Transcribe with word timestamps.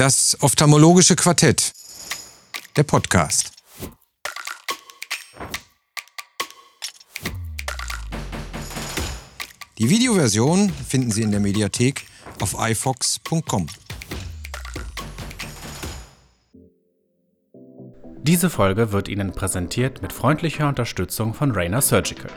Das 0.00 0.34
ophthalmologische 0.40 1.14
Quartett. 1.14 1.74
Der 2.74 2.84
Podcast. 2.84 3.52
Die 9.76 9.90
Videoversion 9.90 10.70
finden 10.70 11.10
Sie 11.10 11.20
in 11.20 11.30
der 11.30 11.40
Mediathek 11.40 12.06
auf 12.40 12.56
ifox.com. 12.58 13.66
Diese 18.22 18.48
Folge 18.48 18.92
wird 18.92 19.06
Ihnen 19.08 19.32
präsentiert 19.32 20.00
mit 20.00 20.14
freundlicher 20.14 20.66
Unterstützung 20.66 21.34
von 21.34 21.50
Rainer 21.50 21.82
Surgical. 21.82 22.30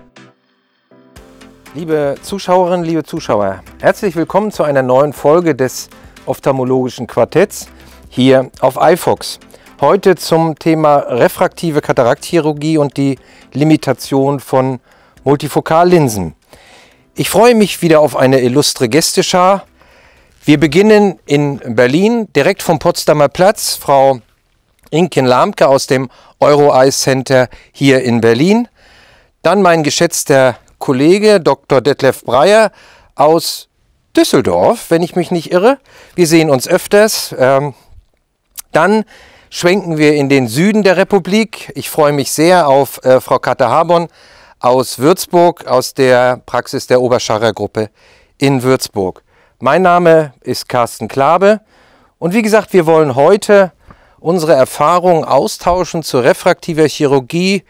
Liebe 1.75 2.15
Zuschauerinnen, 2.23 2.85
liebe 2.85 3.05
Zuschauer, 3.05 3.63
herzlich 3.79 4.17
willkommen 4.17 4.51
zu 4.51 4.63
einer 4.63 4.83
neuen 4.83 5.13
Folge 5.13 5.55
des 5.55 5.89
ophthalmologischen 6.25 7.07
Quartetts 7.07 7.67
hier 8.09 8.49
auf 8.59 8.77
iFox. 8.79 9.39
Heute 9.81 10.15
zum 10.15 10.57
Thema 10.57 10.97
refraktive 10.97 11.81
Kataraktchirurgie 11.81 12.77
und 12.77 12.95
die 12.95 13.17
Limitation 13.53 14.39
von 14.39 14.79
Multifokallinsen. 15.23 16.35
Ich 17.15 17.29
freue 17.29 17.55
mich 17.55 17.81
wieder 17.81 17.99
auf 17.99 18.15
eine 18.15 18.41
illustre 18.41 18.89
Gästeschar. 18.89 19.65
Wir 20.45 20.59
beginnen 20.59 21.19
in 21.25 21.59
Berlin, 21.75 22.27
direkt 22.35 22.63
vom 22.63 22.79
Potsdamer 22.79 23.29
Platz. 23.29 23.75
Frau 23.75 24.19
Inken 24.89 25.25
Lamke 25.25 25.67
aus 25.67 25.87
dem 25.87 26.09
Euro 26.39 26.73
Eye 26.73 26.91
Center 26.91 27.49
hier 27.71 28.03
in 28.03 28.21
Berlin. 28.21 28.67
Dann 29.41 29.61
mein 29.61 29.83
geschätzter 29.83 30.57
Kollege 30.79 31.39
Dr. 31.39 31.81
Detlef 31.81 32.23
Breyer 32.23 32.71
aus 33.15 33.69
Düsseldorf, 34.15 34.89
wenn 34.89 35.01
ich 35.01 35.15
mich 35.15 35.31
nicht 35.31 35.51
irre. 35.51 35.79
Wir 36.15 36.27
sehen 36.27 36.49
uns 36.49 36.67
öfters. 36.67 37.35
Ähm, 37.37 37.73
dann 38.71 39.05
schwenken 39.49 39.97
wir 39.97 40.13
in 40.15 40.29
den 40.29 40.47
Süden 40.47 40.83
der 40.83 40.97
Republik. 40.97 41.71
Ich 41.75 41.89
freue 41.89 42.13
mich 42.13 42.31
sehr 42.31 42.67
auf 42.67 43.03
äh, 43.03 43.21
Frau 43.21 43.39
Katte 43.39 43.69
Habon 43.69 44.07
aus 44.59 44.99
Würzburg, 44.99 45.67
aus 45.67 45.93
der 45.93 46.37
Praxis 46.45 46.87
der 46.87 47.01
Oberscharrer 47.01 47.53
Gruppe 47.53 47.89
in 48.37 48.63
Würzburg. 48.63 49.23
Mein 49.59 49.81
Name 49.81 50.33
ist 50.41 50.69
Carsten 50.69 51.07
Klabe 51.07 51.61
und 52.19 52.33
wie 52.33 52.41
gesagt, 52.41 52.73
wir 52.73 52.85
wollen 52.85 53.15
heute 53.15 53.73
unsere 54.19 54.53
Erfahrungen 54.53 55.25
austauschen 55.25 56.01
zur 56.01 56.23
refraktiver 56.23 56.87
Chirurgie, 56.87 57.63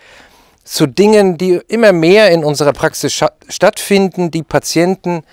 zu 0.63 0.87
Dingen, 0.87 1.37
die 1.37 1.59
immer 1.67 1.91
mehr 1.91 2.29
in 2.31 2.43
unserer 2.43 2.73
Praxis 2.73 3.13
stattfinden, 3.49 4.31
die 4.31 4.43
Patienten, 4.43 5.23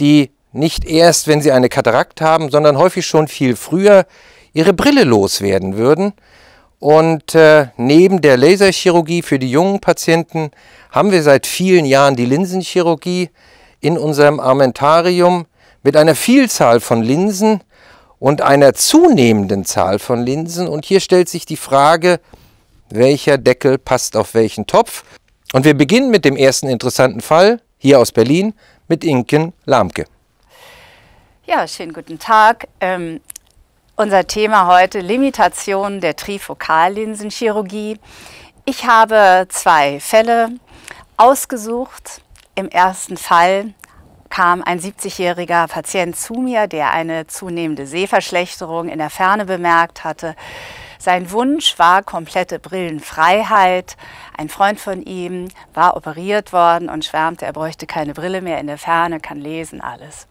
die 0.00 0.30
nicht 0.52 0.84
erst, 0.84 1.28
wenn 1.28 1.40
sie 1.40 1.52
eine 1.52 1.68
Katarakt 1.68 2.20
haben, 2.20 2.50
sondern 2.50 2.78
häufig 2.78 3.06
schon 3.06 3.28
viel 3.28 3.56
früher 3.56 4.06
ihre 4.52 4.72
Brille 4.72 5.04
loswerden 5.04 5.76
würden. 5.76 6.12
Und 6.78 7.34
äh, 7.34 7.68
neben 7.76 8.20
der 8.22 8.36
Laserchirurgie 8.36 9.22
für 9.22 9.38
die 9.38 9.50
jungen 9.50 9.80
Patienten 9.80 10.50
haben 10.90 11.12
wir 11.12 11.22
seit 11.22 11.46
vielen 11.46 11.84
Jahren 11.84 12.16
die 12.16 12.26
Linsenchirurgie 12.26 13.30
in 13.80 13.96
unserem 13.96 14.40
Armentarium 14.40 15.46
mit 15.82 15.96
einer 15.96 16.14
Vielzahl 16.14 16.80
von 16.80 17.02
Linsen 17.02 17.62
und 18.18 18.42
einer 18.42 18.74
zunehmenden 18.74 19.64
Zahl 19.64 19.98
von 19.98 20.24
Linsen. 20.24 20.68
Und 20.68 20.84
hier 20.84 21.00
stellt 21.00 21.28
sich 21.28 21.46
die 21.46 21.56
Frage, 21.56 22.20
welcher 22.90 23.38
Deckel 23.38 23.78
passt 23.78 24.16
auf 24.16 24.34
welchen 24.34 24.66
Topf. 24.66 25.04
Und 25.52 25.64
wir 25.64 25.74
beginnen 25.74 26.10
mit 26.10 26.24
dem 26.24 26.36
ersten 26.36 26.68
interessanten 26.68 27.20
Fall 27.20 27.60
hier 27.78 27.98
aus 27.98 28.12
Berlin 28.12 28.54
mit 28.88 29.04
Inken 29.04 29.52
Lamke. 29.64 30.04
Ja, 31.44 31.66
schönen 31.66 31.92
guten 31.92 32.20
Tag. 32.20 32.68
Ähm, 32.80 33.20
unser 33.96 34.28
Thema 34.28 34.68
heute 34.68 35.00
Limitation 35.00 36.00
der 36.00 36.14
Trifokallinsenchirurgie. 36.14 37.98
Ich 38.64 38.86
habe 38.86 39.46
zwei 39.48 39.98
Fälle 39.98 40.50
ausgesucht. 41.16 42.22
Im 42.54 42.68
ersten 42.68 43.16
Fall 43.16 43.74
kam 44.30 44.62
ein 44.62 44.78
70-jähriger 44.78 45.66
Patient 45.66 46.14
zu 46.14 46.34
mir, 46.34 46.68
der 46.68 46.92
eine 46.92 47.26
zunehmende 47.26 47.88
Sehverschlechterung 47.88 48.88
in 48.88 48.98
der 48.98 49.10
Ferne 49.10 49.44
bemerkt 49.44 50.04
hatte. 50.04 50.36
Sein 51.00 51.32
Wunsch 51.32 51.76
war 51.76 52.04
komplette 52.04 52.60
Brillenfreiheit. 52.60 53.96
Ein 54.38 54.48
Freund 54.48 54.78
von 54.78 55.02
ihm 55.02 55.48
war 55.74 55.96
operiert 55.96 56.52
worden 56.52 56.88
und 56.88 57.04
schwärmte, 57.04 57.46
er 57.46 57.52
bräuchte 57.52 57.88
keine 57.88 58.14
Brille 58.14 58.42
mehr 58.42 58.60
in 58.60 58.68
der 58.68 58.78
Ferne, 58.78 59.18
kann 59.18 59.40
lesen, 59.40 59.80
alles. 59.80 60.28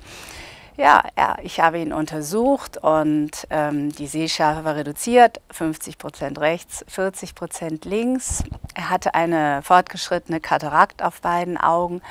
Ja, 0.77 1.03
ja, 1.17 1.35
ich 1.43 1.59
habe 1.59 1.79
ihn 1.79 1.91
untersucht 1.91 2.77
und 2.77 3.31
ähm, 3.49 3.91
die 3.91 4.07
Sehschärfe 4.07 4.63
war 4.63 4.75
reduziert, 4.75 5.41
50 5.51 5.97
Prozent 5.97 6.39
rechts, 6.39 6.85
40 6.87 7.35
Prozent 7.35 7.85
links. 7.85 8.43
Er 8.73 8.89
hatte 8.89 9.13
eine 9.13 9.61
fortgeschrittene 9.63 10.39
Katarakt 10.39 11.03
auf 11.03 11.19
beiden 11.21 11.57
Augen. 11.57 12.01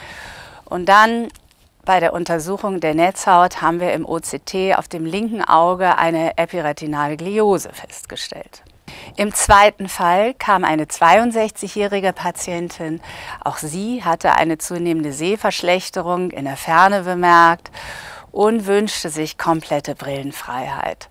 Und 0.66 0.91
dann 0.91 1.28
bei 1.87 2.00
der 2.00 2.12
Untersuchung 2.12 2.81
der 2.81 2.94
Netzhaut 2.94 3.62
haben 3.62 3.81
wir 3.81 3.94
im 3.94 4.04
OCT 4.04 4.77
auf 4.77 4.88
dem 4.88 5.06
linken 5.06 5.42
Auge 5.42 5.97
eine 5.97 6.37
epiretinale 6.37 7.16
Gliose 7.16 7.71
festgestellt. 7.72 8.62
Im 9.16 9.32
zweiten 9.32 9.88
Fall 9.88 10.34
kam 10.34 10.65
eine 10.65 10.84
62-jährige 10.84 12.12
Patientin. 12.12 13.00
Auch 13.42 13.56
sie 13.56 14.04
hatte 14.04 14.34
eine 14.34 14.59
zunehmende 14.59 15.12
Sehverschlechterung 15.12 16.31
in 16.31 16.44
der 16.44 16.56
Ferne 16.56 17.03
bemerkt 17.03 17.71
und 18.32 18.66
wünschte 18.66 19.10
sich 19.10 19.38
komplette 19.38 19.94
Brillenfreiheit. 19.94 21.08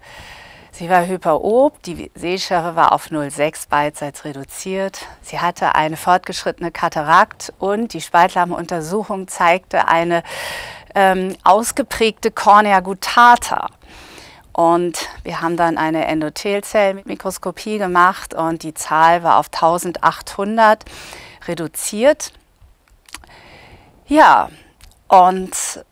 Sie 0.71 0.89
war 0.89 1.05
hyperob, 1.05 1.83
die 1.83 2.09
Sehschärfe 2.15 2.75
war 2.75 2.93
auf 2.93 3.07
0,6 3.07 3.67
beidseits 3.69 4.23
reduziert. 4.23 5.01
Sie 5.21 5.39
hatte 5.39 5.75
eine 5.75 5.97
fortgeschrittene 5.97 6.71
Katarakt 6.71 7.51
und 7.59 7.93
die 7.93 7.99
Spaltlampenuntersuchung 7.99 9.27
zeigte 9.27 9.89
eine 9.89 10.23
ähm, 10.95 11.35
ausgeprägte 11.43 12.31
Cornea 12.31 12.79
gutata. 12.79 13.67
Und 14.53 15.09
wir 15.23 15.41
haben 15.41 15.57
dann 15.57 15.77
eine 15.77 16.05
Endothelzellmikroskopie 16.05 17.77
gemacht 17.77 18.33
und 18.33 18.63
die 18.63 18.73
Zahl 18.73 19.23
war 19.23 19.37
auf 19.37 19.47
1800 19.47 20.85
reduziert. 21.47 22.31
Ja, 24.07 24.49
und 25.07 25.85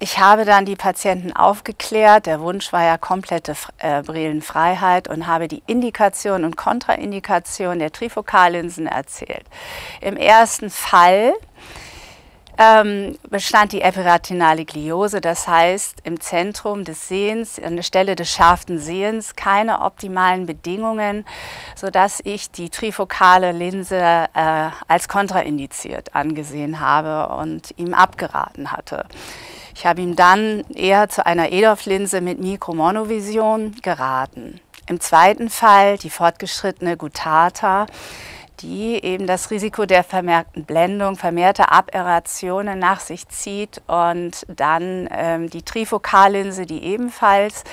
ich 0.00 0.18
habe 0.18 0.44
dann 0.44 0.64
die 0.64 0.76
Patienten 0.76 1.32
aufgeklärt. 1.32 2.26
Der 2.26 2.40
Wunsch 2.40 2.72
war 2.72 2.84
ja 2.84 2.98
komplette 2.98 3.54
äh, 3.78 4.02
Brillenfreiheit 4.02 5.08
und 5.08 5.26
habe 5.26 5.48
die 5.48 5.62
Indikation 5.66 6.44
und 6.44 6.56
Kontraindikation 6.56 7.78
der 7.78 7.92
Trifokallinsen 7.92 8.86
erzählt. 8.86 9.44
Im 10.00 10.16
ersten 10.16 10.70
Fall 10.70 11.32
ähm, 12.58 13.18
bestand 13.28 13.72
die 13.72 13.80
epiratinale 13.80 14.64
Gliose, 14.64 15.20
das 15.20 15.48
heißt 15.48 16.00
im 16.04 16.20
Zentrum 16.20 16.84
des 16.84 17.08
Sehens, 17.08 17.60
an 17.60 17.76
der 17.76 17.82
Stelle 17.82 18.14
des 18.14 18.30
scharfen 18.30 18.78
Sehens, 18.78 19.34
keine 19.34 19.80
optimalen 19.80 20.46
Bedingungen, 20.46 21.24
sodass 21.74 22.20
ich 22.24 22.50
die 22.50 22.70
trifokale 22.70 23.52
Linse 23.52 23.96
äh, 23.98 24.68
als 24.86 25.08
kontraindiziert 25.08 26.14
angesehen 26.14 26.80
habe 26.80 27.34
und 27.34 27.74
ihm 27.76 27.94
abgeraten 27.94 28.72
hatte. 28.72 29.06
Ich 29.74 29.84
habe 29.86 30.00
ihm 30.00 30.14
dann 30.14 30.64
eher 30.72 31.08
zu 31.08 31.26
einer 31.26 31.50
EDOF-Linse 31.50 32.20
mit 32.20 32.40
Mikromonovision 32.40 33.74
geraten. 33.82 34.60
Im 34.86 35.00
zweiten 35.00 35.50
Fall 35.50 35.98
die 35.98 36.10
fortgeschrittene 36.10 36.96
Gutata, 36.96 37.86
die 38.60 39.02
eben 39.04 39.26
das 39.26 39.50
Risiko 39.50 39.86
der 39.86 40.04
vermerkten 40.04 40.64
Blendung, 40.64 41.16
vermehrte 41.16 41.70
Aberrationen 41.70 42.78
nach 42.78 43.00
sich 43.00 43.28
zieht 43.28 43.82
und 43.86 44.46
dann 44.48 45.08
ähm, 45.10 45.50
die 45.50 45.62
Trifokallinse, 45.62 46.66
die 46.66 46.82
ebenfalls 46.84 47.64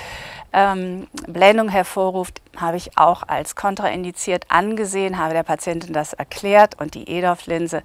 ähm, 0.52 1.06
Blendung 1.26 1.68
hervorruft, 1.68 2.42
habe 2.56 2.76
ich 2.76 2.98
auch 2.98 3.22
als 3.26 3.56
kontraindiziert 3.56 4.46
angesehen, 4.48 5.18
habe 5.18 5.34
der 5.34 5.42
Patientin 5.42 5.92
das 5.92 6.12
erklärt 6.12 6.80
und 6.80 6.94
die 6.94 7.08
EDOF-Linse 7.08 7.82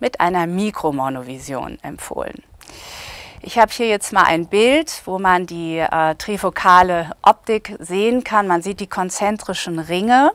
mit 0.00 0.20
einer 0.20 0.46
Mikromonovision 0.46 1.78
empfohlen. 1.82 2.42
Ich 3.42 3.58
habe 3.58 3.72
hier 3.72 3.88
jetzt 3.88 4.12
mal 4.12 4.24
ein 4.24 4.46
Bild, 4.48 5.00
wo 5.06 5.18
man 5.18 5.46
die 5.46 5.78
äh, 5.78 6.14
trifokale 6.16 7.12
Optik 7.22 7.74
sehen 7.78 8.22
kann. 8.22 8.46
Man 8.46 8.60
sieht 8.60 8.80
die 8.80 8.86
konzentrischen 8.86 9.78
Ringe. 9.78 10.32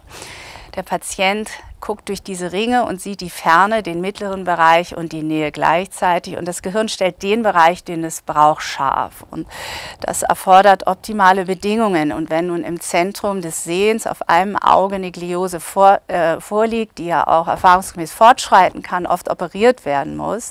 Der 0.76 0.84
Patient 0.84 1.50
guckt 1.80 2.10
durch 2.10 2.22
diese 2.22 2.52
Ringe 2.52 2.86
und 2.86 3.00
sieht 3.00 3.22
die 3.22 3.30
Ferne, 3.30 3.82
den 3.82 4.02
mittleren 4.02 4.44
Bereich 4.44 4.98
und 4.98 5.14
die 5.14 5.22
Nähe 5.22 5.52
gleichzeitig. 5.52 6.38
Und 6.38 6.48
das 6.48 6.62
Gehirn 6.62 6.90
stellt 6.90 7.24
den 7.24 7.44
Bereich, 7.44 7.84
den 7.84 8.04
es 8.04 8.22
braucht, 8.22 8.64
scharf. 8.64 9.24
Und 9.32 9.48
das 10.02 10.24
erfordert 10.24 10.88
optimale 10.88 11.46
Bedingungen. 11.46 12.12
Und 12.12 12.30
wenn 12.30 12.48
nun 12.48 12.64
im 12.64 12.82
Zentrum 12.82 13.42
des 13.42 13.64
Sehens 13.64 14.08
auf 14.08 14.28
einem 14.28 14.58
Auge 14.58 14.96
eine 14.96 15.12
Gliose 15.12 15.60
vor, 15.60 16.02
äh, 16.08 16.42
vorliegt, 16.42 16.98
die 16.98 17.06
ja 17.06 17.26
auch 17.26 17.48
erfahrungsgemäß 17.48 18.12
fortschreiten 18.12 18.82
kann, 18.82 19.06
oft 19.06 19.30
operiert 19.30 19.86
werden 19.86 20.18
muss, 20.18 20.50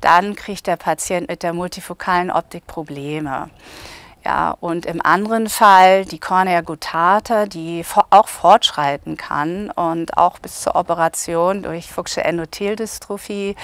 dann 0.00 0.34
kriegt 0.34 0.66
der 0.66 0.76
Patient 0.76 1.28
mit 1.28 1.42
der 1.42 1.52
multifokalen 1.52 2.30
Optik 2.30 2.66
Probleme. 2.66 3.50
Ja, 4.24 4.56
und 4.60 4.86
im 4.86 5.04
anderen 5.04 5.48
Fall 5.48 6.04
die 6.04 6.20
Cornea 6.20 6.60
gutata, 6.60 7.46
die 7.46 7.84
auch 8.10 8.28
fortschreiten 8.28 9.16
kann 9.16 9.70
und 9.70 10.16
auch 10.16 10.38
bis 10.38 10.60
zur 10.62 10.76
Operation 10.76 11.62
durch 11.62 11.90
Fuchsche 11.90 12.22
Endotheldystrophie 12.22 13.56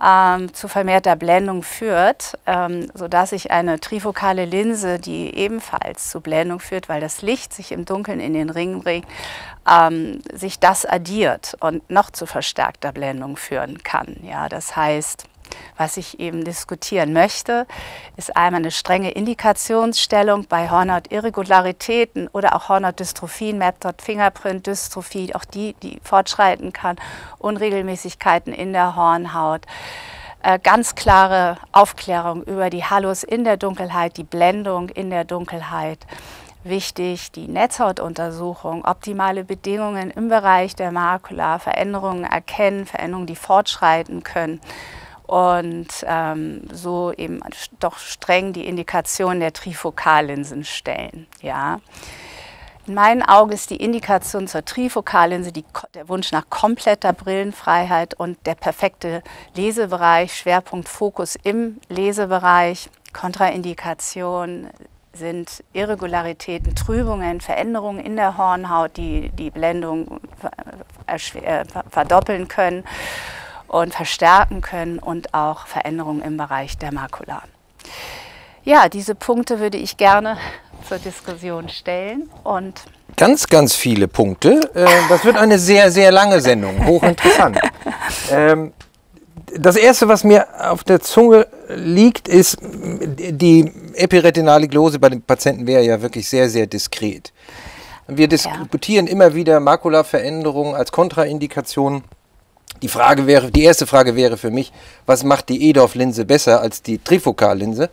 ähm, 0.00 0.54
zu 0.54 0.68
vermehrter 0.68 1.16
Blendung 1.16 1.64
führt, 1.64 2.38
ähm, 2.46 2.90
sodass 2.94 3.30
sich 3.30 3.50
eine 3.50 3.80
trifokale 3.80 4.44
Linse, 4.44 5.00
die 5.00 5.34
ebenfalls 5.34 6.10
zu 6.10 6.20
Blendung 6.20 6.60
führt, 6.60 6.88
weil 6.88 7.00
das 7.00 7.22
Licht 7.22 7.52
sich 7.52 7.72
im 7.72 7.84
Dunkeln 7.84 8.20
in 8.20 8.34
den 8.34 8.50
Ring 8.50 8.82
bringt, 8.82 9.06
ähm, 9.68 10.20
sich 10.32 10.60
das 10.60 10.86
addiert 10.86 11.56
und 11.58 11.90
noch 11.90 12.10
zu 12.10 12.26
verstärkter 12.26 12.92
Blendung 12.92 13.36
führen 13.36 13.82
kann. 13.82 14.16
Ja, 14.22 14.48
das 14.48 14.76
heißt, 14.76 15.24
was 15.78 15.96
ich 15.96 16.20
eben 16.20 16.44
diskutieren 16.44 17.12
möchte, 17.12 17.66
ist 18.16 18.36
einmal 18.36 18.60
eine 18.60 18.72
strenge 18.72 19.12
Indikationsstellung 19.12 20.46
bei 20.48 20.68
Hornhautirregularitäten 20.68 22.28
oder 22.28 22.56
auch 22.56 22.68
Hornhautdystrophien, 22.68 23.58
Mapdot 23.58 24.02
Fingerprint 24.02 24.66
Dystrophie, 24.66 25.34
auch 25.34 25.44
die, 25.44 25.74
die 25.82 26.00
fortschreiten 26.02 26.72
kann, 26.72 26.96
Unregelmäßigkeiten 27.38 28.52
in 28.52 28.72
der 28.72 28.96
Hornhaut. 28.96 29.62
Äh, 30.42 30.58
ganz 30.58 30.94
klare 30.94 31.58
Aufklärung 31.72 32.42
über 32.42 32.70
die 32.70 32.84
Hallos 32.84 33.22
in 33.22 33.44
der 33.44 33.56
Dunkelheit, 33.56 34.16
die 34.16 34.24
Blendung 34.24 34.88
in 34.88 35.10
der 35.10 35.24
Dunkelheit 35.24 35.98
wichtig, 36.64 37.32
die 37.32 37.48
Netzhautuntersuchung, 37.48 38.84
optimale 38.84 39.44
Bedingungen 39.44 40.10
im 40.10 40.28
Bereich 40.28 40.74
der 40.74 40.92
Makula, 40.92 41.58
Veränderungen 41.58 42.24
erkennen, 42.24 42.84
Veränderungen, 42.84 43.26
die 43.26 43.36
fortschreiten 43.36 44.22
können 44.22 44.60
und 45.28 45.88
ähm, 46.06 46.62
so 46.72 47.12
eben 47.12 47.40
doch 47.80 47.98
streng 47.98 48.54
die 48.54 48.66
Indikation 48.66 49.40
der 49.40 49.52
Trifokallinsen 49.52 50.64
stellen. 50.64 51.26
Ja. 51.42 51.80
In 52.86 52.94
meinen 52.94 53.22
Augen 53.22 53.52
ist 53.52 53.68
die 53.68 53.76
Indikation 53.76 54.48
zur 54.48 54.64
Trifokallinse 54.64 55.52
die, 55.52 55.66
der 55.92 56.08
Wunsch 56.08 56.32
nach 56.32 56.48
kompletter 56.48 57.12
Brillenfreiheit 57.12 58.14
und 58.14 58.38
der 58.46 58.54
perfekte 58.54 59.22
Lesebereich, 59.54 60.34
Schwerpunkt 60.34 60.88
Fokus 60.88 61.36
im 61.42 61.78
Lesebereich. 61.90 62.88
Kontraindikation 63.12 64.68
sind 65.12 65.62
Irregularitäten, 65.74 66.74
Trübungen, 66.74 67.42
Veränderungen 67.42 68.00
in 68.00 68.16
der 68.16 68.38
Hornhaut, 68.38 68.96
die 68.96 69.28
die 69.28 69.50
Blendung 69.50 70.20
äh, 71.06 71.64
verdoppeln 71.90 72.48
können 72.48 72.84
und 73.68 73.94
verstärken 73.94 74.60
können 74.60 74.98
und 74.98 75.34
auch 75.34 75.66
Veränderungen 75.66 76.22
im 76.22 76.36
Bereich 76.36 76.78
der 76.78 76.92
Makula. 76.92 77.42
Ja, 78.64 78.88
diese 78.88 79.14
Punkte 79.14 79.60
würde 79.60 79.78
ich 79.78 79.96
gerne 79.96 80.36
zur 80.86 80.98
Diskussion 80.98 81.68
stellen 81.68 82.28
und 82.44 82.82
ganz, 83.16 83.46
ganz 83.46 83.74
viele 83.74 84.08
Punkte. 84.08 84.60
Äh, 84.74 84.86
das 85.08 85.24
wird 85.24 85.36
eine 85.36 85.58
sehr, 85.58 85.90
sehr 85.90 86.12
lange 86.12 86.40
Sendung. 86.40 86.86
Hochinteressant. 86.86 87.58
ähm, 88.30 88.72
das 89.56 89.76
erste, 89.76 90.08
was 90.08 90.24
mir 90.24 90.46
auf 90.70 90.84
der 90.84 91.00
Zunge 91.00 91.46
liegt, 91.68 92.28
ist, 92.28 92.58
die 92.60 93.72
epiretinale 93.94 94.68
Glose 94.68 94.98
bei 94.98 95.08
den 95.08 95.22
Patienten 95.22 95.66
wäre 95.66 95.82
ja 95.82 96.00
wirklich 96.02 96.28
sehr, 96.28 96.48
sehr 96.50 96.66
diskret. 96.66 97.32
Wir 98.06 98.28
diskutieren 98.28 99.06
ja. 99.06 99.12
immer 99.12 99.34
wieder 99.34 99.60
Makulaveränderungen 99.60 100.74
als 100.74 100.92
Kontraindikation. 100.92 102.04
Die 102.82 102.88
Frage 102.88 103.26
wäre, 103.26 103.50
die 103.50 103.64
erste 103.64 103.86
Frage 103.86 104.14
wäre 104.14 104.36
für 104.36 104.50
mich, 104.50 104.72
was 105.06 105.24
macht 105.24 105.48
die 105.48 105.70
Edorf-Linse 105.70 106.24
besser 106.24 106.60
als 106.60 106.82
die 106.82 106.98
Trifokallinse 106.98 107.90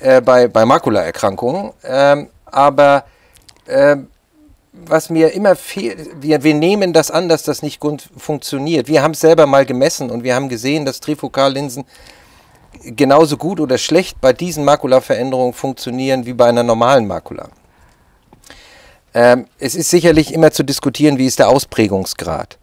äh, 0.00 0.20
bei, 0.20 0.48
bei 0.48 0.64
Makulaerkrankungen? 0.64 1.72
Ähm, 1.84 2.28
aber 2.46 3.04
äh, 3.66 3.96
was 4.72 5.10
mir 5.10 5.32
immer 5.32 5.54
fehlt, 5.56 6.10
wir, 6.20 6.42
wir 6.42 6.54
nehmen 6.54 6.92
das 6.92 7.10
an, 7.10 7.28
dass 7.28 7.42
das 7.42 7.62
nicht 7.62 7.80
gut 7.80 8.08
funktioniert. 8.16 8.88
Wir 8.88 9.02
haben 9.02 9.12
es 9.12 9.20
selber 9.20 9.46
mal 9.46 9.66
gemessen 9.66 10.10
und 10.10 10.22
wir 10.22 10.34
haben 10.34 10.48
gesehen, 10.48 10.84
dass 10.84 11.00
Trifokallinsen 11.00 11.84
genauso 12.84 13.36
gut 13.36 13.60
oder 13.60 13.76
schlecht 13.78 14.20
bei 14.20 14.32
diesen 14.32 14.64
Makulaveränderungen 14.64 15.52
funktionieren 15.52 16.26
wie 16.26 16.32
bei 16.32 16.46
einer 16.46 16.62
normalen 16.62 17.06
Makula. 17.06 17.48
Ähm, 19.14 19.46
es 19.58 19.74
ist 19.74 19.90
sicherlich 19.90 20.32
immer 20.32 20.52
zu 20.52 20.62
diskutieren, 20.62 21.18
wie 21.18 21.26
ist 21.26 21.38
der 21.38 21.50
Ausprägungsgrad. 21.50 22.58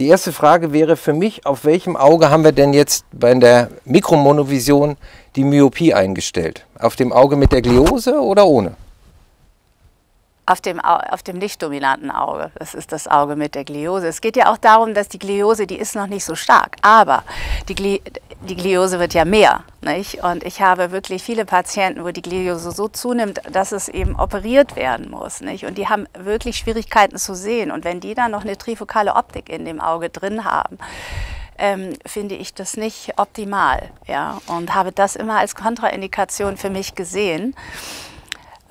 Die 0.00 0.08
erste 0.08 0.32
Frage 0.32 0.72
wäre 0.72 0.96
für 0.96 1.12
mich, 1.12 1.46
auf 1.46 1.64
welchem 1.64 1.96
Auge 1.96 2.28
haben 2.28 2.42
wir 2.42 2.50
denn 2.50 2.72
jetzt 2.72 3.04
bei 3.12 3.32
der 3.32 3.70
Mikromonovision 3.84 4.96
die 5.36 5.44
Myopie 5.44 5.94
eingestellt? 5.94 6.66
Auf 6.80 6.96
dem 6.96 7.12
Auge 7.12 7.36
mit 7.36 7.52
der 7.52 7.62
Gliose 7.62 8.20
oder 8.20 8.44
ohne? 8.44 8.74
Auf 10.46 10.60
dem, 10.60 10.78
auf 10.78 11.22
dem 11.22 11.40
lichtdominanten 11.40 12.10
Auge. 12.10 12.50
Das 12.58 12.74
ist 12.74 12.92
das 12.92 13.08
Auge 13.08 13.34
mit 13.34 13.54
der 13.54 13.64
Gliose. 13.64 14.08
Es 14.08 14.20
geht 14.20 14.36
ja 14.36 14.52
auch 14.52 14.58
darum, 14.58 14.92
dass 14.92 15.08
die 15.08 15.18
Gliose, 15.18 15.66
die 15.66 15.78
ist 15.78 15.96
noch 15.96 16.06
nicht 16.06 16.24
so 16.24 16.34
stark, 16.34 16.76
aber 16.82 17.24
die, 17.68 17.74
Gli 17.74 18.02
die 18.48 18.56
Gliose 18.56 18.98
wird 18.98 19.14
ja 19.14 19.24
mehr. 19.24 19.64
Nicht? 19.80 20.22
Und 20.22 20.44
ich 20.44 20.60
habe 20.60 20.90
wirklich 20.90 21.22
viele 21.22 21.46
Patienten, 21.46 22.04
wo 22.04 22.10
die 22.10 22.22
Gliose 22.22 22.72
so 22.72 22.88
zunimmt, 22.88 23.40
dass 23.50 23.72
es 23.72 23.88
eben 23.88 24.16
operiert 24.16 24.76
werden 24.76 25.10
muss. 25.10 25.40
Nicht? 25.40 25.64
Und 25.64 25.78
die 25.78 25.88
haben 25.88 26.06
wirklich 26.18 26.58
Schwierigkeiten 26.58 27.16
zu 27.16 27.34
sehen. 27.34 27.70
Und 27.70 27.84
wenn 27.84 28.00
die 28.00 28.14
dann 28.14 28.32
noch 28.32 28.42
eine 28.42 28.58
trifokale 28.58 29.14
Optik 29.14 29.48
in 29.48 29.64
dem 29.64 29.80
Auge 29.80 30.10
drin 30.10 30.44
haben, 30.44 30.78
ähm, 31.56 31.94
finde 32.04 32.34
ich 32.34 32.54
das 32.54 32.76
nicht 32.76 33.14
optimal. 33.16 33.90
Ja? 34.06 34.38
Und 34.46 34.74
habe 34.74 34.92
das 34.92 35.16
immer 35.16 35.38
als 35.38 35.54
Kontraindikation 35.54 36.56
für 36.56 36.70
mich 36.70 36.94
gesehen 36.94 37.54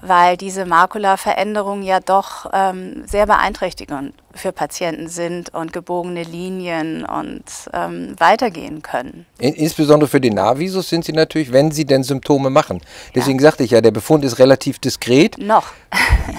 weil 0.05 0.37
diese 0.37 0.65
Makulaveränderungen 0.65 1.83
ja 1.83 1.99
doch 1.99 2.49
ähm, 2.53 3.03
sehr 3.07 3.25
beeinträchtigend 3.25 4.13
für 4.33 4.51
Patienten 4.51 5.07
sind 5.07 5.53
und 5.53 5.73
gebogene 5.73 6.23
Linien 6.23 7.05
und 7.05 7.43
ähm, 7.71 8.15
weitergehen 8.17 8.81
können. 8.81 9.25
Insbesondere 9.39 10.09
für 10.09 10.19
den 10.19 10.33
Nahvisus 10.33 10.89
sind 10.89 11.05
sie 11.05 11.13
natürlich, 11.13 11.53
wenn 11.53 11.71
sie 11.71 11.85
denn 11.85 12.03
Symptome 12.03 12.49
machen. 12.49 12.81
Deswegen 13.15 13.39
ja. 13.39 13.43
sagte 13.43 13.63
ich 13.63 13.71
ja, 13.71 13.81
der 13.81 13.91
Befund 13.91 14.25
ist 14.25 14.39
relativ 14.39 14.79
diskret. 14.79 15.37
Noch. 15.37 15.71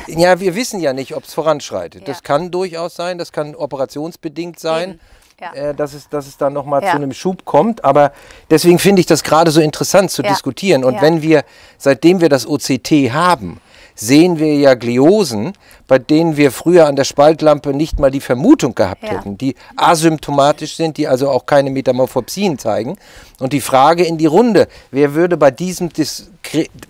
ja, 0.09 0.41
wir 0.41 0.55
wissen 0.55 0.81
ja 0.81 0.93
nicht, 0.93 1.15
ob 1.15 1.25
es 1.25 1.35
voranschreitet. 1.35 2.03
Ja. 2.03 2.07
Das 2.07 2.23
kann 2.23 2.51
durchaus 2.51 2.97
sein, 2.97 3.19
das 3.19 3.33
kann 3.33 3.55
operationsbedingt 3.55 4.59
sein. 4.59 4.91
Eben. 4.91 5.01
Ja. 5.41 5.53
Äh, 5.53 5.75
dass, 5.75 5.95
es, 5.95 6.09
dass 6.09 6.27
es 6.27 6.37
dann 6.37 6.53
nochmal 6.53 6.83
ja. 6.83 6.91
zu 6.91 6.97
einem 6.97 7.13
Schub 7.13 7.45
kommt. 7.45 7.85
Aber 7.85 8.13
deswegen 8.51 8.79
finde 8.79 9.01
ich 9.01 9.07
das 9.07 9.23
gerade 9.23 9.51
so 9.51 9.61
interessant 9.61 10.11
zu 10.11 10.23
ja. 10.23 10.29
diskutieren. 10.29 10.85
Und 10.85 11.01
wenn 11.01 11.23
wir, 11.23 11.45
seitdem 11.77 12.21
wir 12.21 12.29
das 12.29 12.47
OCT 12.47 12.91
haben, 13.13 13.61
sehen 13.95 14.39
wir 14.39 14.55
ja 14.57 14.75
Gliosen, 14.75 15.53
bei 15.87 15.99
denen 15.99 16.37
wir 16.37 16.51
früher 16.51 16.87
an 16.87 16.97
der 16.97 17.05
Spaltlampe 17.05 17.73
nicht 17.73 18.01
mal 18.01 18.11
die 18.11 18.21
Vermutung 18.21 18.75
gehabt 18.75 19.03
hätten, 19.03 19.39
die 19.39 19.55
asymptomatisch 19.77 20.77
sind, 20.77 20.97
die 20.97 21.07
also 21.07 21.31
auch 21.31 21.47
keine 21.47 21.71
Metamorphopsien 21.71 22.59
zeigen. 22.59 22.97
Und 23.39 23.53
die 23.53 23.61
Frage 23.61 24.05
in 24.05 24.19
die 24.19 24.27
Runde, 24.27 24.69
wer 24.91 25.15
würde 25.15 25.37
bei 25.37 25.51
diesem 25.51 25.91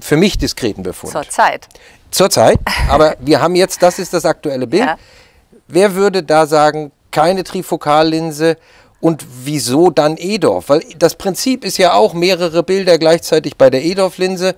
für 0.01 0.17
mich 0.17 0.39
diskreten 0.39 0.83
Befund? 0.83 1.13
Zurzeit. 1.13 1.69
Zurzeit, 2.11 2.61
aber 2.89 3.17
wir 3.19 3.41
haben 3.41 3.57
jetzt, 3.57 3.83
das 3.83 3.99
ist 3.99 4.15
das 4.15 4.25
aktuelle 4.25 4.69
Bild. 4.69 4.89
Wer 5.67 5.95
würde 5.95 6.23
da 6.23 6.47
sagen, 6.47 6.93
keine 7.15 7.45
Trifokallinse 7.45 8.59
und 9.01 9.25
wieso 9.45 9.91
dann 9.91 10.17
Edorf? 10.19 10.69
Weil 10.69 10.83
das 10.99 11.15
Prinzip 11.15 11.65
ist 11.65 11.79
ja 11.79 11.95
auch 11.95 12.13
mehrere 12.13 12.63
Bilder 12.63 12.99
gleichzeitig 12.99 13.57
bei 13.57 13.71
der 13.71 13.85
Edorf-Linse. 13.85 14.57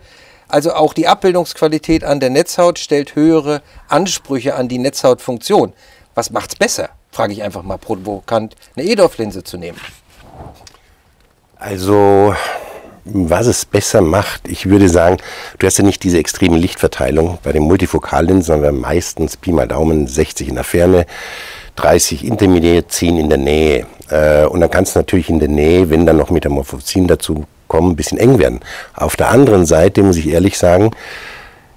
Also 0.48 0.72
auch 0.72 0.94
die 0.94 1.06
Abbildungsqualität 1.06 2.02
an 2.02 2.18
der 2.18 2.30
Netzhaut 2.30 2.78
stellt 2.78 3.14
höhere 3.14 3.62
Ansprüche 3.88 4.54
an 4.54 4.68
die 4.68 4.78
Netzhautfunktion. 4.78 5.72
Was 6.14 6.30
macht 6.30 6.52
es 6.52 6.56
besser? 6.56 6.88
Frage 7.12 7.32
ich 7.32 7.42
einfach 7.42 7.62
mal 7.62 7.78
provokant, 7.78 8.56
eine 8.74 8.86
Edorf-Linse 8.86 9.44
zu 9.44 9.58
nehmen. 9.58 9.78
Also, 11.56 12.34
was 13.04 13.46
es 13.46 13.64
besser 13.64 14.00
macht, 14.00 14.48
ich 14.48 14.66
würde 14.66 14.88
sagen, 14.88 15.18
du 15.58 15.66
hast 15.66 15.78
ja 15.78 15.84
nicht 15.84 16.02
diese 16.04 16.18
extreme 16.18 16.56
Lichtverteilung 16.56 17.38
bei 17.42 17.52
den 17.52 17.64
Multifokallinsen, 17.64 18.42
sondern 18.42 18.76
meistens 18.76 19.36
Pi 19.36 19.52
mal 19.52 19.66
Daumen 19.66 20.06
60 20.06 20.48
in 20.48 20.54
der 20.54 20.64
Ferne. 20.64 21.06
30 21.76 22.24
intermediär, 22.24 22.88
10 22.88 23.18
in 23.18 23.28
der 23.28 23.38
Nähe. 23.38 23.86
Äh, 24.10 24.46
und 24.46 24.60
dann 24.60 24.70
kann 24.70 24.84
es 24.84 24.94
natürlich 24.94 25.30
in 25.30 25.38
der 25.38 25.48
Nähe, 25.48 25.90
wenn 25.90 26.06
dann 26.06 26.16
noch 26.16 26.30
Metamorphosien 26.30 27.06
dazu 27.06 27.44
kommen, 27.68 27.92
ein 27.92 27.96
bisschen 27.96 28.18
eng 28.18 28.38
werden. 28.38 28.60
Auf 28.94 29.16
der 29.16 29.30
anderen 29.30 29.66
Seite 29.66 30.02
muss 30.02 30.16
ich 30.16 30.28
ehrlich 30.28 30.58
sagen, 30.58 30.90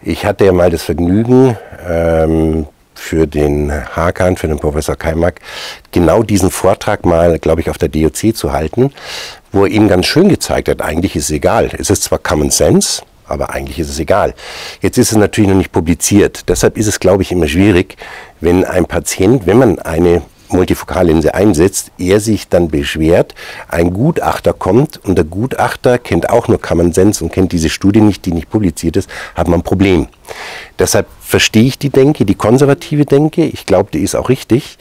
ich 0.01 0.25
hatte 0.25 0.45
ja 0.45 0.51
mal 0.51 0.69
das 0.69 0.83
Vergnügen, 0.83 1.57
ähm, 1.87 2.67
für 2.99 3.25
den 3.25 3.71
Hakan, 3.71 4.35
für 4.35 4.47
den 4.47 4.59
Professor 4.59 4.95
Kaimak, 4.95 5.39
genau 5.91 6.21
diesen 6.21 6.51
Vortrag 6.51 7.05
mal, 7.05 7.39
glaube 7.39 7.61
ich, 7.61 7.69
auf 7.69 7.77
der 7.77 7.89
DOC 7.89 8.35
zu 8.35 8.51
halten, 8.51 8.91
wo 9.51 9.65
er 9.65 9.71
eben 9.71 9.87
ganz 9.87 10.05
schön 10.05 10.29
gezeigt 10.29 10.67
hat, 10.69 10.81
eigentlich 10.81 11.15
ist 11.15 11.25
es 11.25 11.31
egal. 11.31 11.69
Es 11.77 11.89
ist 11.89 12.03
zwar 12.03 12.19
Common 12.19 12.51
Sense, 12.51 13.01
aber 13.29 13.51
eigentlich 13.51 13.79
ist 13.79 13.89
es 13.89 13.99
egal. 13.99 14.33
Jetzt 14.81 14.97
ist 14.97 15.11
es 15.11 15.17
natürlich 15.17 15.49
noch 15.49 15.57
nicht 15.57 15.71
publiziert. 15.71 16.49
Deshalb 16.49 16.77
ist 16.77 16.87
es, 16.87 16.99
glaube 16.99 17.23
ich, 17.23 17.31
immer 17.31 17.47
schwierig, 17.47 17.97
wenn 18.41 18.65
ein 18.65 18.85
Patient, 18.85 19.45
wenn 19.45 19.57
man 19.57 19.79
eine 19.79 20.21
Multifokallinse 20.51 21.33
einsetzt, 21.33 21.91
er 21.97 22.19
sich 22.19 22.47
dann 22.49 22.69
beschwert, 22.69 23.35
ein 23.67 23.93
Gutachter 23.93 24.53
kommt 24.53 24.97
und 25.03 25.15
der 25.15 25.25
Gutachter 25.25 25.97
kennt 25.97 26.29
auch 26.29 26.47
nur 26.47 26.59
Common 26.59 26.91
Sense 26.91 27.23
und 27.23 27.31
kennt 27.31 27.51
diese 27.51 27.69
Studie 27.69 28.01
nicht, 28.01 28.25
die 28.25 28.31
nicht 28.31 28.49
publiziert 28.49 28.97
ist, 28.97 29.09
hat 29.35 29.47
man 29.47 29.59
ein 29.59 29.63
Problem. 29.63 30.07
Deshalb 30.77 31.07
verstehe 31.21 31.63
ich 31.63 31.77
die 31.77 31.89
Denke, 31.89 32.25
die 32.25 32.35
konservative 32.35 33.05
Denke, 33.05 33.45
ich 33.45 33.65
glaube, 33.65 33.89
die 33.91 33.99
ist 33.99 34.15
auch 34.15 34.29
richtig. 34.29 34.77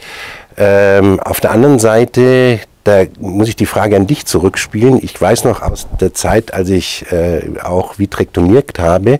Ähm, 0.57 1.19
auf 1.19 1.39
der 1.39 1.51
anderen 1.51 1.79
Seite, 1.79 2.59
da 2.89 3.03
muss 3.19 3.47
ich 3.47 3.55
die 3.55 3.67
Frage 3.67 3.95
an 3.95 4.07
dich 4.07 4.25
zurückspielen. 4.25 4.99
Ich 5.03 5.19
weiß 5.21 5.43
noch 5.43 5.61
aus 5.61 5.87
der 6.01 6.15
Zeit, 6.15 6.55
als 6.55 6.69
ich 6.69 7.05
äh, 7.11 7.41
auch 7.63 7.99
vitrektomiert 7.99 8.79
habe, 8.79 9.19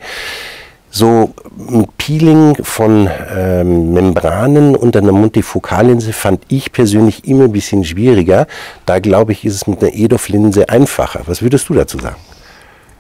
so 0.90 1.36
ein 1.70 1.88
Peeling 2.00 2.56
von 2.64 3.08
ähm, 3.32 3.94
Membranen 3.94 4.76
unter 4.76 5.00
einer 5.00 5.12
Multifokallinse 5.12 6.14
fand 6.14 6.42
ich 6.48 6.72
persönlich 6.72 7.28
immer 7.28 7.44
ein 7.44 7.52
bisschen 7.52 7.86
schwieriger. 7.86 8.48
Da 8.88 8.98
glaube 8.98 9.34
ich, 9.34 9.46
ist 9.46 9.54
es 9.54 9.68
mit 9.68 9.84
einer 9.84 9.94
EDOF-Linse 9.94 10.68
einfacher. 10.68 11.22
Was 11.28 11.44
würdest 11.44 11.70
du 11.70 11.76
dazu 11.76 12.00
sagen? 12.00 12.16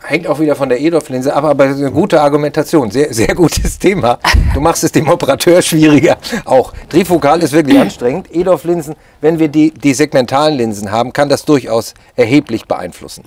Hängt 0.10 0.26
auch 0.26 0.40
wieder 0.40 0.56
von 0.56 0.70
der 0.70 0.82
EDOF-Linse 0.82 1.36
ab, 1.36 1.44
aber 1.44 1.66
eine 1.66 1.92
gute 1.92 2.20
Argumentation, 2.20 2.90
sehr, 2.90 3.14
sehr 3.14 3.36
gutes 3.36 3.78
Thema. 3.78 4.18
Du 4.56 4.60
machst 4.60 4.84
es 4.84 4.92
dem 4.92 5.08
Operateur 5.08 5.62
schwieriger. 5.62 6.18
Auch 6.46 6.74
Trifokal 6.90 7.44
ist 7.44 7.52
wirklich 7.52 7.78
anstrengend. 7.78 8.34
EDOF-Linsen, 8.34 8.96
wenn 9.22 9.38
wir 9.38 9.50
die, 9.50 9.70
die 9.70 9.94
segmentalen 9.94 10.58
Linsen 10.58 10.90
haben, 10.90 11.14
kann 11.14 11.30
das 11.30 11.46
durchaus 11.46 11.94
erheblich 12.16 12.66
beeinflussen. 12.66 13.24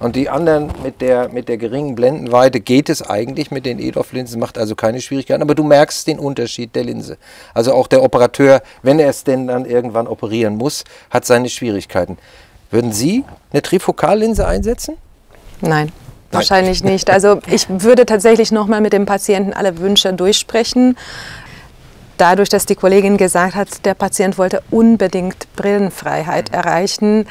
Und 0.00 0.16
die 0.16 0.30
anderen 0.30 0.70
mit 0.82 1.02
der, 1.02 1.28
mit 1.28 1.50
der 1.50 1.58
geringen 1.58 1.96
Blendenweite 1.96 2.60
geht 2.60 2.88
es 2.88 3.02
eigentlich 3.02 3.50
mit 3.50 3.66
den 3.66 3.78
EDOF-Linsen, 3.78 4.40
macht 4.40 4.56
also 4.56 4.74
keine 4.74 5.02
Schwierigkeiten. 5.02 5.42
Aber 5.42 5.54
du 5.54 5.64
merkst 5.64 6.06
den 6.06 6.18
Unterschied 6.18 6.74
der 6.74 6.84
Linse. 6.84 7.18
Also 7.52 7.74
auch 7.74 7.88
der 7.88 8.02
Operateur, 8.02 8.62
wenn 8.82 8.98
er 8.98 9.10
es 9.10 9.24
denn 9.24 9.48
dann 9.48 9.66
irgendwann 9.66 10.06
operieren 10.06 10.56
muss, 10.56 10.84
hat 11.10 11.26
seine 11.26 11.50
Schwierigkeiten. 11.50 12.16
Würden 12.70 12.90
Sie 12.90 13.22
eine 13.52 13.60
Trifokallinse 13.60 14.46
einsetzen? 14.46 14.96
Nein. 15.60 15.92
Wahrscheinlich 16.32 16.82
nicht. 16.82 17.10
Also 17.10 17.40
ich 17.46 17.66
würde 17.68 18.06
tatsächlich 18.06 18.52
nochmal 18.52 18.80
mit 18.80 18.92
dem 18.92 19.06
Patienten 19.06 19.52
alle 19.52 19.78
Wünsche 19.78 20.12
durchsprechen. 20.12 20.96
Dadurch, 22.18 22.48
dass 22.48 22.66
die 22.66 22.74
Kollegin 22.74 23.16
gesagt 23.16 23.54
hat, 23.54 23.84
der 23.84 23.94
Patient 23.94 24.38
wollte 24.38 24.62
unbedingt 24.70 25.46
Brillenfreiheit 25.56 26.52
erreichen, 26.52 27.26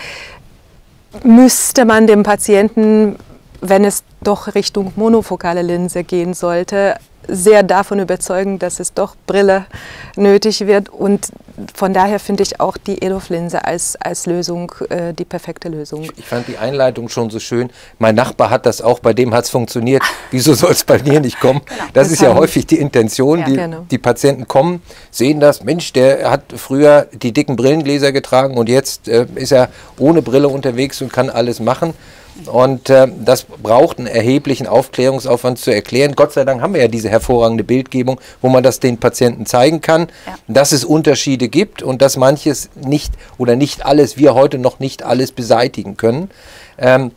müsste 1.23 1.85
man 1.85 2.07
dem 2.07 2.23
Patienten, 2.23 3.15
wenn 3.61 3.85
es 3.85 4.03
doch 4.21 4.53
Richtung 4.55 4.93
monofokale 4.95 5.61
Linse 5.61 6.03
gehen 6.03 6.33
sollte, 6.33 6.95
sehr 7.27 7.63
davon 7.63 7.99
überzeugen, 7.99 8.59
dass 8.59 8.79
es 8.79 8.93
doch 8.93 9.15
Brille 9.27 9.65
nötig 10.15 10.65
wird. 10.67 10.89
Und 10.89 11.27
von 11.73 11.93
daher 11.93 12.19
finde 12.19 12.43
ich 12.43 12.59
auch 12.59 12.77
die 12.77 13.01
EDOF-Linse 13.01 13.65
als, 13.65 13.95
als 13.95 14.25
Lösung 14.25 14.71
äh, 14.89 15.13
die 15.13 15.25
perfekte 15.25 15.69
Lösung. 15.69 16.07
Ich 16.15 16.25
fand 16.25 16.47
die 16.47 16.57
Einleitung 16.57 17.09
schon 17.09 17.29
so 17.29 17.39
schön. 17.39 17.69
Mein 17.99 18.15
Nachbar 18.15 18.49
hat 18.49 18.65
das 18.65 18.81
auch, 18.81 18.99
bei 18.99 19.13
dem 19.13 19.33
hat 19.33 19.45
es 19.45 19.49
funktioniert. 19.49 20.03
Wieso 20.31 20.53
soll 20.53 20.71
es 20.71 20.83
bei 20.83 21.01
mir 21.01 21.19
nicht 21.19 21.39
kommen? 21.39 21.61
Genau. 21.65 21.79
Das, 21.93 22.07
das 22.07 22.13
ist 22.13 22.21
ja 22.21 22.33
häufig 22.33 22.65
die 22.65 22.77
Intention. 22.77 23.39
Ja, 23.39 23.45
die, 23.45 23.55
genau. 23.55 23.85
die 23.89 23.97
Patienten 23.97 24.47
kommen, 24.47 24.81
sehen 25.11 25.39
das, 25.39 25.63
Mensch, 25.63 25.93
der 25.93 26.29
hat 26.29 26.43
früher 26.55 27.07
die 27.13 27.31
dicken 27.31 27.55
Brillengläser 27.55 28.11
getragen 28.11 28.57
und 28.57 28.69
jetzt 28.69 29.07
äh, 29.07 29.25
ist 29.35 29.51
er 29.51 29.69
ohne 29.97 30.21
Brille 30.21 30.47
unterwegs 30.47 31.01
und 31.01 31.11
kann 31.11 31.29
alles 31.29 31.59
machen. 31.59 31.93
Und 32.45 32.89
äh, 32.89 33.07
das 33.23 33.43
braucht 33.43 33.99
einen 33.99 34.07
erheblichen 34.07 34.67
Aufklärungsaufwand 34.67 35.59
zu 35.59 35.73
erklären. 35.73 36.13
Gott 36.15 36.33
sei 36.33 36.45
Dank 36.45 36.61
haben 36.61 36.73
wir 36.73 36.81
ja 36.81 36.87
diese 36.87 37.09
hervorragende 37.09 37.63
Bildgebung, 37.63 38.19
wo 38.41 38.49
man 38.49 38.63
das 38.63 38.79
den 38.79 38.97
Patienten 38.97 39.45
zeigen 39.45 39.81
kann, 39.81 40.07
ja. 40.25 40.35
dass 40.47 40.71
es 40.71 40.83
Unterschiede 40.83 41.49
gibt 41.49 41.83
und 41.83 42.01
dass 42.01 42.17
manches 42.17 42.69
nicht 42.75 43.13
oder 43.37 43.55
nicht 43.55 43.85
alles, 43.85 44.17
wir 44.17 44.33
heute 44.33 44.57
noch 44.57 44.79
nicht 44.79 45.03
alles 45.03 45.31
beseitigen 45.31 45.97
können. 45.97 46.31
Ähm, 46.77 47.11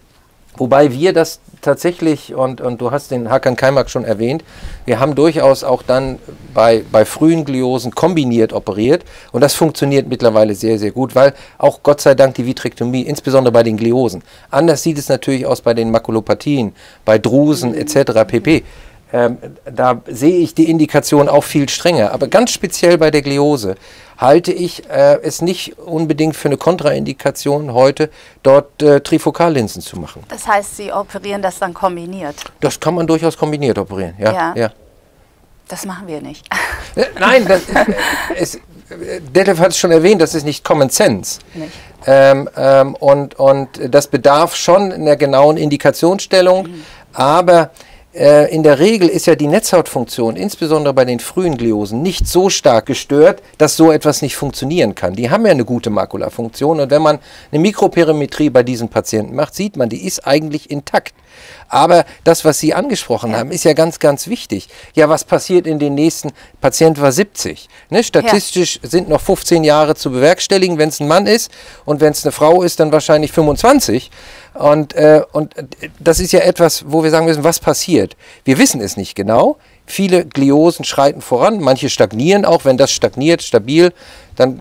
wobei 0.56 0.92
wir 0.92 1.12
das 1.12 1.40
tatsächlich, 1.64 2.34
und, 2.34 2.60
und 2.60 2.80
du 2.80 2.90
hast 2.90 3.10
den 3.10 3.30
Hakan 3.30 3.56
Kaimak 3.56 3.90
schon 3.90 4.04
erwähnt, 4.04 4.44
wir 4.84 5.00
haben 5.00 5.14
durchaus 5.14 5.64
auch 5.64 5.82
dann 5.82 6.18
bei, 6.52 6.84
bei 6.92 7.04
frühen 7.04 7.44
Gliosen 7.44 7.94
kombiniert 7.94 8.52
operiert 8.52 9.04
und 9.32 9.40
das 9.40 9.54
funktioniert 9.54 10.08
mittlerweile 10.08 10.54
sehr, 10.54 10.78
sehr 10.78 10.92
gut, 10.92 11.14
weil 11.14 11.34
auch 11.58 11.82
Gott 11.82 12.00
sei 12.00 12.14
Dank 12.14 12.34
die 12.36 12.46
Vitrektomie, 12.46 13.02
insbesondere 13.02 13.52
bei 13.52 13.62
den 13.62 13.76
Gliosen, 13.76 14.22
anders 14.50 14.82
sieht 14.82 14.98
es 14.98 15.08
natürlich 15.08 15.46
aus 15.46 15.60
bei 15.60 15.74
den 15.74 15.90
Makulopathien, 15.90 16.74
bei 17.04 17.18
Drusen 17.18 17.74
etc. 17.74 18.24
pp. 18.26 18.62
Ähm, 19.12 19.38
da 19.64 20.02
sehe 20.06 20.38
ich 20.38 20.54
die 20.54 20.68
Indikation 20.68 21.28
auch 21.28 21.44
viel 21.44 21.68
strenger. 21.68 22.12
Aber 22.12 22.26
ganz 22.26 22.50
speziell 22.50 22.98
bei 22.98 23.12
der 23.12 23.22
Gliose 23.22 23.76
halte 24.18 24.52
ich 24.52 24.88
äh, 24.88 25.20
es 25.22 25.42
nicht 25.42 25.78
unbedingt 25.78 26.36
für 26.36 26.48
eine 26.48 26.56
Kontraindikation, 26.56 27.72
heute 27.72 28.10
dort 28.42 28.82
äh, 28.82 29.00
Trifokallinsen 29.00 29.82
zu 29.82 29.98
machen. 29.98 30.22
Das 30.28 30.46
heißt, 30.46 30.76
Sie 30.76 30.92
operieren 30.92 31.42
das 31.42 31.58
dann 31.58 31.74
kombiniert? 31.74 32.36
Das 32.60 32.78
kann 32.78 32.94
man 32.94 33.06
durchaus 33.06 33.36
kombiniert 33.36 33.78
operieren, 33.78 34.14
ja. 34.18 34.32
ja. 34.32 34.54
ja. 34.56 34.70
Das 35.68 35.86
machen 35.86 36.06
wir 36.06 36.20
nicht. 36.20 36.46
Äh, 36.94 37.06
nein, 37.18 37.46
das, 37.46 37.68
äh, 37.68 37.94
es, 38.36 38.58
Detlef 39.34 39.58
hat 39.58 39.70
es 39.70 39.78
schon 39.78 39.90
erwähnt, 39.90 40.20
das 40.20 40.34
ist 40.34 40.44
nicht 40.44 40.64
Common 40.64 40.90
Sense. 40.90 41.40
Nicht. 41.54 41.72
Ähm, 42.06 42.48
ähm, 42.56 42.94
und, 42.96 43.38
und 43.38 43.68
das 43.88 44.08
bedarf 44.08 44.54
schon 44.56 44.92
einer 44.92 45.16
genauen 45.16 45.56
Indikationsstellung, 45.56 46.64
mhm. 46.64 46.84
aber 47.14 47.62
äh, 47.62 47.68
in 48.14 48.62
der 48.62 48.78
Regel 48.78 49.08
ist 49.08 49.26
ja 49.26 49.34
die 49.34 49.48
Netzhautfunktion, 49.48 50.36
insbesondere 50.36 50.94
bei 50.94 51.04
den 51.04 51.18
frühen 51.18 51.56
Gliosen, 51.56 52.00
nicht 52.00 52.28
so 52.28 52.48
stark 52.48 52.86
gestört, 52.86 53.42
dass 53.58 53.76
so 53.76 53.90
etwas 53.90 54.22
nicht 54.22 54.36
funktionieren 54.36 54.94
kann. 54.94 55.14
Die 55.14 55.30
haben 55.30 55.44
ja 55.44 55.50
eine 55.50 55.64
gute 55.64 55.90
Makulafunktion 55.90 56.78
und 56.78 56.90
wenn 56.90 57.02
man 57.02 57.18
eine 57.50 57.60
Mikroperimetrie 57.60 58.50
bei 58.50 58.62
diesen 58.62 58.88
Patienten 58.88 59.34
macht, 59.34 59.56
sieht 59.56 59.76
man, 59.76 59.88
die 59.88 60.06
ist 60.06 60.26
eigentlich 60.28 60.70
intakt. 60.70 61.12
Aber 61.68 62.04
das, 62.22 62.44
was 62.44 62.60
Sie 62.60 62.72
angesprochen 62.72 63.34
haben, 63.36 63.50
ist 63.50 63.64
ja 63.64 63.72
ganz, 63.72 63.98
ganz 63.98 64.28
wichtig. 64.28 64.68
Ja, 64.94 65.08
was 65.08 65.24
passiert 65.24 65.66
in 65.66 65.80
den 65.80 65.94
nächsten, 65.94 66.30
Patient 66.60 67.00
war 67.00 67.10
70. 67.10 67.68
Ne? 67.90 68.04
Statistisch 68.04 68.78
ja. 68.80 68.88
sind 68.88 69.08
noch 69.08 69.20
15 69.20 69.64
Jahre 69.64 69.96
zu 69.96 70.12
bewerkstelligen, 70.12 70.78
wenn 70.78 70.90
es 70.90 71.00
ein 71.00 71.08
Mann 71.08 71.26
ist 71.26 71.50
und 71.84 72.00
wenn 72.00 72.12
es 72.12 72.24
eine 72.24 72.30
Frau 72.30 72.62
ist, 72.62 72.78
dann 72.78 72.92
wahrscheinlich 72.92 73.32
25. 73.32 74.10
Und, 74.54 74.94
äh, 74.94 75.22
und 75.32 75.54
das 75.98 76.20
ist 76.20 76.32
ja 76.32 76.40
etwas, 76.40 76.84
wo 76.86 77.02
wir 77.02 77.10
sagen 77.10 77.26
müssen, 77.26 77.44
was 77.44 77.58
passiert? 77.58 78.16
Wir 78.44 78.58
wissen 78.58 78.80
es 78.80 78.96
nicht 78.96 79.14
genau. 79.14 79.58
Viele 79.84 80.24
Gliosen 80.24 80.84
schreiten 80.84 81.20
voran, 81.20 81.60
manche 81.60 81.90
stagnieren 81.90 82.44
auch. 82.44 82.64
Wenn 82.64 82.76
das 82.76 82.92
stagniert, 82.92 83.42
stabil, 83.42 83.92
dann 84.36 84.60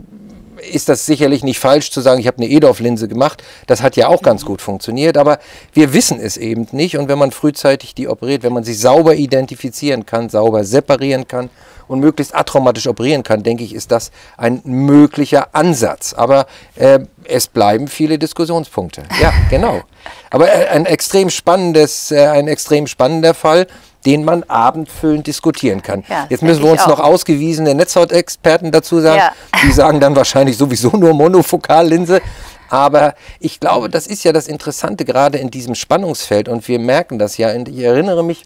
ist 0.72 0.90
das 0.90 1.06
sicherlich 1.06 1.44
nicht 1.44 1.60
falsch 1.60 1.92
zu 1.92 2.02
sagen, 2.02 2.20
ich 2.20 2.28
habe 2.28 2.38
eine 2.38 2.50
EDOF-Linse 2.50 3.08
gemacht. 3.08 3.44
Das 3.68 3.82
hat 3.82 3.96
ja 3.96 4.08
auch 4.08 4.22
ganz 4.22 4.46
gut 4.46 4.62
funktioniert, 4.62 5.18
aber 5.18 5.40
wir 5.74 5.94
wissen 5.94 6.20
es 6.20 6.38
eben 6.38 6.68
nicht. 6.72 6.98
Und 6.98 7.08
wenn 7.08 7.18
man 7.18 7.32
frühzeitig 7.32 7.96
die 7.96 8.08
operiert, 8.08 8.44
wenn 8.44 8.54
man 8.54 8.64
sie 8.64 8.74
sauber 8.74 9.16
identifizieren 9.16 10.06
kann, 10.06 10.30
sauber 10.30 10.64
separieren 10.64 11.28
kann 11.28 11.50
und 11.88 12.00
möglichst 12.00 12.36
atraumatisch 12.36 12.88
operieren 12.88 13.24
kann, 13.24 13.44
denke 13.44 13.64
ich, 13.64 13.74
ist 13.74 13.92
das 13.92 14.12
ein 14.38 14.62
möglicher 14.64 15.50
Ansatz. 15.54 16.14
Aber 16.14 16.48
äh, 16.76 17.00
es 17.26 17.48
bleiben 17.48 17.88
viele 17.88 18.18
Diskussionspunkte. 18.18 19.04
Ja, 19.22 19.34
genau. 19.50 19.82
Aber 20.30 20.48
äh, 20.48 20.68
ein 20.68 20.86
extrem 20.86 21.30
spannendes, 21.30 22.12
äh, 22.12 22.26
ein 22.28 22.48
extrem 22.48 22.88
spannender 22.88 23.34
Fall 23.34 23.68
den 24.06 24.26
man 24.26 24.44
abendfüllend 24.44 25.28
diskutieren 25.28 25.82
kann. 25.82 26.04
Ja, 26.10 26.28
Jetzt 26.30 26.44
müssen 26.44 26.64
wir 26.64 26.72
uns 26.72 26.86
noch 26.88 27.00
ausgewiesene 27.00 27.74
Netzhautexperten 27.74 28.72
dazu 28.72 29.00
sagen. 29.00 29.20
Ja. 29.20 29.32
Die 29.64 29.72
sagen 29.72 30.00
dann 30.00 30.16
wahrscheinlich 30.16 30.58
sowieso 30.58 30.90
nur 30.90 31.14
Monofokallinse. 31.14 32.22
Aber 32.70 33.14
ich 33.40 33.60
glaube, 33.60 33.90
das 33.90 34.08
ist 34.08 34.24
ja 34.24 34.34
das 34.34 34.48
Interessante 34.48 35.06
gerade 35.06 35.38
in 35.38 35.52
diesem 35.52 35.76
Spannungsfeld 35.76 36.50
und 36.50 36.68
wir 36.68 36.80
merken 36.80 37.20
das 37.20 37.38
ja. 37.38 37.52
Und 37.54 37.70
ich 37.70 37.80
erinnere 37.80 38.24
mich, 38.24 38.46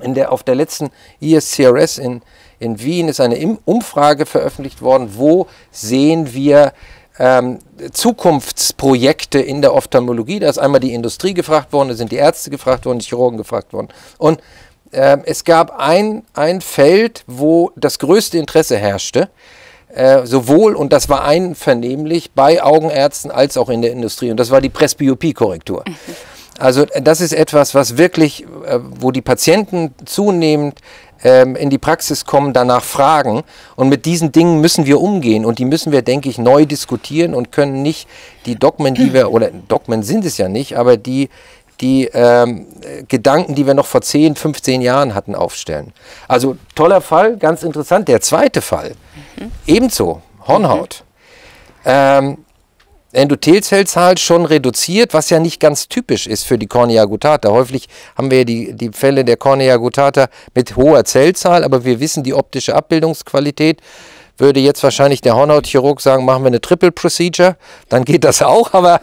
in 0.00 0.14
der, 0.14 0.32
auf 0.32 0.42
der 0.42 0.54
letzten 0.54 0.90
ISCRS 1.20 1.98
in, 1.98 2.22
in 2.58 2.80
Wien 2.80 3.08
ist 3.08 3.20
eine 3.20 3.58
Umfrage 3.64 4.26
veröffentlicht 4.26 4.82
worden, 4.82 5.12
wo 5.14 5.46
sehen 5.70 6.34
wir 6.34 6.72
ähm, 7.18 7.60
Zukunftsprojekte 7.92 9.38
in 9.38 9.62
der 9.62 9.74
Ophthalmologie. 9.74 10.40
Da 10.40 10.50
ist 10.50 10.58
einmal 10.58 10.80
die 10.80 10.92
Industrie 10.92 11.34
gefragt 11.34 11.72
worden, 11.72 11.88
da 11.88 11.94
sind 11.94 12.12
die 12.12 12.16
Ärzte 12.16 12.50
gefragt 12.50 12.84
worden, 12.84 12.98
die 12.98 13.06
Chirurgen 13.06 13.38
gefragt 13.38 13.72
worden. 13.72 13.88
Und 14.18 14.40
äh, 14.92 15.18
es 15.24 15.44
gab 15.44 15.78
ein, 15.78 16.22
ein 16.34 16.60
Feld, 16.60 17.24
wo 17.26 17.72
das 17.76 17.98
größte 17.98 18.38
Interesse 18.38 18.76
herrschte, 18.76 19.28
äh, 19.94 20.26
sowohl, 20.26 20.74
und 20.74 20.92
das 20.92 21.08
war 21.08 21.24
einvernehmlich, 21.24 22.32
bei 22.32 22.62
Augenärzten 22.62 23.30
als 23.30 23.56
auch 23.56 23.68
in 23.68 23.82
der 23.82 23.92
Industrie, 23.92 24.30
und 24.30 24.38
das 24.38 24.50
war 24.50 24.60
die 24.60 24.70
Presbyopie-Korrektur. 24.70 25.84
Mhm. 25.86 25.94
Also 26.58 26.84
äh, 26.84 27.02
das 27.02 27.20
ist 27.20 27.32
etwas, 27.32 27.74
was 27.74 27.98
wirklich, 27.98 28.44
äh, 28.66 28.78
wo 28.98 29.10
die 29.10 29.20
Patienten 29.20 29.94
zunehmend 30.04 30.80
ähm, 31.22 31.56
in 31.56 31.70
die 31.70 31.78
Praxis 31.78 32.24
kommen, 32.24 32.52
danach 32.52 32.84
fragen. 32.84 33.42
Und 33.74 33.88
mit 33.88 34.06
diesen 34.06 34.32
Dingen 34.32 34.60
müssen 34.60 34.86
wir 34.86 35.00
umgehen 35.00 35.44
und 35.44 35.58
die 35.58 35.64
müssen 35.64 35.92
wir, 35.92 36.02
denke 36.02 36.28
ich, 36.28 36.38
neu 36.38 36.66
diskutieren 36.66 37.34
und 37.34 37.52
können 37.52 37.82
nicht 37.82 38.08
die 38.46 38.56
Dogmen, 38.56 38.94
die 38.94 39.12
wir, 39.12 39.30
oder 39.30 39.50
Dogmen 39.50 40.02
sind 40.02 40.24
es 40.24 40.38
ja 40.38 40.48
nicht, 40.48 40.76
aber 40.76 40.96
die, 40.96 41.28
die 41.80 42.06
ähm, 42.12 42.66
Gedanken, 43.08 43.54
die 43.54 43.66
wir 43.66 43.74
noch 43.74 43.86
vor 43.86 44.00
10, 44.00 44.36
15 44.36 44.80
Jahren 44.80 45.14
hatten, 45.14 45.34
aufstellen. 45.34 45.92
Also 46.28 46.56
toller 46.74 47.00
Fall, 47.00 47.36
ganz 47.36 47.62
interessant. 47.62 48.08
Der 48.08 48.20
zweite 48.20 48.62
Fall, 48.62 48.92
mhm. 49.36 49.52
ebenso, 49.66 50.22
Hornhaut. 50.46 51.04
Mhm. 51.84 51.90
ähm, 51.92 52.38
Endothelzellzahl 53.12 54.18
schon 54.18 54.44
reduziert, 54.44 55.14
was 55.14 55.30
ja 55.30 55.38
nicht 55.38 55.58
ganz 55.58 55.88
typisch 55.88 56.26
ist 56.26 56.44
für 56.44 56.58
die 56.58 56.66
Cornea 56.66 57.04
gutata. 57.06 57.50
Häufig 57.50 57.88
haben 58.16 58.30
wir 58.30 58.44
die, 58.44 58.74
die 58.74 58.90
Fälle 58.92 59.24
der 59.24 59.38
Cornea 59.38 59.76
gutata 59.76 60.28
mit 60.54 60.76
hoher 60.76 61.04
Zellzahl, 61.04 61.64
aber 61.64 61.84
wir 61.84 61.98
wissen 61.98 62.24
die 62.24 62.34
optische 62.34 62.74
Abbildungsqualität. 62.74 63.80
Würde 64.38 64.60
jetzt 64.60 64.82
wahrscheinlich 64.82 65.20
der 65.20 65.34
Hornhautchirurg 65.34 66.00
sagen, 66.00 66.24
machen 66.24 66.42
wir 66.42 66.48
eine 66.48 66.60
Triple 66.60 66.92
Procedure, 66.92 67.56
dann 67.88 68.04
geht 68.04 68.24
das 68.24 68.42
auch, 68.42 68.74
aber 68.74 69.00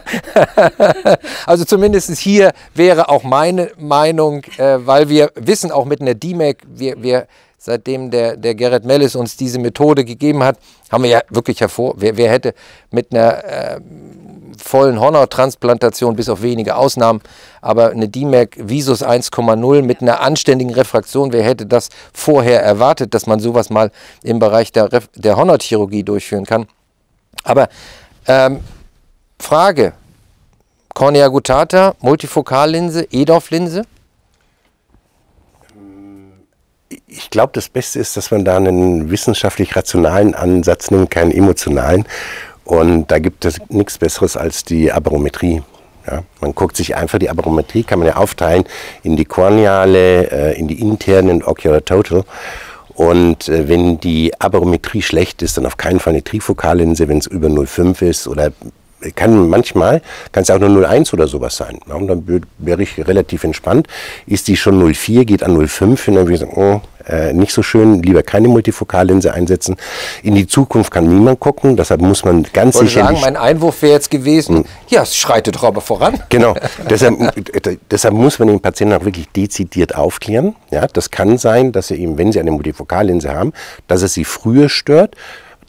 also 1.47 1.65
zumindest 1.65 2.11
hier 2.17 2.51
wäre 2.75 3.09
auch 3.09 3.23
meine 3.23 3.71
Meinung, 3.77 4.43
äh, 4.57 4.77
weil 4.85 5.09
wir 5.09 5.31
wissen 5.35 5.71
auch 5.71 5.85
mit 5.85 6.01
einer 6.01 6.13
DMAC, 6.13 6.57
wir, 6.67 7.01
wir 7.01 7.27
seitdem 7.57 8.11
der, 8.11 8.35
der 8.35 8.55
Gerrit 8.55 8.83
Mellis 8.83 9.15
uns 9.15 9.37
diese 9.37 9.57
Methode 9.57 10.03
gegeben 10.03 10.43
hat, 10.43 10.57
haben 10.91 11.03
wir 11.03 11.09
ja 11.09 11.21
wirklich 11.29 11.61
hervor, 11.61 11.95
wer, 11.97 12.17
wer 12.17 12.29
hätte 12.29 12.53
mit 12.91 13.11
einer 13.11 13.43
äh, 13.43 13.79
vollen 14.61 14.99
Hornhauttransplantation, 14.99 16.15
bis 16.15 16.29
auf 16.29 16.41
wenige 16.41 16.75
Ausnahmen, 16.75 17.21
aber 17.61 17.91
eine 17.91 18.09
DMAC 18.09 18.57
Visus 18.57 19.03
1,0 19.03 19.81
mit 19.81 20.01
einer 20.01 20.21
anständigen 20.21 20.73
Refraktion, 20.73 21.31
wer 21.31 21.43
hätte 21.43 21.65
das 21.65 21.89
vorher 22.13 22.61
erwartet, 22.61 23.13
dass 23.13 23.27
man 23.27 23.39
sowas 23.39 23.69
mal 23.69 23.91
im 24.23 24.39
Bereich 24.39 24.71
der, 24.71 24.89
der 25.15 25.35
Hornhautchirurgie 25.35 26.03
durchführen 26.03 26.45
kann. 26.45 26.67
Aber 27.43 27.69
ähm, 28.27 28.59
Frage, 29.39 29.93
Cornea 30.93 31.27
gutata, 31.27 31.95
Multifokallinse, 32.01 33.07
EDOF-Linse, 33.11 33.83
ich 37.07 37.29
glaube, 37.29 37.51
das 37.53 37.69
Beste 37.69 37.99
ist, 37.99 38.17
dass 38.17 38.31
man 38.31 38.43
da 38.43 38.57
einen 38.57 39.11
wissenschaftlich 39.11 39.75
rationalen 39.75 40.33
Ansatz 40.35 40.91
nimmt, 40.91 41.11
keinen 41.11 41.31
emotionalen. 41.31 42.07
Und 42.65 43.11
da 43.11 43.19
gibt 43.19 43.45
es 43.45 43.59
nichts 43.69 43.97
Besseres 43.97 44.37
als 44.37 44.63
die 44.63 44.91
Abarometrie. 44.91 45.61
Ja, 46.07 46.23
man 46.41 46.53
guckt 46.53 46.75
sich 46.75 46.95
einfach 46.95 47.19
die 47.19 47.29
Abarometrie, 47.29 47.83
kann 47.83 47.99
man 47.99 48.07
ja 48.07 48.17
aufteilen 48.17 48.65
in 49.03 49.15
die 49.15 49.25
korneale, 49.25 50.31
äh, 50.31 50.59
in 50.59 50.67
die 50.67 50.81
interne 50.81 51.31
und 51.31 51.47
Ocular 51.47 51.83
Total. 51.83 52.23
Und 52.93 53.47
äh, 53.47 53.67
wenn 53.67 53.99
die 53.99 54.33
Abarometrie 54.39 55.01
schlecht 55.01 55.41
ist, 55.41 55.57
dann 55.57 55.65
auf 55.65 55.77
keinen 55.77 55.99
Fall 55.99 56.13
eine 56.13 56.23
Trifokallinse, 56.23 57.07
wenn 57.07 57.17
es 57.17 57.27
über 57.27 57.47
0,5 57.47 58.01
ist 58.01 58.27
oder 58.27 58.51
kann 59.11 59.49
manchmal, 59.49 60.01
kann 60.31 60.43
es 60.43 60.49
auch 60.49 60.59
nur 60.59 60.69
0,1 60.69 61.13
oder 61.13 61.27
sowas 61.27 61.55
sein. 61.55 61.79
Ja, 61.87 61.95
und 61.95 62.07
dann 62.07 62.43
wäre 62.57 62.81
ich 62.81 62.97
relativ 63.05 63.43
entspannt. 63.43 63.87
Ist 64.25 64.47
die 64.47 64.57
schon 64.57 64.81
0,4, 64.81 65.25
geht 65.25 65.43
an 65.43 65.55
0,5 65.57 66.09
und 66.09 66.15
dann 66.15 66.25
würde 66.25 66.33
ich 66.33 66.39
sagen, 66.39 66.53
oh, 66.55 66.81
äh, 67.07 67.33
nicht 67.33 67.53
so 67.53 67.61
schön, 67.63 68.01
lieber 68.01 68.23
keine 68.23 68.47
Multifokallinse 68.47 69.33
einsetzen. 69.33 69.75
In 70.21 70.35
die 70.35 70.47
Zukunft 70.47 70.91
kann 70.91 71.05
niemand 71.05 71.39
gucken, 71.39 71.75
deshalb 71.75 72.01
muss 72.01 72.23
man 72.23 72.43
ganz 72.53 72.75
ich 72.75 72.89
sicher. 72.89 73.05
sagen, 73.05 73.19
mein 73.21 73.35
Einwurf 73.35 73.81
wäre 73.81 73.93
jetzt 73.93 74.09
gewesen, 74.09 74.57
hm. 74.57 74.65
ja, 74.87 75.03
es 75.03 75.15
schreitet 75.15 75.55
doch 75.55 75.63
aber 75.63 75.81
voran. 75.81 76.21
Genau, 76.29 76.55
deshalb, 76.89 77.15
deshalb 77.91 78.13
muss 78.13 78.39
man 78.39 78.47
den 78.47 78.59
Patienten 78.59 78.95
auch 78.95 79.05
wirklich 79.05 79.29
dezidiert 79.29 79.93
aufklären. 79.93 80.55
Ja, 80.71 80.87
das 80.87 81.11
kann 81.11 81.37
sein, 81.37 81.71
dass 81.71 81.89
sie 81.89 81.95
eben, 81.95 82.17
wenn 82.17 82.31
sie 82.31 82.39
eine 82.39 82.49
Multifokallinse 82.51 83.33
haben, 83.33 83.53
dass 83.87 84.01
es 84.01 84.13
sie 84.13 84.25
früher 84.25 84.67
stört 84.67 85.15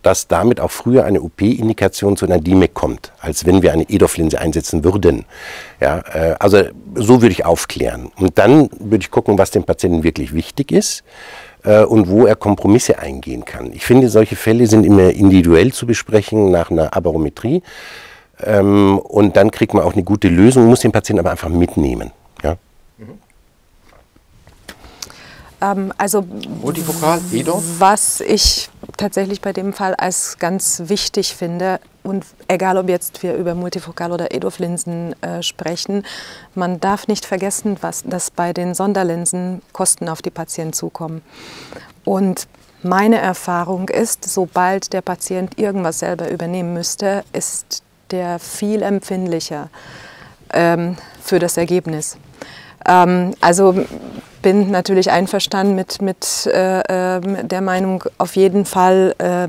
dass 0.05 0.29
damit 0.29 0.61
auch 0.61 0.71
früher 0.71 1.05
eine 1.05 1.23
OP-Indikation 1.23 2.17
zu 2.17 2.27
einer 2.27 2.39
DIMEC 2.39 2.75
kommt, 2.75 3.13
als 3.21 3.47
wenn 3.47 3.63
wir 3.63 3.73
eine 3.73 3.89
EDOF-Linse 3.89 4.41
einsetzen 4.41 4.85
würden. 4.85 5.25
Ja, 5.81 5.99
äh, 6.13 6.37
also 6.39 6.63
so 6.95 7.23
würde 7.23 7.33
ich 7.33 7.45
aufklären. 7.45 8.11
Und 8.17 8.39
dann 8.39 8.69
würde 8.79 9.03
ich 9.03 9.11
gucken, 9.11 9.39
was 9.39 9.51
dem 9.51 9.65
Patienten 9.65 10.05
wirklich 10.05 10.35
wichtig 10.35 10.73
ist 10.73 11.05
äh, 11.65 11.83
und 11.83 12.09
wo 12.09 12.27
er 12.27 12.37
Kompromisse 12.37 12.99
eingehen 12.99 13.45
kann. 13.45 13.73
Ich 13.73 13.85
finde, 13.85 14.09
solche 14.11 14.37
Fälle 14.37 14.67
sind 14.67 14.85
immer 14.85 15.11
individuell 15.11 15.73
zu 15.73 15.87
besprechen 15.87 16.51
nach 16.51 16.71
einer 16.71 16.95
Abarometrie. 16.95 17.63
Ähm, 18.43 18.99
und 18.99 19.37
dann 19.37 19.51
kriegt 19.51 19.75
man 19.75 19.85
auch 19.85 19.95
eine 19.95 20.03
gute 20.03 20.29
Lösung, 20.29 20.67
muss 20.67 20.81
den 20.81 20.93
Patienten 20.93 21.21
aber 21.21 21.31
einfach 21.31 21.49
mitnehmen. 21.49 22.11
Ja? 22.43 22.57
Mhm. 22.99 23.19
Ähm, 25.65 25.93
also 25.99 26.25
Multifokal, 26.61 27.21
EDOF? 27.33 27.63
Was 27.79 28.21
ich 28.21 28.69
tatsächlich 28.97 29.41
bei 29.41 29.53
dem 29.53 29.73
Fall 29.73 29.95
als 29.95 30.39
ganz 30.39 30.83
wichtig 30.87 31.35
finde, 31.35 31.81
und 32.03 32.27
egal 32.49 32.77
ob 32.77 32.89
jetzt 32.89 33.23
wir 33.23 33.35
über 33.35 33.55
Multifokal- 33.55 34.13
oder 34.13 34.35
EDOF-Linsen 34.35 35.21
äh, 35.23 35.43
sprechen, 35.43 36.05
man 36.55 36.81
darf 36.81 37.09
nicht 37.09 37.25
vergessen, 37.25 37.79
was, 37.81 38.03
dass 38.05 38.31
bei 38.31 38.53
den 38.53 38.75
Sonderlinsen 38.75 39.63
Kosten 39.73 40.09
auf 40.09 40.21
die 40.21 40.31
Patienten 40.31 40.75
zukommen. 40.75 41.23
Und 42.05 42.47
meine 42.83 43.17
Erfahrung 43.17 43.89
ist, 43.89 44.29
sobald 44.29 44.93
der 44.93 45.01
Patient 45.01 45.59
irgendwas 45.59 46.01
selber 46.01 46.31
übernehmen 46.31 46.75
müsste, 46.75 47.25
ist 47.33 47.83
der 48.11 48.39
viel 48.39 48.83
empfindlicher 48.83 49.71
ähm, 50.53 50.97
für 51.23 51.39
das 51.39 51.57
Ergebnis. 51.57 52.19
Ähm, 52.87 53.35
also 53.41 53.87
bin 54.45 54.71
natürlich 54.71 55.11
einverstanden 55.11 55.75
mit, 55.75 56.03
mit 56.03 56.47
äh, 56.53 56.83
ähm, 56.89 57.49
der 57.49 57.63
Meinung, 57.63 58.05
auf 58.19 58.37
jeden 58.37 58.67
Fall 58.67 59.15
äh, 59.17 59.49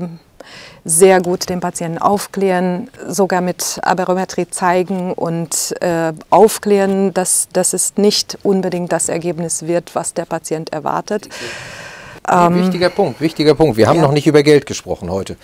sehr 0.86 1.20
gut 1.20 1.50
den 1.50 1.60
Patienten 1.60 1.98
aufklären, 1.98 2.88
sogar 3.06 3.42
mit 3.42 3.78
Aberometrie 3.82 4.48
zeigen 4.48 5.12
und 5.12 5.74
äh, 5.82 6.14
aufklären, 6.30 7.12
dass, 7.12 7.48
dass 7.52 7.74
es 7.74 7.98
nicht 7.98 8.38
unbedingt 8.42 8.90
das 8.90 9.10
Ergebnis 9.10 9.66
wird, 9.66 9.94
was 9.94 10.14
der 10.14 10.24
Patient 10.24 10.72
erwartet. 10.72 11.28
Ähm, 12.28 12.56
wichtiger 12.56 12.90
Punkt, 12.90 13.20
wichtiger 13.20 13.54
Punkt. 13.54 13.76
Wir 13.76 13.88
haben 13.88 13.96
ja. 13.96 14.02
noch 14.02 14.12
nicht 14.12 14.26
über 14.26 14.42
Geld 14.42 14.66
gesprochen 14.66 15.10
heute. 15.10 15.36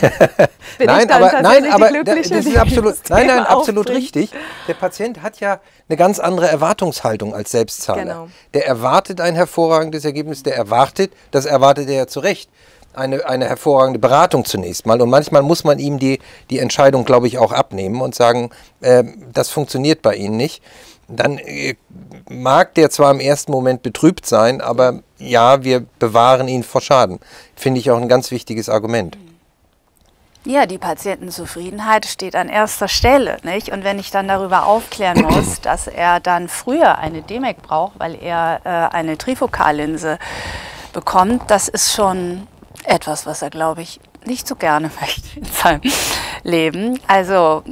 Nein, 0.78 1.10
aber 1.10 1.42
nein, 1.42 1.66
aber 1.72 2.04
das 2.04 2.30
ist 2.30 2.56
absolut, 2.56 2.94
nein, 3.08 3.26
nein, 3.26 3.44
absolut 3.44 3.90
richtig. 3.90 4.30
Der 4.68 4.74
Patient 4.74 5.22
hat 5.22 5.40
ja 5.40 5.60
eine 5.88 5.96
ganz 5.96 6.20
andere 6.20 6.46
Erwartungshaltung 6.46 7.34
als 7.34 7.50
Selbstzahler. 7.50 8.02
Genau. 8.02 8.28
Der 8.54 8.66
erwartet 8.66 9.20
ein 9.20 9.34
hervorragendes 9.34 10.04
Ergebnis, 10.04 10.44
der 10.44 10.56
erwartet, 10.56 11.12
das 11.32 11.46
erwartet 11.46 11.88
er 11.88 11.96
ja 11.96 12.06
zu 12.06 12.20
Recht 12.20 12.48
eine, 12.94 13.26
eine 13.26 13.46
hervorragende 13.46 13.98
Beratung 13.98 14.44
zunächst 14.44 14.86
mal. 14.86 15.00
Und 15.00 15.10
manchmal 15.10 15.42
muss 15.42 15.64
man 15.64 15.78
ihm 15.78 15.98
die, 15.98 16.18
die 16.50 16.58
Entscheidung, 16.58 17.04
glaube 17.04 17.26
ich, 17.26 17.38
auch 17.38 17.52
abnehmen 17.52 18.00
und 18.00 18.14
sagen, 18.14 18.50
äh, 18.80 19.04
das 19.32 19.50
funktioniert 19.50 20.02
bei 20.02 20.14
Ihnen 20.14 20.36
nicht. 20.36 20.62
Dann 21.08 21.38
äh, 21.38 21.74
mag 22.28 22.74
der 22.74 22.90
zwar 22.90 23.10
im 23.10 23.20
ersten 23.20 23.50
Moment 23.50 23.82
betrübt 23.82 24.26
sein, 24.26 24.60
aber 24.60 25.00
ja, 25.18 25.64
wir 25.64 25.86
bewahren 25.98 26.48
ihn 26.48 26.62
vor 26.62 26.80
Schaden. 26.80 27.18
Finde 27.56 27.80
ich 27.80 27.90
auch 27.90 27.98
ein 27.98 28.08
ganz 28.08 28.30
wichtiges 28.30 28.68
Argument. 28.68 29.16
Ja, 30.44 30.66
die 30.66 30.78
Patientenzufriedenheit 30.78 32.06
steht 32.06 32.36
an 32.36 32.48
erster 32.48 32.88
Stelle. 32.88 33.38
Nicht? 33.42 33.70
Und 33.70 33.84
wenn 33.84 33.98
ich 33.98 34.10
dann 34.10 34.28
darüber 34.28 34.66
aufklären 34.66 35.20
muss, 35.28 35.60
dass 35.60 35.86
er 35.86 36.20
dann 36.20 36.48
früher 36.48 36.98
eine 36.98 37.22
DMEC 37.22 37.62
braucht, 37.62 37.98
weil 37.98 38.14
er 38.14 38.60
äh, 38.64 38.94
eine 38.94 39.18
Trifokallinse 39.18 40.18
bekommt, 40.92 41.50
das 41.50 41.68
ist 41.68 41.92
schon 41.92 42.46
etwas, 42.84 43.26
was 43.26 43.42
er, 43.42 43.50
glaube 43.50 43.82
ich, 43.82 44.00
nicht 44.28 44.46
so 44.46 44.54
gerne 44.54 44.90
möchte 45.00 45.40
in 45.40 45.44
seinem 45.44 45.80
Leben. 46.44 47.00
Also 47.08 47.62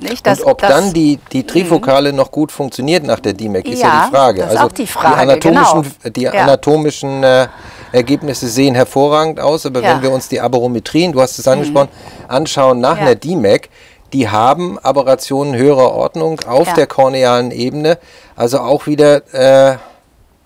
nicht, 0.00 0.26
dass 0.26 0.40
Und 0.40 0.52
ob 0.52 0.58
das, 0.58 0.70
dann 0.70 0.92
die, 0.92 1.18
die 1.32 1.46
Trifokale 1.46 2.12
noch 2.12 2.30
gut 2.30 2.50
funktioniert 2.50 3.04
nach 3.04 3.20
der 3.20 3.34
DMEC, 3.34 3.68
ist 3.68 3.82
ja, 3.82 3.88
ja 3.88 4.06
die 4.06 4.16
Frage. 4.16 4.40
Das 4.40 4.52
ist 4.52 4.56
also 4.56 4.68
auch 4.68 4.72
die 4.72 4.86
Frage. 4.86 5.14
Die 5.14 5.20
anatomischen, 5.22 5.82
genau. 5.82 6.12
die 6.14 6.28
anatomischen 6.28 7.22
äh, 7.22 7.48
Ergebnisse 7.92 8.48
sehen 8.48 8.74
hervorragend 8.74 9.38
aus, 9.38 9.66
aber 9.66 9.82
ja. 9.82 9.90
wenn 9.90 10.02
wir 10.02 10.10
uns 10.10 10.28
die 10.28 10.40
Aberometrien, 10.40 11.12
du 11.12 11.20
hast 11.20 11.38
es 11.38 11.46
angesprochen, 11.46 11.88
mhm. 11.90 12.30
anschauen 12.30 12.80
nach 12.80 12.96
ja. 12.96 13.02
einer 13.02 13.14
DMEC, 13.14 13.68
die 14.12 14.28
haben 14.28 14.78
Aberrationen 14.78 15.54
höherer 15.54 15.92
Ordnung 15.92 16.40
auf 16.46 16.72
der 16.74 16.86
kornealen 16.86 17.50
Ebene. 17.50 17.98
Also 18.36 18.60
auch 18.60 18.86
wieder 18.86 19.22
äh, 19.34 19.76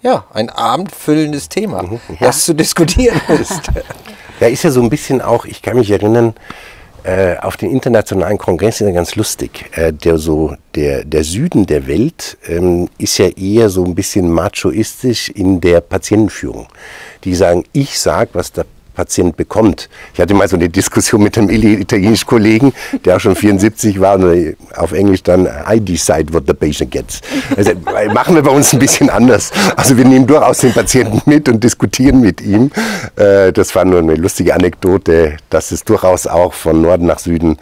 ja, 0.00 0.24
ein 0.33 0.48
abendfüllendes 0.48 1.48
Thema, 1.48 1.83
mhm. 1.83 2.00
das 2.20 2.44
zu 2.44 2.54
diskutieren 2.54 3.20
ist. 3.28 3.62
Ja, 4.40 4.46
ist 4.46 4.62
ja 4.62 4.70
so 4.70 4.81
ein 4.81 4.90
bisschen 4.90 5.20
auch, 5.20 5.44
ich 5.44 5.62
kann 5.62 5.77
mich 5.77 5.90
erinnern, 5.90 6.35
äh, 7.05 7.37
auf 7.38 7.57
den 7.57 7.70
internationalen 7.70 8.38
Kongress 8.38 8.81
ist 8.81 8.87
ja 8.87 8.92
ganz 8.92 9.16
lustig. 9.16 9.66
Äh, 9.72 9.92
der, 9.92 10.18
so, 10.18 10.55
der, 10.74 11.05
der 11.05 11.24
Süden 11.24 11.66
der 11.66 11.87
Welt 11.87 12.37
ähm, 12.46 12.88
ist 12.98 13.18
ja 13.18 13.29
eher 13.29 13.70
so 13.70 13.85
ein 13.85 13.94
bisschen 13.94 14.31
machoistisch 14.31 15.29
in 15.31 15.61
der 15.61 15.81
Patientenführung. 15.81 16.68
Die 17.24 17.35
sagen, 17.35 17.64
ich 17.72 17.98
sag, 17.98 18.31
was 18.33 18.53
der 18.53 18.66
Patient 18.99 19.37
bekommt. 19.37 19.89
Ich 20.13 20.21
hatte 20.21 20.35
mal 20.35 20.49
so 20.49 20.57
eine 20.57 20.69
Diskussion 20.69 21.23
mit 21.23 21.39
einem 21.39 21.51
italienischen 21.51 22.27
Kollegen, 22.27 22.73
der 23.05 23.17
auch 23.17 23.21
schon 23.21 23.37
74 23.37 24.01
war 24.01 24.17
und 24.17 24.57
auf 24.75 24.91
Englisch 24.91 25.23
dann 25.23 25.47
I 25.71 25.81
decide 25.81 26.33
what 26.33 26.49
the 26.49 26.53
patient 26.53 26.91
gets. 26.91 27.21
Also 27.57 27.71
machen 28.13 28.35
wir 28.35 28.43
bei 28.43 28.51
uns 28.51 28.73
ein 28.73 28.81
bisschen 28.81 29.09
anders. 29.09 29.53
Also 29.77 29.97
wir 29.97 30.05
nehmen 30.05 30.27
durchaus 30.27 30.59
den 30.59 30.73
Patienten 30.73 31.23
mit 31.31 31.49
und 31.49 31.63
diskutieren 31.63 32.21
mit 32.21 32.41
ihm. 32.41 32.73
Äh, 33.15 33.53
das 33.53 33.73
war 33.77 33.85
nur 33.85 34.01
eine 34.01 34.17
lustige 34.17 34.53
Anekdote, 34.53 35.37
dass 35.49 35.71
es 35.71 35.85
durchaus 35.85 36.27
auch 36.27 36.53
von 36.53 36.83
Norden 36.83 37.07
nach 37.07 37.21
Süden 37.21 37.57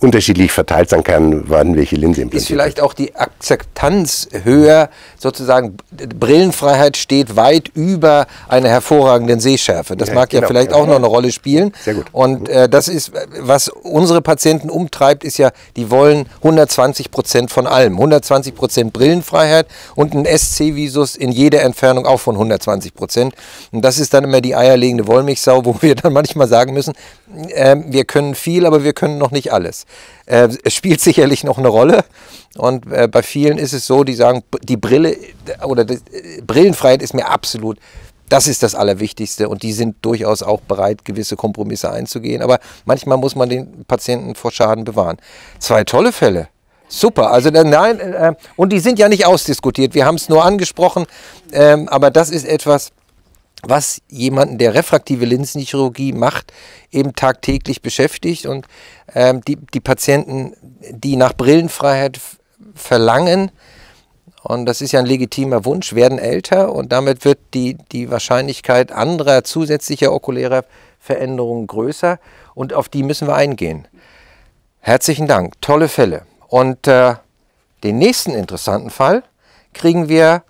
unterschiedlich 0.00 0.52
verteilt 0.52 0.90
sein 0.90 1.02
kann, 1.02 1.48
wann 1.48 1.76
welche 1.76 1.96
Linse 1.96 2.20
implantiert 2.22 2.42
Ist 2.42 2.48
vielleicht 2.48 2.80
auch 2.80 2.92
die 2.94 3.14
Akzeptanz 3.16 4.28
höher, 4.44 4.90
sozusagen 5.18 5.76
Brillenfreiheit 6.18 6.96
steht 6.96 7.36
weit 7.36 7.68
über 7.74 8.26
einer 8.48 8.68
hervorragenden 8.68 9.40
Sehschärfe. 9.40 9.96
Das 9.96 10.08
Ja, 10.08 10.14
mag 10.14 10.32
ja 10.32 10.40
genau. 10.40 10.48
vielleicht 10.48 10.70
Ja. 10.72 10.76
auch 10.76 10.86
noch 10.86 10.96
eine 10.96 11.06
Rolle 11.06 11.32
spielen. 11.32 11.72
Sehr 11.82 11.94
gut. 11.94 12.06
Und 12.12 12.48
äh, 12.48 12.68
das 12.68 12.88
ist, 12.88 13.12
was 13.40 13.68
unsere 13.68 14.20
Patienten 14.20 14.68
umtreibt, 14.70 15.24
ist 15.24 15.38
ja, 15.38 15.50
die 15.76 15.90
wollen 15.90 16.26
120 16.38 17.10
Prozent 17.10 17.50
von 17.50 17.66
allem. 17.66 17.94
120 17.94 18.54
Prozent 18.54 18.92
Brillenfreiheit 18.92 19.66
und 19.94 20.14
ein 20.14 20.26
SC-Visus 20.26 21.16
in 21.16 21.32
jeder 21.32 21.62
Entfernung 21.62 22.06
auch 22.06 22.20
von 22.20 22.34
120 22.34 22.94
Prozent. 22.94 23.34
Und 23.72 23.82
das 23.84 23.98
ist 23.98 24.12
dann 24.12 24.24
immer 24.24 24.40
die 24.40 24.54
eierlegende 24.54 25.06
Wollmilchsau, 25.06 25.64
wo 25.64 25.76
wir 25.80 25.94
dann 25.94 26.12
manchmal 26.12 26.48
sagen 26.48 26.74
müssen, 26.74 26.94
ähm, 27.54 27.84
wir 27.88 28.04
können 28.04 28.34
viel, 28.34 28.66
aber 28.66 28.84
wir 28.84 28.92
können 28.92 29.18
noch 29.18 29.30
nicht 29.30 29.52
alles. 29.52 29.86
Äh, 30.26 30.48
es 30.64 30.74
spielt 30.74 31.00
sicherlich 31.00 31.44
noch 31.44 31.58
eine 31.58 31.68
Rolle. 31.68 32.04
Und 32.56 32.90
äh, 32.90 33.08
bei 33.08 33.22
vielen 33.22 33.58
ist 33.58 33.72
es 33.72 33.86
so, 33.86 34.04
die 34.04 34.14
sagen, 34.14 34.42
die 34.62 34.76
Brille 34.76 35.12
äh, 35.12 35.64
oder 35.64 35.84
das, 35.84 35.98
äh, 36.12 36.40
Brillenfreiheit 36.42 37.02
ist 37.02 37.14
mir 37.14 37.26
absolut, 37.26 37.78
das 38.28 38.46
ist 38.46 38.62
das 38.62 38.74
Allerwichtigste. 38.74 39.48
Und 39.48 39.62
die 39.62 39.72
sind 39.72 39.96
durchaus 40.02 40.42
auch 40.42 40.60
bereit, 40.60 41.04
gewisse 41.04 41.36
Kompromisse 41.36 41.90
einzugehen. 41.90 42.42
Aber 42.42 42.58
manchmal 42.84 43.18
muss 43.18 43.36
man 43.36 43.48
den 43.48 43.84
Patienten 43.84 44.34
vor 44.34 44.50
Schaden 44.50 44.84
bewahren. 44.84 45.18
Zwei 45.58 45.84
tolle 45.84 46.12
Fälle. 46.12 46.48
Super, 46.88 47.32
also 47.32 47.48
äh, 47.48 47.64
nein, 47.64 47.98
äh, 47.98 48.34
und 48.56 48.72
die 48.72 48.78
sind 48.78 48.98
ja 48.98 49.08
nicht 49.08 49.26
ausdiskutiert. 49.26 49.94
Wir 49.94 50.06
haben 50.06 50.16
es 50.16 50.28
nur 50.28 50.44
angesprochen, 50.44 51.06
ähm, 51.52 51.88
aber 51.88 52.10
das 52.10 52.30
ist 52.30 52.46
etwas, 52.46 52.92
was 53.68 54.02
jemanden, 54.08 54.58
der 54.58 54.74
refraktive 54.74 55.24
Linsenchirurgie 55.24 56.12
macht, 56.12 56.52
eben 56.90 57.14
tagtäglich 57.14 57.82
beschäftigt. 57.82 58.46
Und 58.46 58.66
ähm, 59.14 59.42
die, 59.42 59.56
die 59.56 59.80
Patienten, 59.80 60.54
die 60.90 61.16
nach 61.16 61.32
Brillenfreiheit 61.34 62.20
verlangen, 62.74 63.50
und 64.42 64.66
das 64.66 64.82
ist 64.82 64.92
ja 64.92 65.00
ein 65.00 65.06
legitimer 65.06 65.64
Wunsch, 65.64 65.94
werden 65.94 66.18
älter 66.18 66.72
und 66.72 66.92
damit 66.92 67.24
wird 67.24 67.38
die, 67.54 67.78
die 67.92 68.10
Wahrscheinlichkeit 68.10 68.92
anderer 68.92 69.42
zusätzlicher 69.42 70.12
okulärer 70.12 70.64
Veränderungen 71.00 71.66
größer 71.66 72.18
und 72.54 72.74
auf 72.74 72.88
die 72.90 73.02
müssen 73.02 73.26
wir 73.26 73.36
eingehen. 73.36 73.88
Herzlichen 74.80 75.26
Dank, 75.26 75.54
tolle 75.62 75.88
Fälle. 75.88 76.26
Und 76.48 76.86
äh, 76.86 77.14
den 77.82 77.98
nächsten 77.98 78.32
interessanten 78.32 78.90
Fall 78.90 79.22
kriegen 79.72 80.08
wir 80.08 80.42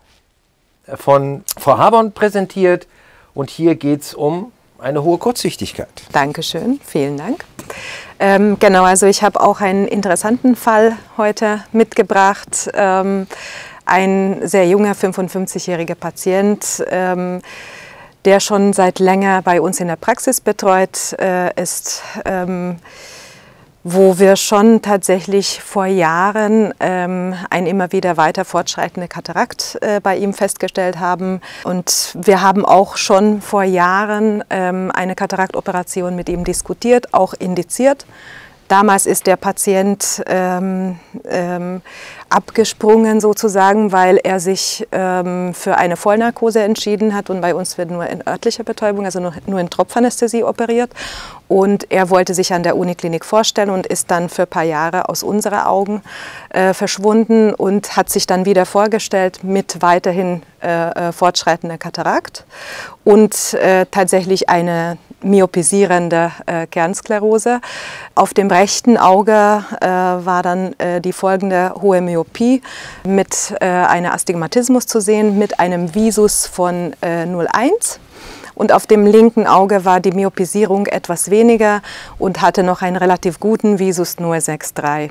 von 0.94 1.44
Frau 1.56 1.78
Haborn 1.78 2.12
präsentiert 2.12 2.86
und 3.34 3.50
hier 3.50 3.74
geht 3.74 4.02
es 4.02 4.14
um 4.14 4.52
eine 4.78 5.02
hohe 5.02 5.18
Kurzsichtigkeit. 5.18 5.88
Dankeschön, 6.12 6.80
vielen 6.84 7.16
Dank. 7.16 7.44
Ähm, 8.18 8.58
genau, 8.60 8.84
also 8.84 9.06
ich 9.06 9.22
habe 9.22 9.40
auch 9.40 9.60
einen 9.60 9.88
interessanten 9.88 10.56
Fall 10.56 10.96
heute 11.16 11.64
mitgebracht. 11.72 12.70
Ähm, 12.74 13.26
ein 13.86 14.46
sehr 14.46 14.68
junger 14.68 14.92
55-jähriger 14.92 15.94
Patient, 15.94 16.84
ähm, 16.88 17.42
der 18.24 18.40
schon 18.40 18.72
seit 18.72 18.98
länger 18.98 19.42
bei 19.42 19.60
uns 19.60 19.80
in 19.80 19.88
der 19.88 19.96
Praxis 19.96 20.40
betreut 20.40 21.14
äh, 21.18 21.60
ist. 21.60 22.02
Wo 23.86 24.18
wir 24.18 24.36
schon 24.36 24.80
tatsächlich 24.80 25.60
vor 25.60 25.84
Jahren 25.84 26.72
ähm, 26.80 27.34
ein 27.50 27.66
immer 27.66 27.92
wieder 27.92 28.16
weiter 28.16 28.46
fortschreitende 28.46 29.08
Katarakt 29.08 29.76
äh, 29.82 30.00
bei 30.00 30.16
ihm 30.16 30.32
festgestellt 30.32 30.98
haben. 30.98 31.42
Und 31.64 32.16
wir 32.18 32.40
haben 32.40 32.64
auch 32.64 32.96
schon 32.96 33.42
vor 33.42 33.62
Jahren 33.62 34.42
ähm, 34.48 34.90
eine 34.94 35.14
Kataraktoperation 35.14 36.16
mit 36.16 36.30
ihm 36.30 36.44
diskutiert, 36.44 37.12
auch 37.12 37.34
indiziert. 37.34 38.06
Damals 38.68 39.06
ist 39.06 39.26
der 39.26 39.36
Patient 39.36 40.22
ähm, 40.26 40.98
ähm, 41.28 41.82
abgesprungen 42.30 43.20
sozusagen, 43.20 43.92
weil 43.92 44.16
er 44.16 44.40
sich 44.40 44.86
ähm, 44.90 45.52
für 45.54 45.76
eine 45.76 45.96
Vollnarkose 45.96 46.62
entschieden 46.62 47.14
hat 47.14 47.30
und 47.30 47.40
bei 47.40 47.54
uns 47.54 47.78
wird 47.78 47.90
nur 47.90 48.06
in 48.06 48.26
örtlicher 48.26 48.64
Betäubung, 48.64 49.04
also 49.04 49.20
nur, 49.20 49.34
nur 49.46 49.60
in 49.60 49.70
Tropfanästhesie 49.70 50.42
operiert. 50.42 50.90
Und 51.46 51.90
er 51.92 52.08
wollte 52.08 52.32
sich 52.32 52.52
an 52.54 52.62
der 52.62 52.76
Uniklinik 52.76 53.24
vorstellen 53.24 53.70
und 53.70 53.86
ist 53.86 54.10
dann 54.10 54.28
für 54.30 54.42
ein 54.42 54.48
paar 54.48 54.62
Jahre 54.64 55.08
aus 55.08 55.22
unseren 55.22 55.60
Augen 55.60 56.02
äh, 56.48 56.72
verschwunden 56.72 57.52
und 57.52 57.96
hat 57.96 58.08
sich 58.08 58.26
dann 58.26 58.46
wieder 58.46 58.64
vorgestellt 58.64 59.44
mit 59.44 59.82
weiterhin 59.82 60.42
äh, 60.62 61.08
äh, 61.08 61.12
fortschreitender 61.12 61.76
Katarakt 61.76 62.44
und 63.04 63.52
äh, 63.54 63.84
tatsächlich 63.90 64.48
eine 64.48 64.96
myopisierende 65.24 66.32
äh, 66.46 66.66
Kernsklerose. 66.66 67.60
Auf 68.14 68.34
dem 68.34 68.50
rechten 68.50 68.96
Auge 68.96 69.64
äh, 69.80 69.86
war 69.86 70.42
dann 70.42 70.78
äh, 70.78 71.00
die 71.00 71.12
folgende 71.12 71.74
hohe 71.80 72.00
Myopie 72.00 72.62
mit 73.04 73.54
äh, 73.60 73.66
einem 73.66 74.12
Astigmatismus 74.12 74.86
zu 74.86 75.00
sehen, 75.00 75.38
mit 75.38 75.58
einem 75.58 75.94
Visus 75.94 76.46
von 76.46 76.94
äh, 77.00 77.24
0,1. 77.24 77.98
Und 78.54 78.72
auf 78.72 78.86
dem 78.86 79.06
linken 79.06 79.46
Auge 79.46 79.84
war 79.84 80.00
die 80.00 80.12
Myopisierung 80.12 80.86
etwas 80.86 81.30
weniger 81.30 81.82
und 82.18 82.40
hatte 82.40 82.62
noch 82.62 82.82
einen 82.82 82.96
relativ 82.96 83.40
guten 83.40 83.78
Visus 83.78 84.18
nur 84.18 84.36
6,3. 84.36 85.10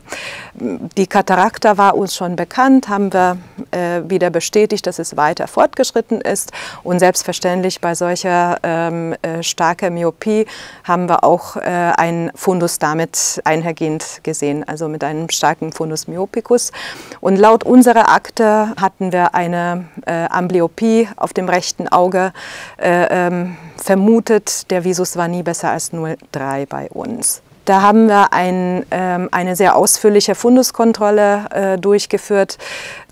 Die 0.97 1.07
Katarakta 1.07 1.77
war 1.77 1.95
uns 1.95 2.15
schon 2.15 2.35
bekannt, 2.35 2.87
haben 2.89 3.11
wir 3.11 3.37
äh, 3.71 4.01
wieder 4.07 4.29
bestätigt, 4.29 4.87
dass 4.87 4.99
es 4.99 5.17
weiter 5.17 5.47
fortgeschritten 5.47 6.21
ist. 6.21 6.51
Und 6.83 6.99
selbstverständlich 6.99 7.81
bei 7.81 7.95
solcher 7.95 8.57
ähm, 8.63 9.15
äh, 9.21 9.43
starker 9.43 9.89
Myopie 9.89 10.45
haben 10.83 11.09
wir 11.09 11.23
auch 11.23 11.57
äh, 11.57 11.61
einen 11.61 12.31
Fundus 12.35 12.79
damit 12.79 13.41
einhergehend 13.43 14.21
gesehen, 14.23 14.67
also 14.67 14.87
mit 14.87 15.03
einem 15.03 15.29
starken 15.29 15.71
Fundus 15.71 16.07
myopicus. 16.07 16.71
Und 17.19 17.37
laut 17.37 17.63
unserer 17.63 18.09
Akte 18.09 18.73
hatten 18.79 19.11
wir 19.11 19.35
eine 19.35 19.85
äh, 20.05 20.25
Amblyopie 20.29 21.07
auf 21.15 21.33
dem 21.33 21.49
rechten 21.49 21.87
Auge 21.87 22.31
äh, 22.77 23.32
ähm, 23.33 23.57
vermutet. 23.77 24.69
Der 24.71 24.83
Visus 24.83 25.17
war 25.17 25.27
nie 25.27 25.43
besser 25.43 25.71
als 25.71 25.91
0,3 25.91 26.67
bei 26.67 26.89
uns. 26.89 27.41
Da 27.65 27.81
haben 27.81 28.07
wir 28.07 28.33
ein, 28.33 28.85
ähm, 28.91 29.29
eine 29.31 29.55
sehr 29.55 29.77
ausführliche 29.77 30.35
Funduskontrolle 30.35 31.45
äh, 31.51 31.77
durchgeführt 31.77 32.57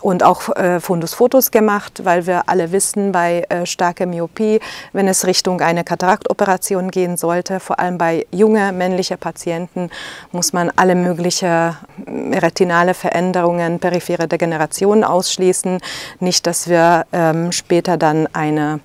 und 0.01 0.23
auch 0.23 0.49
äh, 0.55 0.81
Fundusfotos 0.81 1.51
gemacht, 1.51 2.01
weil 2.03 2.27
wir 2.27 2.49
alle 2.49 2.73
wissen, 2.73 3.13
bei 3.13 3.45
äh, 3.47 3.65
starker 3.65 4.05
Myopie, 4.05 4.59
wenn 4.91 5.07
es 5.07 5.25
Richtung 5.25 5.61
eine 5.61 5.85
Kataraktoperation 5.85 6.91
gehen 6.91 7.15
sollte, 7.15 7.61
vor 7.61 7.79
allem 7.79 7.97
bei 7.97 8.25
jungen 8.31 8.77
männlichen 8.77 9.17
Patienten, 9.17 9.89
muss 10.33 10.51
man 10.51 10.69
alle 10.75 10.95
möglichen 10.95 11.77
retinale 12.07 12.93
Veränderungen, 12.93 13.79
periphere 13.79 14.27
Degenerationen 14.27 15.05
ausschließen. 15.05 15.79
Nicht, 16.19 16.45
dass 16.45 16.67
wir 16.67 17.05
ähm, 17.13 17.53
später 17.53 17.95
dann 17.95 18.27
eine 18.33 18.81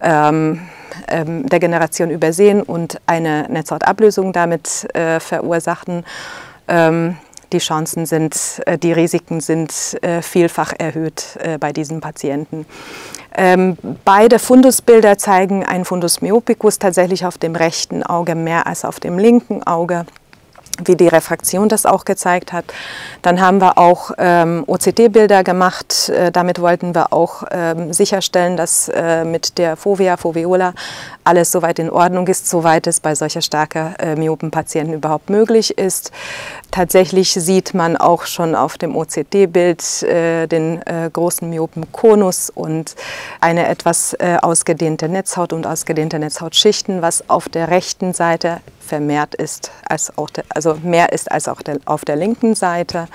ähm, 0.00 0.60
ähm, 1.08 1.48
Degeneration 1.48 2.10
übersehen 2.10 2.62
und 2.62 3.00
eine 3.06 3.46
Netzhautablösung 3.48 4.32
damit 4.32 4.88
äh, 4.94 5.20
verursachen. 5.20 6.04
Ähm, 6.68 7.16
die 7.52 7.58
Chancen 7.58 8.06
sind, 8.06 8.62
äh, 8.66 8.78
die 8.78 8.92
Risiken 8.92 9.40
sind 9.40 9.98
äh, 10.02 10.22
vielfach 10.22 10.72
erhöht 10.78 11.36
äh, 11.40 11.58
bei 11.58 11.72
diesen 11.72 12.00
Patienten. 12.00 12.66
Ähm, 13.34 13.76
beide 14.04 14.38
Fundusbilder 14.38 15.18
zeigen 15.18 15.64
einen 15.64 15.84
Fundus 15.84 16.20
myopicus 16.20 16.78
tatsächlich 16.78 17.24
auf 17.24 17.38
dem 17.38 17.54
rechten 17.54 18.02
Auge 18.02 18.34
mehr 18.34 18.66
als 18.66 18.84
auf 18.84 19.00
dem 19.00 19.18
linken 19.18 19.62
Auge 19.62 20.06
wie 20.84 20.96
die 20.96 21.08
Refraktion 21.08 21.68
das 21.68 21.86
auch 21.86 22.04
gezeigt 22.04 22.52
hat. 22.52 22.64
Dann 23.20 23.40
haben 23.40 23.60
wir 23.60 23.78
auch 23.78 24.10
ähm, 24.18 24.64
OCT-Bilder 24.66 25.44
gemacht. 25.44 26.08
Äh, 26.08 26.32
damit 26.32 26.60
wollten 26.60 26.94
wir 26.94 27.12
auch 27.12 27.44
ähm, 27.50 27.92
sicherstellen, 27.92 28.56
dass 28.56 28.88
äh, 28.88 29.24
mit 29.24 29.58
der 29.58 29.76
Fovea, 29.76 30.16
Foveola 30.16 30.74
alles 31.24 31.52
soweit 31.52 31.78
in 31.78 31.90
Ordnung 31.90 32.26
ist, 32.26 32.48
soweit 32.48 32.86
es 32.86 33.00
bei 33.00 33.14
solcher 33.14 33.42
starker 33.42 33.94
äh, 33.98 34.16
Myopenpatienten 34.16 34.94
überhaupt 34.94 35.30
möglich 35.30 35.78
ist. 35.78 36.10
Tatsächlich 36.70 37.32
sieht 37.32 37.74
man 37.74 37.96
auch 37.96 38.24
schon 38.24 38.54
auf 38.54 38.78
dem 38.78 38.96
OCT-Bild 38.96 40.02
äh, 40.02 40.46
den 40.46 40.80
äh, 40.86 41.10
großen 41.12 41.48
Myopenkonus 41.48 42.50
und 42.50 42.96
eine 43.40 43.68
etwas 43.68 44.14
äh, 44.14 44.38
ausgedehnte 44.40 45.08
Netzhaut 45.08 45.52
und 45.52 45.66
ausgedehnte 45.66 46.18
Netzhautschichten, 46.18 47.02
was 47.02 47.28
auf 47.28 47.48
der 47.48 47.68
rechten 47.68 48.14
Seite 48.14 48.60
vermehrt 48.92 49.34
ist, 49.34 49.70
als 49.88 50.18
auch 50.18 50.28
der, 50.28 50.44
also 50.50 50.76
mehr 50.82 51.12
ist 51.14 51.32
als 51.32 51.48
auch 51.48 51.62
der, 51.62 51.78
auf 51.86 52.04
der 52.04 52.16
linken 52.16 52.54
Seite. 52.54 53.08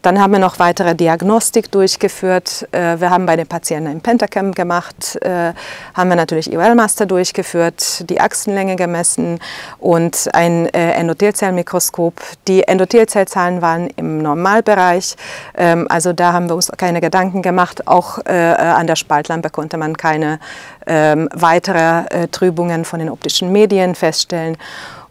Dann 0.00 0.20
haben 0.20 0.32
wir 0.32 0.38
noch 0.38 0.60
weitere 0.60 0.94
Diagnostik 0.94 1.72
durchgeführt. 1.72 2.68
Äh, 2.70 3.00
Wir 3.00 3.10
haben 3.10 3.26
bei 3.26 3.36
den 3.36 3.48
Patienten 3.48 3.90
ein 3.90 4.00
Pentacam 4.00 4.52
gemacht, 4.52 5.18
äh, 5.22 5.52
haben 5.92 6.08
wir 6.08 6.16
natürlich 6.16 6.52
IOL-Master 6.52 7.04
durchgeführt, 7.04 8.08
die 8.08 8.20
Achsenlänge 8.20 8.76
gemessen 8.76 9.40
und 9.80 10.28
ein 10.32 10.66
äh, 10.72 10.92
Endothelzellmikroskop. 10.92 12.14
Die 12.46 12.62
Endothelzellzahlen 12.62 13.60
waren 13.60 13.88
im 13.96 14.22
Normalbereich, 14.22 15.16
ähm, 15.56 15.86
also 15.90 16.12
da 16.12 16.32
haben 16.32 16.48
wir 16.48 16.54
uns 16.54 16.70
keine 16.76 17.00
Gedanken 17.00 17.42
gemacht. 17.42 17.86
Auch 17.86 18.18
an 18.24 18.86
der 18.86 18.96
Spaltlampe 18.96 19.50
konnte 19.50 19.76
man 19.76 19.96
keine 19.96 20.38
ähm, 20.86 21.28
weitere 21.34 22.06
äh, 22.08 22.28
Trübungen 22.28 22.84
von 22.84 22.98
den 22.98 23.10
optischen 23.10 23.52
Medien 23.52 23.94
feststellen. 23.94 24.56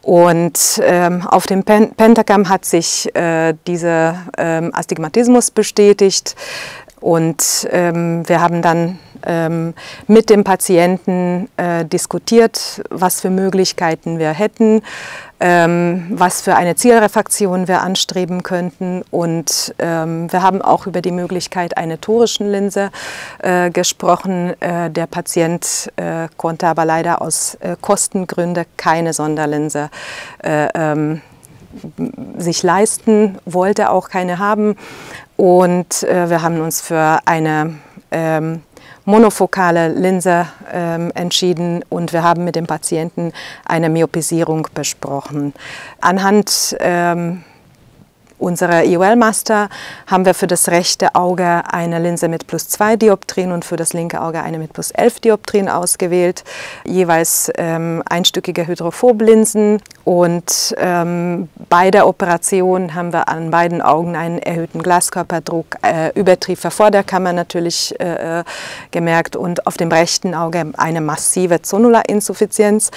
Und 0.08 0.82
ähm, 0.86 1.28
auf 1.28 1.48
dem 1.48 1.64
Pen 1.64 1.94
Pentagramm 1.94 2.48
hat 2.48 2.64
sich 2.64 3.14
äh, 3.14 3.54
dieser 3.68 4.28
ähm, 4.38 4.72
Astigmatismus 4.74 5.52
bestätigt. 5.52 6.34
Und 7.08 7.70
ähm, 7.72 8.28
wir 8.28 8.42
haben 8.42 8.62
dann 8.62 9.00
ähm, 9.26 9.74
mit 10.08 10.30
dem 10.30 10.44
Patienten 10.44 11.48
äh, 11.56 11.86
diskutiert, 11.86 12.84
was 12.90 13.22
für 13.22 13.30
Möglichkeiten 13.30 14.20
wir 14.20 14.32
hätten, 14.32 14.82
ähm, 15.40 16.08
was 16.10 16.42
für 16.42 16.58
eine 16.58 16.76
Zielrefraktion 16.76 17.70
wir 17.70 17.82
anstreben 17.82 18.44
könnten. 18.44 19.06
Und 19.10 19.74
ähm, 19.80 20.30
wir 20.34 20.42
haben 20.42 20.62
auch 20.62 20.86
über 20.86 21.00
die 21.00 21.14
Möglichkeit 21.14 21.78
einer 21.78 22.02
torischen 22.02 22.52
Linse 22.52 22.92
äh, 23.40 23.70
gesprochen. 23.70 24.62
Äh, 24.62 24.92
der 24.92 25.08
Patient 25.08 25.90
äh, 25.96 26.28
konnte 26.36 26.68
aber 26.68 26.84
leider 26.84 27.22
aus 27.22 27.56
äh, 27.62 27.78
Kostengründen 27.80 28.66
keine 28.76 29.14
Sonderlinse 29.14 29.90
äh, 30.44 30.68
ähm, 30.76 31.22
sich 32.38 32.64
leisten, 32.64 33.38
wollte 33.46 33.92
auch 33.92 34.10
keine 34.10 34.40
haben. 34.40 34.76
Und 35.38 36.04
äh, 36.04 36.30
wir 36.30 36.42
haben 36.42 36.60
uns 36.60 36.82
für 36.82 37.20
eine 37.26 37.76
ähm, 38.12 38.64
monofokale 39.06 39.88
Linse 39.88 40.48
ähm, 40.74 41.12
entschieden 41.16 41.84
und 41.90 42.12
wir 42.12 42.24
haben 42.24 42.44
mit 42.44 42.56
dem 42.56 42.68
Patienten 42.68 43.32
eine 43.66 43.90
Myopisierung 43.90 44.68
besprochen. 44.74 45.54
Anhand 46.02 46.76
ähm, 46.82 47.44
unserer 48.40 48.84
IOL-Master 48.84 49.70
haben 50.06 50.26
wir 50.26 50.34
für 50.34 50.48
das 50.48 50.70
rechte 50.70 51.16
Auge 51.16 51.64
eine 51.72 52.00
Linse 52.00 52.28
mit 52.28 52.48
plus 52.48 52.68
2 52.70 52.96
Dioptrien 52.98 53.52
und 53.52 53.66
für 53.66 53.76
das 53.76 53.94
linke 53.94 54.22
Auge 54.22 54.42
eine 54.42 54.60
mit 54.60 54.74
plus 54.74 54.92
11 54.92 55.20
Dioptrien 55.22 55.70
ausgewählt, 55.70 56.44
jeweils 56.86 57.52
ähm, 57.58 58.04
einstückige 58.10 58.68
Hydrophoblinsen. 58.68 59.82
Und 60.04 60.76
ähm, 60.78 61.50
bei 61.70 61.92
der 61.92 62.08
Operation 62.08 62.94
haben 62.96 63.12
wir 63.12 63.28
an 63.28 63.52
beiden 63.52 63.82
Augen 63.82 64.16
einen 64.16 64.40
erhöhten 64.40 64.82
Glaskörperdruck, 64.82 65.78
äh, 65.82 66.18
Übertriefer 66.18 66.72
vor 66.72 66.92
der 66.92 67.04
Kammer 67.04 67.34
natürlich 67.34 68.00
äh, 68.00 68.40
äh, 68.40 68.44
gemerkt 68.92 69.36
und 69.36 69.68
auf 69.68 69.78
dem 69.78 69.92
rechten 69.92 70.34
Auge 70.34 70.72
eine 70.78 71.02
massive 71.02 71.62
Zonularinsuffizienz. 71.62 72.92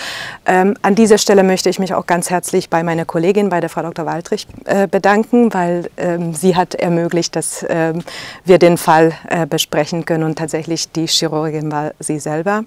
Ähm, 0.47 0.77
an 0.83 0.95
dieser 0.95 1.19
Stelle 1.19 1.43
möchte 1.43 1.69
ich 1.71 1.79
mich 1.79 1.95
auch 1.95 2.07
ganz 2.07 2.31
herzlich 2.31 2.71
bei 2.71 2.83
meiner 2.83 3.05
Kollegin, 3.05 3.49
bei 3.49 3.61
der 3.61 3.71
Frau 3.71 3.83
Dr. 3.83 4.07
Waldrich, 4.07 4.47
äh, 4.67 4.87
bedanken 4.87 5.30
danken, 5.31 5.53
weil 5.55 5.91
ähm, 5.97 6.35
sie 6.35 6.57
hat 6.57 6.75
ermöglicht, 6.75 7.37
dass 7.37 7.65
ähm, 7.69 8.03
wir 8.45 8.59
den 8.59 8.77
Fall 8.77 9.13
äh, 9.29 9.47
besprechen 9.47 10.05
können 10.05 10.25
und 10.25 10.39
tatsächlich 10.39 10.91
die 10.93 11.07
Chirurgin 11.07 11.71
war 11.71 11.93
sie 11.99 12.19
selber. 12.19 12.65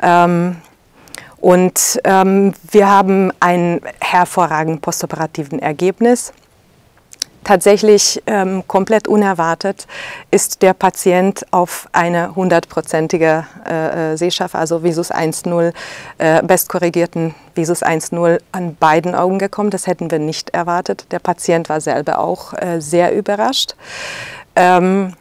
Ähm, 0.00 0.56
und 1.38 2.00
ähm, 2.04 2.54
wir 2.70 2.88
haben 2.88 3.30
ein 3.40 3.80
hervorragend 4.00 4.80
postoperativen 4.80 5.58
Ergebnis. 5.58 6.32
Tatsächlich 7.44 8.22
ähm, 8.26 8.64
komplett 8.66 9.06
unerwartet 9.06 9.86
ist 10.30 10.62
der 10.62 10.72
Patient 10.72 11.44
auf 11.50 11.88
eine 11.92 12.34
hundertprozentige 12.34 13.46
äh, 13.68 14.12
äh 14.12 14.16
Sehschärfe, 14.16 14.58
also 14.58 14.82
Visus 14.82 15.12
1.0, 15.12 15.72
äh, 16.18 16.42
bestkorrigierten 16.42 17.34
Visus 17.54 17.82
1.0 17.82 18.40
an 18.52 18.76
beiden 18.76 19.14
Augen 19.14 19.38
gekommen. 19.38 19.70
Das 19.70 19.86
hätten 19.86 20.10
wir 20.10 20.18
nicht 20.18 20.50
erwartet. 20.50 21.06
Der 21.10 21.18
Patient 21.18 21.68
war 21.68 21.80
selber 21.80 22.18
auch 22.18 22.54
äh, 22.54 22.80
sehr 22.80 23.14
überrascht. 23.14 23.74
Ähm, 24.56 25.14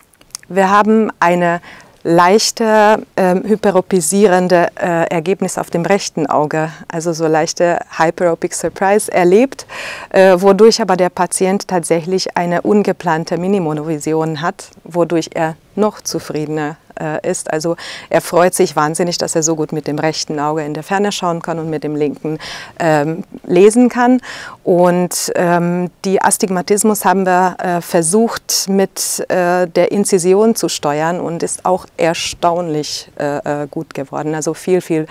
wir 0.48 0.70
haben 0.70 1.12
eine 1.20 1.62
leichte 2.04 3.04
äh, 3.16 3.36
hyperopisierende 3.36 4.70
äh, 4.76 5.08
Ergebnisse 5.10 5.60
auf 5.62 5.70
dem 5.70 5.86
rechten 5.86 6.28
Auge, 6.28 6.72
also 6.88 7.14
so 7.14 7.28
leichte 7.28 7.80
Hyperopic 7.98 8.54
Surprise 8.54 9.12
erlebt, 9.12 9.66
äh, 10.10 10.36
wodurch 10.38 10.82
aber 10.82 10.98
der 10.98 11.10
Patient 11.10 11.68
tatsächlich 11.68 12.36
eine 12.36 12.62
ungeplante 12.62 13.38
Minimonovision 13.38 14.42
hat, 14.42 14.70
wodurch 14.84 15.30
er 15.34 15.56
noch 15.76 16.02
zufriedener 16.02 16.78
äh, 17.04 17.30
ist. 17.30 17.52
Also 17.52 17.76
er 18.10 18.22
freut 18.22 18.54
sich 18.54 18.76
wahnsinnig, 18.76 19.18
dass 19.18 19.36
er 19.36 19.44
so 19.44 19.56
gut 19.56 19.72
mit 19.72 19.88
dem 19.88 20.00
rechten 20.00 20.40
Auge 20.40 20.64
in 20.64 20.74
der 20.74 20.84
Ferne 20.84 21.12
schauen 21.12 21.42
kann 21.42 21.60
und 21.60 21.70
mit 21.70 21.84
dem 21.84 21.96
linken 21.96 22.40
ähm, 22.80 23.24
lesen 23.46 23.90
kann. 23.90 24.22
Und 24.64 25.32
ähm, 25.36 25.90
die 26.06 26.22
Astigmatismus 26.22 27.04
haben 27.04 27.26
wir 27.26 27.58
äh, 27.60 27.82
versucht 27.82 28.70
mit 28.70 29.26
äh, 29.30 29.68
der 29.68 29.92
Inzision 29.92 30.56
zu 30.56 30.70
steuern 30.70 31.20
und 31.20 31.44
ist 31.44 31.66
auch 31.66 31.86
erstaunlich 31.98 33.10
äh, 33.20 33.64
äh, 33.64 33.68
gut 33.70 33.94
geworden. 33.94 34.36
Also 34.36 34.54
viel, 34.54 34.82
viel, 34.82 35.06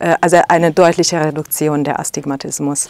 äh, 0.00 0.14
also 0.20 0.38
eine 0.48 0.72
deutliche 0.72 1.20
Reduktion 1.20 1.84
der 1.84 2.00
Astigmatismus. 2.00 2.88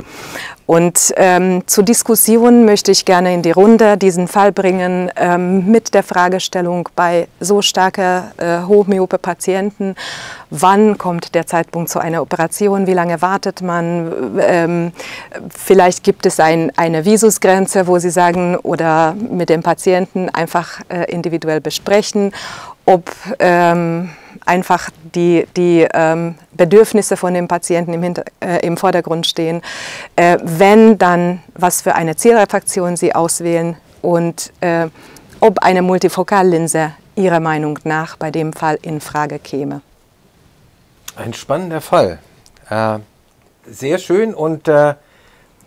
Und 0.66 1.12
ähm, 1.16 1.62
zur 1.66 1.84
Diskussion 1.84 2.64
möchte 2.64 2.90
ich 2.90 3.04
gerne 3.04 3.34
in 3.34 3.42
die 3.42 3.50
Runde 3.50 3.96
diesen 3.96 4.26
Fall 4.28 4.52
bringen 4.52 5.10
ähm, 5.16 5.70
mit 5.70 5.94
der 5.94 6.02
Fragestellung 6.02 6.88
bei 6.96 7.28
so 7.40 7.62
starker 7.62 8.32
äh, 8.46 8.66
hochmyope 8.66 9.18
Patienten, 9.18 9.94
wann 10.50 10.98
kommt 10.98 11.34
der 11.34 11.46
Zeitpunkt 11.46 11.90
zu 11.90 11.98
einer 11.98 12.22
Operation, 12.22 12.86
wie 12.86 12.92
lange 12.92 13.20
wartet 13.22 13.62
man, 13.62 14.40
ähm, 14.40 14.92
vielleicht 15.50 16.04
gibt 16.04 16.26
es 16.26 16.38
ein, 16.40 16.72
eine 16.76 17.04
Visusgrenze, 17.04 17.86
wo 17.86 17.98
Sie 17.98 18.10
sagen, 18.10 18.56
oder 18.56 19.14
mit 19.14 19.48
dem 19.48 19.62
Patienten 19.62 20.28
einfach 20.30 20.80
äh, 20.88 21.10
individuell 21.10 21.60
besprechen, 21.60 22.32
ob 22.84 23.10
ähm, 23.38 24.10
einfach 24.44 24.90
die, 25.14 25.46
die 25.56 25.86
ähm, 25.92 26.36
Bedürfnisse 26.52 27.16
von 27.16 27.34
dem 27.34 27.48
Patienten 27.48 27.92
im, 27.92 28.02
Hinter-, 28.02 28.24
äh, 28.40 28.64
im 28.66 28.76
Vordergrund 28.76 29.26
stehen. 29.26 29.62
Äh, 30.14 30.38
wenn, 30.42 30.98
dann 30.98 31.42
was 31.54 31.82
für 31.82 31.94
eine 31.94 32.16
Zielrefraktion 32.16 32.96
Sie 32.96 33.14
auswählen 33.14 33.76
und 34.02 34.52
äh, 34.60 34.86
ob 35.40 35.58
eine 35.60 35.82
Multifokallinse 35.82 36.92
Ihrer 37.16 37.40
Meinung 37.40 37.78
nach 37.84 38.16
bei 38.16 38.30
dem 38.30 38.52
Fall 38.52 38.78
in 38.82 39.00
Frage 39.00 39.38
käme. 39.38 39.80
Ein 41.16 41.32
spannender 41.32 41.80
Fall. 41.80 42.18
Äh, 42.68 42.98
sehr 43.68 43.98
schön 43.98 44.34
und 44.34 44.68
äh, 44.68 44.94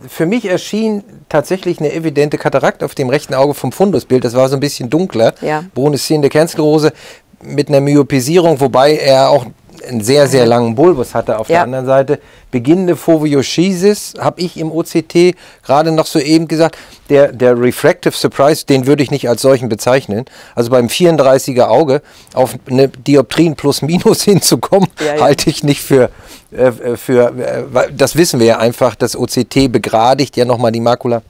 für 0.08 0.26
mich 0.26 0.46
erschien 0.46 1.04
tatsächlich 1.28 1.80
eine 1.80 1.92
evidente 1.92 2.38
Katarakt 2.38 2.84
auf 2.84 2.96
dem 2.96 3.10
rechten 3.10 3.34
Auge 3.34 3.54
vom 3.54 3.72
Fundusbild. 3.72 4.24
Das 4.24 4.34
war 4.34 4.48
so 4.48 4.56
ein 4.56 4.62
bisschen 4.62 4.90
dunkler. 4.90 5.34
Ja. 5.42 5.66
Broneszene 5.74 6.30
Kernsklerose 6.30 6.94
mit 7.42 7.70
einer 7.70 7.82
Myopisierung, 7.82 8.60
wobei 8.60 8.96
er 8.96 9.30
auch 9.30 9.46
einen 9.84 10.02
sehr, 10.02 10.28
sehr 10.28 10.46
langen 10.46 10.76
Bulbus 10.76 11.16
hatte 11.16 11.38
auf 11.38 11.50
ja. 11.50 11.56
der 11.56 11.64
anderen 11.64 11.86
Seite. 11.86 12.20
Beginnende 12.52 12.96
Foveoschisis 12.96 14.14
habe 14.20 14.42
ich 14.42 14.58
im 14.58 14.72
OCT 14.72 15.36
gerade 15.64 15.92
noch 15.92 16.06
so 16.06 16.20
eben 16.20 16.48
gesagt. 16.48 16.78
Der, 17.10 17.32
der 17.32 17.60
Refractive 17.60 18.14
Surprise, 18.16 18.66
den 18.66 18.86
würde 18.86 19.04
ich 19.04 19.12
nicht 19.12 19.30
als 19.30 19.42
solchen 19.42 19.70
bezeichnen. 19.70 20.26
Also 20.56 20.70
beim 20.70 20.88
34er 20.88 21.68
Auge 21.68 22.02
auf 22.34 22.56
eine 22.70 22.88
Dioptrien 22.88 23.56
plus 23.56 23.82
minus 23.82 24.22
hinzukommen, 24.24 24.90
ja, 25.00 25.16
ja. 25.16 25.22
halte 25.22 25.50
ich 25.50 25.64
nicht 25.64 25.82
für, 25.82 26.10
äh, 26.52 26.72
für 26.98 27.34
äh, 27.38 27.92
das 27.94 28.16
wissen 28.16 28.40
wir 28.40 28.48
ja 28.48 28.58
einfach, 28.58 28.96
das 28.96 29.16
OCT 29.16 29.72
begradigt 29.72 30.38
ja 30.38 30.46
nochmal 30.46 30.72
die 30.72 30.82
Makula. 30.82 31.22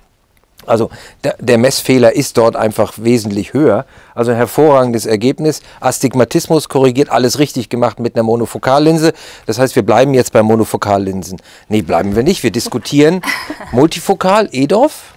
Also 0.70 0.92
der, 1.40 1.58
Messfehler 1.58 2.14
ist 2.16 2.38
dort 2.38 2.56
einfach 2.56 2.94
wesentlich 2.98 3.54
höher. 3.54 3.86
Also 4.14 4.32
ein 4.32 4.38
hervorragendes 4.38 5.06
Ergebnis. 5.08 5.62
Astigmatismus 5.80 6.70
korrigiert, 6.70 7.10
alles 7.10 7.40
richtig 7.40 7.70
gemacht 7.70 8.00
mit 8.00 8.16
einer 8.16 8.24
Monofokallinse. 8.24 9.14
Das 9.48 9.58
heißt, 9.58 9.76
wir 9.76 9.84
bleiben 9.84 10.14
jetzt 10.14 10.32
bei 10.32 10.44
Monofokallinsen. 10.44 11.42
Nee, 11.70 11.82
bleiben 11.82 12.16
wir 12.16 12.24
nicht. 12.24 12.44
Wir 12.44 12.52
diskutieren 12.52 13.22
Multifokal, 13.72 14.48
EDOF. 14.52 15.16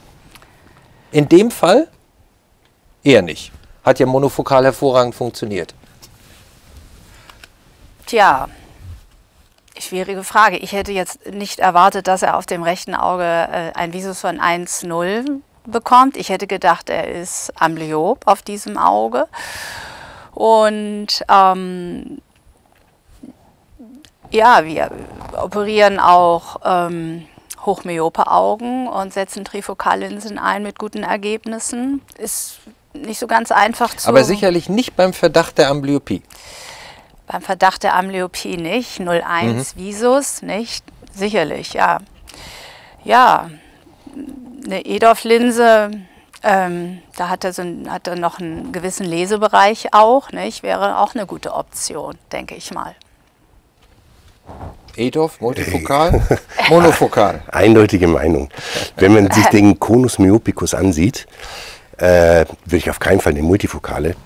In 1.11 1.29
dem 1.29 1.51
Fall 1.51 1.89
eher 3.05 3.21
nicht. 3.21 3.53
Hat 3.85 3.99
ja 3.99 4.07
monofokal 4.07 4.65
hervorragend 4.65 5.15
funktioniert. 5.15 5.75
Tja, 8.07 8.49
Schwierige 9.79 10.23
Frage. 10.23 10.59
Ich 10.59 10.73
hätte 10.73 10.93
jetzt 10.93 11.33
nicht 11.33 11.59
erwartet, 11.59 12.07
dass 12.07 12.23
er 12.23 12.37
auf 12.37 12.47
dem 12.47 12.63
rechten 12.63 12.95
Auge 12.95 13.25
äh, 13.25 13.73
ein 13.75 13.93
Visus 13.93 14.21
von 14.21 14.39
1,0 14.39 15.41
bekommt. 15.67 16.17
Ich 16.17 16.29
hätte 16.29 16.47
gedacht, 16.47 16.91
er 16.91 17.09
ist 17.09 17.53
amblyop 17.61 18.27
auf 18.27 18.43
diesem 18.43 18.77
Auge. 18.77 19.29
Und 20.35 21.25
ähm, 21.29 22.21
ja, 24.31 24.65
wir 24.65 24.91
operieren 25.41 25.99
auch 25.99 26.57
ähm, 26.65 27.27
hochmyope 27.65 28.27
Augen 28.27 28.89
und 28.89 29.13
setzen 29.13 29.45
Trifokallinsen 29.45 30.39
ein 30.39 30.63
mit 30.63 30.79
guten 30.79 31.03
Ergebnissen. 31.03 32.03
Ist 32.19 32.61
nicht 32.95 33.19
so 33.19 33.27
ganz 33.27 33.53
einfach 33.53 33.95
zu. 33.97 34.09
Aber 34.09 34.25
sicherlich 34.25 34.69
nicht 34.69 34.97
beim 34.97 35.13
Verdacht 35.13 35.59
der 35.59 35.69
Amblyopie. 35.69 36.23
Beim 37.33 37.41
Verdacht 37.41 37.83
der 37.83 37.97
Ambliopie 37.97 38.59
nicht. 38.59 39.01
01 39.01 39.75
mhm. 39.75 39.81
Visus, 39.81 40.43
nicht? 40.43 40.85
Sicherlich, 41.15 41.73
ja. 41.73 41.99
Ja, 43.05 43.51
eine 44.67 44.85
EDOF-Linse, 44.85 45.91
ähm, 46.43 47.03
da 47.17 47.31
hat 47.31 47.45
er, 47.45 47.55
so 47.55 47.63
ein, 47.63 47.91
hat 47.91 48.07
er 48.07 48.17
noch 48.17 48.39
einen 48.39 48.73
gewissen 48.73 49.07
Lesebereich 49.07 49.89
auch, 49.93 50.31
nicht? 50.31 50.63
Wäre 50.63 50.99
auch 50.99 51.15
eine 51.15 51.27
gute 51.27 51.55
Option, 51.55 52.19
denke 52.33 52.55
ich 52.55 52.73
mal. 52.73 52.95
EDOF, 54.97 55.41
multifokal, 55.41 56.21
monofokal. 56.69 57.43
Eindeutige 57.51 58.09
Meinung. 58.09 58.51
Wenn 58.97 59.15
man 59.15 59.31
sich 59.31 59.47
den 59.53 59.81
Conus 59.81 60.19
myopicus 60.19 60.75
ansieht, 60.75 61.27
äh, 61.97 62.45
würde 62.65 62.77
ich 62.77 62.91
auf 62.91 62.99
keinen 62.99 63.21
Fall 63.21 63.33
eine 63.33 63.43
multifokale. 63.43 64.17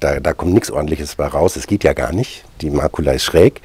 Da, 0.00 0.20
da 0.20 0.32
kommt 0.32 0.54
nichts 0.54 0.70
ordentliches 0.70 1.16
bei 1.16 1.26
raus. 1.26 1.56
Es 1.56 1.66
geht 1.66 1.84
ja 1.84 1.92
gar 1.92 2.12
nicht. 2.12 2.44
Die 2.60 2.70
Makula 2.70 3.12
ist 3.12 3.24
schräg. 3.24 3.60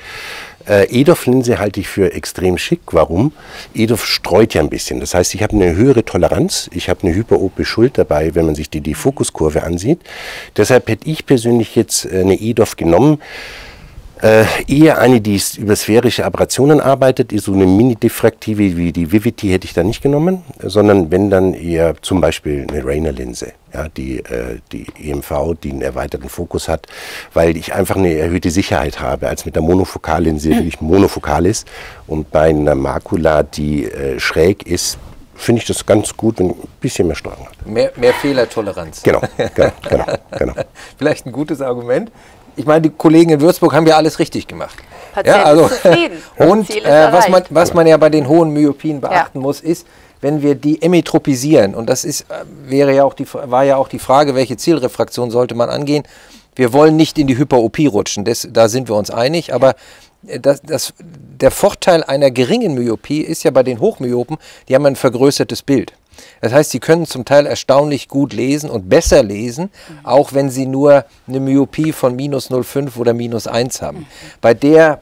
Äh, 0.67 0.87
EDOF-Linse 1.01 1.59
halte 1.59 1.79
ich 1.79 1.87
für 1.87 2.13
extrem 2.13 2.57
schick. 2.57 2.81
Warum? 2.91 3.33
EDOF 3.73 4.05
streut 4.05 4.53
ja 4.53 4.61
ein 4.61 4.69
bisschen. 4.69 4.99
Das 4.99 5.13
heißt, 5.13 5.33
ich 5.33 5.43
habe 5.43 5.53
eine 5.53 5.75
höhere 5.75 6.05
Toleranz. 6.05 6.69
Ich 6.73 6.89
habe 6.89 7.03
eine 7.03 7.15
hyperope 7.15 7.65
Schuld 7.65 7.97
dabei, 7.97 8.35
wenn 8.35 8.45
man 8.45 8.55
sich 8.55 8.69
die, 8.69 8.81
die 8.81 8.93
Fokuskurve 8.93 9.63
ansieht. 9.63 9.99
Deshalb 10.57 10.87
hätte 10.89 11.09
ich 11.09 11.25
persönlich 11.25 11.75
jetzt 11.75 12.05
äh, 12.05 12.21
eine 12.21 12.39
EDOF 12.39 12.75
genommen. 12.75 13.19
Äh, 14.21 14.45
eher 14.67 14.99
eine, 14.99 15.19
die 15.19 15.41
über 15.57 15.75
sphärische 15.75 16.25
Aberrationen 16.25 16.79
arbeitet, 16.79 17.31
so 17.41 17.53
eine 17.53 17.65
Mini-Diffraktive 17.65 18.77
wie 18.77 18.91
die 18.91 19.12
Vivity 19.12 19.49
hätte 19.49 19.65
ich 19.65 19.73
da 19.73 19.81
nicht 19.81 20.03
genommen, 20.03 20.43
sondern 20.62 21.10
wenn 21.10 21.31
dann 21.31 21.55
eher 21.55 21.95
zum 22.03 22.21
Beispiel 22.21 22.67
eine 22.69 22.86
Rayner-Linse, 22.86 23.53
ja, 23.73 23.88
die, 23.89 24.19
äh, 24.19 24.60
die 24.71 24.86
EMV, 24.99 25.55
die 25.63 25.71
einen 25.71 25.81
erweiterten 25.81 26.29
Fokus 26.29 26.67
hat, 26.67 26.86
weil 27.34 27.57
ich 27.57 27.73
einfach 27.73 27.95
eine 27.95 28.13
erhöhte 28.13 28.51
Sicherheit 28.51 28.99
habe, 28.99 29.27
als 29.27 29.45
mit 29.45 29.55
der 29.55 29.63
Monofokallinse, 29.63 30.49
die 30.49 30.67
ich 30.67 30.81
monofokal 30.81 31.47
ist. 31.47 31.67
Und 32.05 32.29
bei 32.29 32.49
einer 32.49 32.75
Makula, 32.75 33.41
die 33.41 33.86
äh, 33.86 34.19
schräg 34.19 34.67
ist, 34.67 34.99
finde 35.34 35.62
ich 35.62 35.67
das 35.67 35.84
ganz 35.86 36.15
gut, 36.15 36.38
wenn 36.38 36.51
ein 36.51 36.67
bisschen 36.79 37.07
mehr 37.07 37.15
Steuerung 37.15 37.47
hat. 37.47 37.65
Mehr, 37.65 37.91
mehr 37.95 38.13
Fehlertoleranz. 38.13 39.01
Genau, 39.01 39.21
genau, 39.55 39.71
genau, 39.89 40.05
genau. 40.38 40.53
Vielleicht 40.97 41.25
ein 41.25 41.31
gutes 41.31 41.62
Argument 41.62 42.12
ich 42.55 42.65
meine, 42.65 42.81
die 42.81 42.89
Kollegen 42.89 43.31
in 43.31 43.41
Würzburg 43.41 43.73
haben 43.73 43.87
ja 43.87 43.97
alles 43.97 44.19
richtig 44.19 44.47
gemacht. 44.47 44.77
Patient 45.13 45.37
ja, 45.37 45.43
also, 45.43 45.67
zufrieden. 45.67 46.21
Und 46.37 46.69
äh, 46.69 47.11
was, 47.11 47.29
man, 47.29 47.43
was 47.49 47.73
man 47.73 47.87
ja 47.87 47.97
bei 47.97 48.09
den 48.09 48.27
hohen 48.27 48.51
Myopien 48.51 49.01
beachten 49.01 49.39
ja. 49.39 49.41
muss, 49.41 49.61
ist, 49.61 49.85
wenn 50.21 50.41
wir 50.41 50.55
die 50.55 50.81
emetropisieren, 50.81 51.75
und 51.75 51.89
das 51.89 52.05
ist, 52.05 52.21
äh, 52.21 52.45
wäre 52.65 52.93
ja 52.95 53.03
auch 53.03 53.13
die, 53.13 53.25
war 53.33 53.63
ja 53.63 53.77
auch 53.77 53.87
die 53.87 53.99
Frage, 53.99 54.35
welche 54.35 54.57
Zielrefraktion 54.57 55.31
sollte 55.31 55.55
man 55.55 55.69
angehen. 55.69 56.03
Wir 56.55 56.73
wollen 56.73 56.95
nicht 56.95 57.17
in 57.17 57.27
die 57.27 57.37
Hyperopie 57.37 57.87
rutschen, 57.87 58.23
das, 58.23 58.47
da 58.51 58.69
sind 58.69 58.89
wir 58.89 58.95
uns 58.95 59.09
einig, 59.09 59.53
aber 59.53 59.75
äh, 60.27 60.39
das, 60.39 60.61
das, 60.61 60.93
der 60.99 61.51
Vorteil 61.51 62.03
einer 62.03 62.31
geringen 62.31 62.75
Myopie 62.75 63.21
ist 63.21 63.43
ja 63.43 63.51
bei 63.51 63.63
den 63.63 63.79
Hochmyopen, 63.79 64.37
die 64.69 64.75
haben 64.75 64.85
ein 64.85 64.95
vergrößertes 64.95 65.63
Bild. 65.63 65.93
Das 66.41 66.54
heißt, 66.54 66.71
sie 66.71 66.80
können 66.80 67.06
zum 67.06 67.26
Teil 67.26 67.45
erstaunlich 67.45 68.08
gut 68.08 68.34
lesen 68.34 68.69
und 68.69 68.89
besser 68.89 69.24
lesen, 69.24 69.65
mhm. 69.65 70.06
auch 70.06 70.34
wenn 70.34 70.50
sie 70.50 70.65
nur 70.65 71.06
eine 71.28 71.39
Myopie 71.39 71.91
von 71.91 72.15
minus 72.15 72.50
0,5 72.50 72.97
oder 72.97 73.13
minus 73.13 73.47
1 73.47 73.82
haben. 73.82 74.00
Mhm. 74.00 74.06
Bei 74.41 74.54
der 74.54 75.02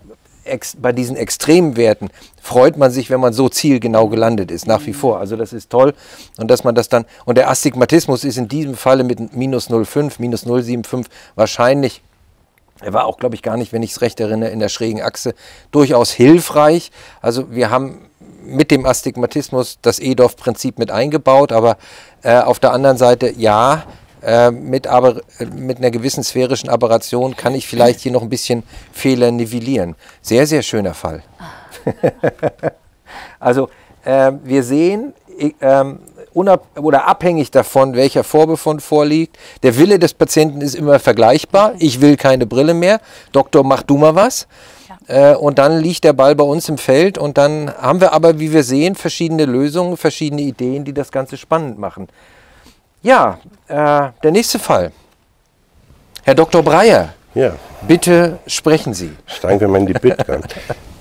bei 0.79 0.91
diesen 0.91 1.15
Extremwerten 1.15 2.09
freut 2.41 2.77
man 2.77 2.91
sich, 2.91 3.09
wenn 3.09 3.19
man 3.19 3.33
so 3.33 3.49
zielgenau 3.49 4.07
gelandet 4.07 4.51
ist, 4.51 4.65
nach 4.65 4.85
wie 4.87 4.93
vor. 4.93 5.19
Also 5.19 5.35
das 5.35 5.53
ist 5.53 5.69
toll. 5.69 5.93
Und 6.37 6.49
dass 6.49 6.63
man 6.63 6.75
das 6.75 6.89
dann, 6.89 7.05
und 7.25 7.37
der 7.37 7.49
Astigmatismus 7.49 8.23
ist 8.23 8.37
in 8.37 8.47
diesem 8.47 8.75
Falle 8.75 9.03
mit 9.03 9.35
minus 9.35 9.69
0,5, 9.69 10.13
minus 10.17 10.45
0,75 10.45 11.05
wahrscheinlich, 11.35 12.01
er 12.81 12.93
war 12.93 13.05
auch, 13.05 13.17
glaube 13.17 13.35
ich, 13.35 13.41
gar 13.41 13.57
nicht, 13.57 13.73
wenn 13.73 13.83
ich 13.83 13.91
es 13.91 14.01
recht 14.01 14.19
erinnere, 14.19 14.49
in 14.49 14.59
der 14.59 14.69
schrägen 14.69 15.01
Achse, 15.01 15.35
durchaus 15.71 16.11
hilfreich. 16.11 16.91
Also 17.21 17.51
wir 17.51 17.69
haben 17.69 18.08
mit 18.43 18.71
dem 18.71 18.85
Astigmatismus 18.85 19.79
das 19.81 19.99
EDOF-Prinzip 19.99 20.79
mit 20.79 20.91
eingebaut, 20.91 21.51
aber 21.51 21.77
äh, 22.23 22.37
auf 22.39 22.59
der 22.59 22.73
anderen 22.73 22.97
Seite 22.97 23.33
ja, 23.37 23.83
äh, 24.21 24.51
mit, 24.51 24.87
aber, 24.87 25.21
mit 25.55 25.77
einer 25.77 25.91
gewissen 25.91 26.23
sphärischen 26.23 26.69
Aberration 26.69 27.35
kann 27.35 27.55
ich 27.55 27.67
vielleicht 27.67 28.01
hier 28.01 28.11
noch 28.11 28.21
ein 28.21 28.29
bisschen 28.29 28.63
Fehler 28.91 29.31
nivellieren. 29.31 29.95
Sehr, 30.21 30.45
sehr 30.45 30.61
schöner 30.61 30.93
Fall. 30.93 31.23
also 33.39 33.69
äh, 34.03 34.31
wir 34.43 34.63
sehen, 34.63 35.13
ähm, 35.61 35.99
oder 36.33 37.07
abhängig 37.07 37.51
davon, 37.51 37.95
welcher 37.95 38.23
Vorbefund 38.23 38.81
vorliegt. 38.81 39.37
Der 39.63 39.77
Wille 39.77 39.99
des 39.99 40.13
Patienten 40.13 40.61
ist 40.61 40.75
immer 40.75 40.99
vergleichbar. 40.99 41.73
Ich 41.79 42.01
will 42.01 42.17
keine 42.17 42.45
Brille 42.45 42.73
mehr. 42.73 43.01
Doktor, 43.31 43.63
mach 43.63 43.83
du 43.83 43.97
mal 43.97 44.15
was. 44.15 44.47
Äh, 45.09 45.33
und 45.33 45.57
dann 45.57 45.79
liegt 45.79 46.03
der 46.03 46.13
Ball 46.13 46.35
bei 46.35 46.43
uns 46.43 46.69
im 46.69 46.77
Feld 46.77 47.17
und 47.17 47.37
dann 47.39 47.73
haben 47.81 47.99
wir 47.99 48.13
aber, 48.13 48.39
wie 48.39 48.53
wir 48.53 48.63
sehen, 48.63 48.93
verschiedene 48.93 49.45
Lösungen, 49.45 49.97
verschiedene 49.97 50.43
Ideen, 50.43 50.85
die 50.85 50.93
das 50.93 51.11
Ganze 51.11 51.35
spannend 51.35 51.79
machen. 51.79 52.07
Ja, 53.01 53.39
äh, 53.67 54.09
der 54.23 54.31
nächste 54.31 54.59
Fall. 54.59 54.91
Herr 56.23 56.35
Dr. 56.35 56.61
Breyer, 56.61 57.13
ja. 57.33 57.53
bitte 57.87 58.37
sprechen 58.45 58.93
Sie. 58.93 59.09
Steigen 59.25 59.59
wir 59.59 59.67
mal 59.67 59.79
in 59.79 59.87
die 59.87 59.93
Bitte. 59.93 60.41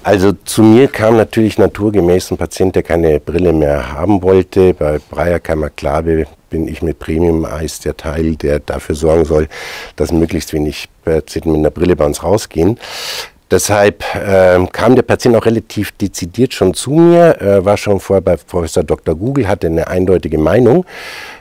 Also 0.03 0.33
zu 0.33 0.63
mir 0.63 0.89
kam 0.89 1.19
natürlich 1.19 1.59
naturgemäß 1.59 2.31
ein 2.31 2.39
Patient, 2.39 2.75
der 2.75 2.83
keine 2.83 3.21
Brille 3.21 3.53
mehr 3.53 3.93
haben 3.93 4.23
wollte. 4.23 4.73
Bei 4.73 5.01
Breyer 5.11 5.39
Kammerklabe 5.39 6.25
bin 6.49 6.67
ich 6.67 6.81
mit 6.81 6.99
Premium 6.99 7.45
Eis 7.45 7.81
der 7.81 7.95
Teil, 7.95 8.37
der 8.37 8.61
dafür 8.61 8.95
sorgen 8.95 9.27
soll, 9.27 9.49
dass 9.97 10.13
möglichst 10.13 10.55
wenig 10.55 10.89
Patienten 11.05 11.51
mit 11.51 11.59
einer 11.59 11.71
Brille 11.71 11.95
bei 11.95 12.07
uns 12.07 12.23
rausgehen. 12.23 12.79
Deshalb 13.51 14.05
äh, 14.15 14.59
kam 14.73 14.95
der 14.95 15.03
Patient 15.03 15.35
auch 15.35 15.47
relativ 15.47 15.93
dezidiert 15.93 16.53
schon 16.53 16.75
zu 16.75 16.91
mir, 16.91 17.41
äh, 17.41 17.65
war 17.65 17.79
schon 17.79 17.99
vorher 17.99 18.21
bei 18.21 18.37
Professor 18.37 18.85
Dr. 18.85 19.15
Google, 19.15 19.49
hatte 19.49 19.69
eine 19.69 19.89
eindeutige 19.89 20.37
Meinung, 20.37 20.85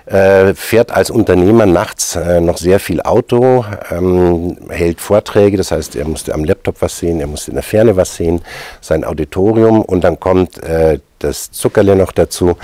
äh, 0.05 0.53
fährt 0.53 0.91
als 0.91 1.09
Unternehmer 1.09 1.65
nachts 1.65 2.15
äh, 2.15 2.39
noch 2.39 2.57
sehr 2.59 2.79
viel 2.79 3.01
Auto, 3.01 3.65
ähm, 3.91 4.55
hält 4.69 5.01
Vorträge, 5.01 5.57
das 5.57 5.71
heißt, 5.71 5.97
er 5.97 6.07
musste 6.07 6.33
am 6.33 6.45
Laptop 6.45 6.81
was 6.81 6.97
sehen, 6.97 7.19
er 7.19 7.27
musste 7.27 7.51
in 7.51 7.55
der 7.55 7.63
Ferne 7.63 7.97
was 7.97 8.15
sehen, 8.15 8.41
sein 8.79 9.03
Auditorium 9.03 9.81
und 9.81 10.05
dann 10.05 10.17
kommt 10.17 10.63
äh, 10.63 10.99
das 11.19 11.51
Zuckerle 11.51 11.97
noch 11.97 12.13
dazu, 12.13 12.55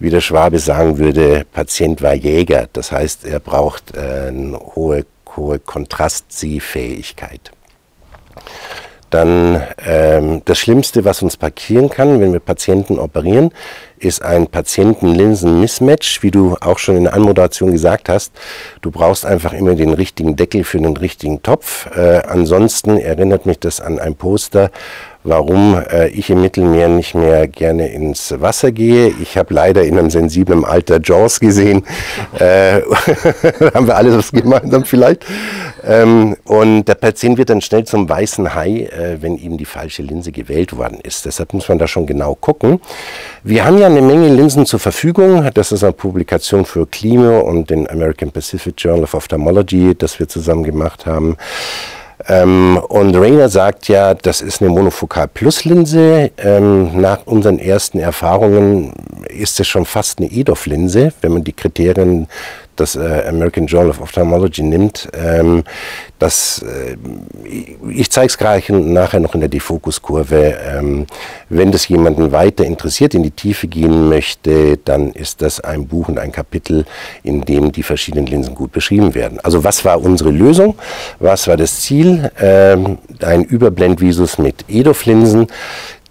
wie 0.00 0.10
der 0.10 0.20
Schwabe 0.20 0.58
sagen 0.58 0.98
würde, 0.98 1.46
Patient 1.50 2.02
war 2.02 2.12
Jäger, 2.12 2.68
das 2.74 2.92
heißt, 2.92 3.24
er 3.24 3.40
braucht 3.40 3.96
äh, 3.96 4.28
eine 4.28 4.58
hohe, 4.58 5.06
hohe 5.34 5.58
Kontrastsehfähigkeit 5.60 7.52
dann 9.12 9.62
ähm, 9.86 10.42
das 10.44 10.58
Schlimmste, 10.58 11.04
was 11.04 11.22
uns 11.22 11.36
parkieren 11.36 11.90
kann, 11.90 12.20
wenn 12.20 12.32
wir 12.32 12.40
Patienten 12.40 12.98
operieren, 12.98 13.52
ist 13.98 14.22
ein 14.22 14.48
Patienten-Linsen-Mismatch, 14.48 16.22
wie 16.22 16.30
du 16.30 16.56
auch 16.60 16.78
schon 16.78 16.96
in 16.96 17.04
der 17.04 17.14
Anmoderation 17.14 17.70
gesagt 17.70 18.08
hast. 18.08 18.32
Du 18.80 18.90
brauchst 18.90 19.24
einfach 19.24 19.52
immer 19.52 19.74
den 19.74 19.92
richtigen 19.92 20.34
Deckel 20.34 20.64
für 20.64 20.78
den 20.78 20.96
richtigen 20.96 21.42
Topf. 21.42 21.86
Äh, 21.96 22.22
ansonsten 22.26 22.98
erinnert 22.98 23.46
mich 23.46 23.60
das 23.60 23.80
an 23.80 23.98
ein 23.98 24.16
Poster 24.16 24.70
warum 25.24 25.80
äh, 25.90 26.08
ich 26.08 26.30
im 26.30 26.40
Mittelmeer 26.40 26.88
nicht 26.88 27.14
mehr 27.14 27.48
gerne 27.48 27.88
ins 27.88 28.34
Wasser 28.40 28.72
gehe. 28.72 29.12
Ich 29.20 29.36
habe 29.36 29.54
leider 29.54 29.84
in 29.84 29.98
einem 29.98 30.10
sensiblen 30.10 30.64
Alter 30.64 31.00
Jaws 31.02 31.40
gesehen. 31.40 31.84
Äh, 32.38 32.80
haben 33.74 33.86
wir 33.86 33.96
alles 33.96 34.16
was 34.16 34.32
gemeinsam 34.32 34.84
vielleicht. 34.84 35.24
Ähm, 35.84 36.36
und 36.44 36.84
der 36.84 36.94
Patient 36.94 37.36
wird 37.36 37.50
dann 37.50 37.60
schnell 37.60 37.84
zum 37.84 38.08
weißen 38.08 38.54
Hai, 38.54 38.84
äh, 38.84 39.18
wenn 39.20 39.36
ihm 39.36 39.58
die 39.58 39.64
falsche 39.64 40.02
Linse 40.02 40.32
gewählt 40.32 40.76
worden 40.76 40.98
ist. 41.02 41.26
Deshalb 41.26 41.52
muss 41.52 41.68
man 41.68 41.78
da 41.78 41.86
schon 41.86 42.06
genau 42.06 42.34
gucken. 42.34 42.80
Wir 43.44 43.64
haben 43.64 43.78
ja 43.78 43.86
eine 43.86 44.00
Menge 44.00 44.28
Linsen 44.28 44.66
zur 44.66 44.80
Verfügung. 44.80 45.48
Das 45.54 45.72
ist 45.72 45.84
eine 45.84 45.92
Publikation 45.92 46.64
für 46.64 46.86
Klima 46.86 47.40
und 47.40 47.70
den 47.70 47.88
American 47.88 48.30
Pacific 48.30 48.74
Journal 48.78 49.04
of 49.04 49.14
Ophthalmology, 49.14 49.94
das 49.96 50.18
wir 50.18 50.28
zusammen 50.28 50.64
gemacht 50.64 51.06
haben. 51.06 51.36
Ähm, 52.28 52.78
und 52.88 53.16
Rainer 53.16 53.48
sagt 53.48 53.88
ja, 53.88 54.14
das 54.14 54.40
ist 54.40 54.60
eine 54.60 54.70
Monofokal-Plus-Linse. 54.70 56.30
Ähm, 56.38 57.00
nach 57.00 57.26
unseren 57.26 57.58
ersten 57.58 57.98
Erfahrungen 57.98 58.92
ist 59.28 59.58
es 59.60 59.66
schon 59.66 59.84
fast 59.84 60.18
eine 60.18 60.30
EDOF-Linse, 60.30 61.12
wenn 61.20 61.32
man 61.32 61.44
die 61.44 61.52
Kriterien 61.52 62.28
das 62.76 62.96
äh, 62.96 63.24
American 63.28 63.66
Journal 63.66 63.90
of 63.90 64.00
Ophthalmology 64.00 64.62
nimmt. 64.62 65.08
Ähm, 65.14 65.64
das, 66.18 66.62
äh, 66.62 66.96
ich 67.90 68.10
zeige 68.10 68.26
es 68.28 68.38
gerade 68.38 68.72
nachher 68.72 69.20
noch 69.20 69.34
in 69.34 69.40
der 69.40 69.48
Defokuskurve. 69.48 70.56
Ähm, 70.64 71.06
wenn 71.48 71.72
das 71.72 71.88
jemanden 71.88 72.32
weiter 72.32 72.64
interessiert, 72.64 73.14
in 73.14 73.22
die 73.22 73.30
Tiefe 73.30 73.66
gehen 73.66 74.08
möchte, 74.08 74.78
dann 74.78 75.12
ist 75.12 75.42
das 75.42 75.60
ein 75.60 75.86
Buch 75.86 76.08
und 76.08 76.18
ein 76.18 76.32
Kapitel, 76.32 76.84
in 77.22 77.42
dem 77.42 77.72
die 77.72 77.82
verschiedenen 77.82 78.26
Linsen 78.26 78.54
gut 78.54 78.72
beschrieben 78.72 79.14
werden. 79.14 79.40
Also 79.40 79.64
was 79.64 79.84
war 79.84 80.00
unsere 80.00 80.30
Lösung? 80.30 80.76
Was 81.18 81.48
war 81.48 81.56
das 81.56 81.80
Ziel? 81.80 82.30
Ähm, 82.40 82.98
ein 83.20 83.44
Überblendvisus 83.44 84.38
mit 84.38 84.64
EDOF-Linsen 84.68 85.48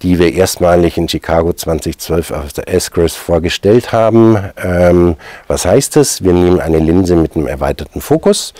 die 0.02 0.20
wir 0.20 0.34
erstmalig 0.34 0.98
in 0.98 1.08
Chicago 1.08 1.54
2012 1.54 2.32
auf 2.32 2.54
der 2.54 2.68
S-Growth 2.74 3.12
vorgestellt 3.12 3.92
haben. 3.92 4.38
Ähm, 4.64 5.16
was 5.48 5.66
heißt 5.66 5.96
das? 5.96 6.24
Wir 6.24 6.34
nehmen 6.34 6.60
eine 6.60 6.80
Linse 6.80 7.16
mit 7.16 7.36
einem 7.36 7.48
erweiterten 7.48 8.02
Fokus 8.02 8.54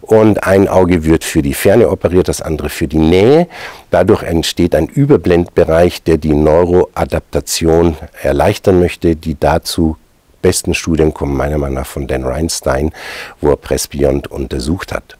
und 0.00 0.44
ein 0.44 0.68
Auge 0.68 1.04
wird 1.04 1.22
für 1.24 1.42
die 1.42 1.54
Ferne 1.54 1.90
operiert, 1.90 2.28
das 2.28 2.40
andere 2.40 2.68
für 2.68 2.88
die 2.88 2.98
Nähe. 2.98 3.46
Dadurch 3.90 4.22
entsteht 4.22 4.74
ein 4.74 4.86
Überblendbereich, 4.86 6.02
der 6.02 6.16
die 6.16 6.34
Neuroadaptation 6.34 7.96
erleichtern 8.22 8.80
möchte, 8.80 9.16
die 9.16 9.38
dazu 9.38 9.96
besten 10.40 10.74
Studien 10.74 11.12
kommen 11.12 11.36
meiner 11.36 11.58
Meinung 11.58 11.76
nach 11.76 11.86
von 11.86 12.06
Dan 12.06 12.24
Reinstein, 12.24 12.92
wo 13.40 13.50
er 13.50 13.56
Presbyond 13.56 14.28
untersucht 14.28 14.92
hat. 14.92 15.17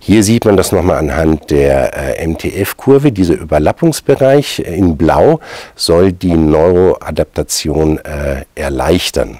Hier 0.00 0.22
sieht 0.22 0.44
man 0.44 0.56
das 0.56 0.72
nochmal 0.72 0.98
anhand 0.98 1.50
der 1.50 2.18
äh, 2.18 2.26
MTF-Kurve. 2.26 3.12
Dieser 3.12 3.34
Überlappungsbereich 3.34 4.60
in 4.60 4.96
Blau 4.96 5.40
soll 5.74 6.12
die 6.12 6.34
Neuroadaptation 6.34 7.98
äh, 7.98 8.44
erleichtern. 8.54 9.38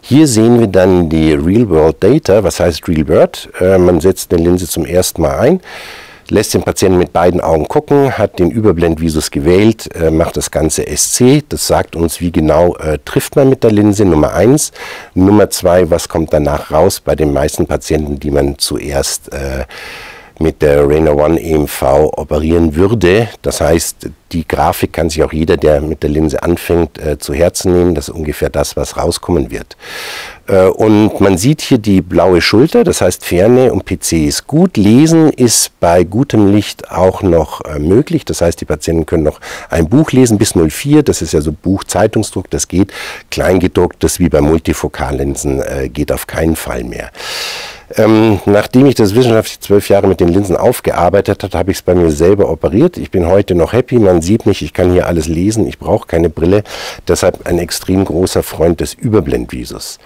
Hier 0.00 0.26
sehen 0.26 0.58
wir 0.58 0.66
dann 0.66 1.08
die 1.08 1.32
Real-World 1.34 2.02
Data. 2.02 2.42
Was 2.42 2.60
heißt 2.60 2.88
Real-World? 2.88 3.50
Äh, 3.60 3.78
man 3.78 4.00
setzt 4.00 4.32
eine 4.32 4.42
Linse 4.42 4.66
zum 4.66 4.84
ersten 4.84 5.22
Mal 5.22 5.38
ein 5.38 5.60
lässt 6.30 6.54
den 6.54 6.62
Patienten 6.62 6.98
mit 6.98 7.12
beiden 7.12 7.40
Augen 7.40 7.68
gucken, 7.68 8.16
hat 8.16 8.38
den 8.38 8.50
Überblendvisus 8.50 9.30
gewählt, 9.30 9.94
äh, 9.94 10.10
macht 10.10 10.36
das 10.36 10.50
Ganze 10.50 10.84
SC. 10.86 11.42
Das 11.48 11.66
sagt 11.66 11.96
uns, 11.96 12.20
wie 12.20 12.32
genau 12.32 12.76
äh, 12.76 12.98
trifft 13.04 13.36
man 13.36 13.48
mit 13.48 13.62
der 13.64 13.72
Linse, 13.72 14.04
Nummer 14.04 14.32
eins. 14.32 14.72
Nummer 15.14 15.50
zwei, 15.50 15.90
was 15.90 16.08
kommt 16.08 16.32
danach 16.32 16.70
raus 16.70 17.00
bei 17.00 17.14
den 17.14 17.32
meisten 17.32 17.66
Patienten, 17.66 18.18
die 18.20 18.30
man 18.30 18.58
zuerst 18.58 19.32
äh, 19.32 19.64
mit 20.40 20.62
der 20.62 20.88
Rainer 20.88 21.16
One 21.16 21.40
EMV 21.40 21.82
operieren 22.16 22.74
würde. 22.74 23.28
Das 23.42 23.60
heißt, 23.60 24.08
die 24.32 24.46
Grafik 24.48 24.92
kann 24.92 25.10
sich 25.10 25.22
auch 25.22 25.32
jeder, 25.32 25.56
der 25.56 25.80
mit 25.80 26.02
der 26.02 26.10
Linse 26.10 26.42
anfängt, 26.42 26.98
äh, 26.98 27.18
zu 27.18 27.34
Herzen 27.34 27.72
nehmen. 27.72 27.94
Das 27.94 28.08
ist 28.08 28.14
ungefähr 28.14 28.48
das, 28.48 28.76
was 28.76 28.96
rauskommen 28.96 29.50
wird. 29.50 29.76
Äh, 30.46 30.66
und 30.68 31.20
man 31.20 31.36
sieht 31.36 31.60
hier 31.60 31.78
die 31.78 32.00
blaue 32.00 32.40
Schulter, 32.40 32.84
das 32.84 33.00
heißt 33.00 33.24
Ferne 33.24 33.72
und 33.72 33.84
PC 33.84 34.12
ist 34.26 34.46
gut. 34.46 34.76
Lesen 34.76 35.30
ist 35.30 35.78
bei 35.78 36.04
gutem 36.04 36.52
Licht 36.52 36.90
auch 36.90 37.22
noch 37.22 37.60
äh, 37.62 37.78
möglich. 37.78 38.24
Das 38.24 38.40
heißt, 38.40 38.60
die 38.60 38.64
Patienten 38.64 39.06
können 39.06 39.24
noch 39.24 39.40
ein 39.68 39.88
Buch 39.88 40.10
lesen 40.12 40.38
bis 40.38 40.54
04. 40.54 41.02
Das 41.02 41.22
ist 41.22 41.32
ja 41.32 41.40
so 41.40 41.52
Buch-Zeitungsdruck, 41.52 42.48
das 42.50 42.68
geht. 42.68 42.92
Kleingedruckt, 43.30 44.02
das 44.02 44.18
wie 44.18 44.28
bei 44.28 44.40
Multifokallinsen 44.40 45.60
äh, 45.60 45.88
geht 45.88 46.12
auf 46.12 46.26
keinen 46.26 46.56
Fall 46.56 46.84
mehr. 46.84 47.10
Ähm, 47.96 48.40
nachdem 48.46 48.86
ich 48.86 48.94
das 48.94 49.14
wissenschaftlich 49.14 49.60
zwölf 49.60 49.88
Jahre 49.88 50.06
mit 50.06 50.20
den 50.20 50.28
Linsen 50.28 50.56
aufgearbeitet 50.56 51.42
habe, 51.42 51.58
habe 51.58 51.70
ich 51.72 51.78
es 51.78 51.82
bei 51.82 51.94
mir 51.94 52.10
selber 52.10 52.48
operiert. 52.48 52.96
Ich 52.96 53.10
bin 53.10 53.26
heute 53.26 53.54
noch 53.54 53.72
happy. 53.72 53.98
Man 53.98 54.22
sieht 54.22 54.46
mich, 54.46 54.62
ich 54.62 54.72
kann 54.72 54.92
hier 54.92 55.06
alles 55.06 55.26
lesen. 55.26 55.66
Ich 55.66 55.78
brauche 55.78 56.06
keine 56.06 56.30
Brille. 56.30 56.62
Deshalb 57.08 57.46
ein 57.46 57.58
extrem 57.58 58.04
großer 58.04 58.42
Freund 58.42 58.80
des 58.80 58.94
Überblendvisus. 58.94 59.98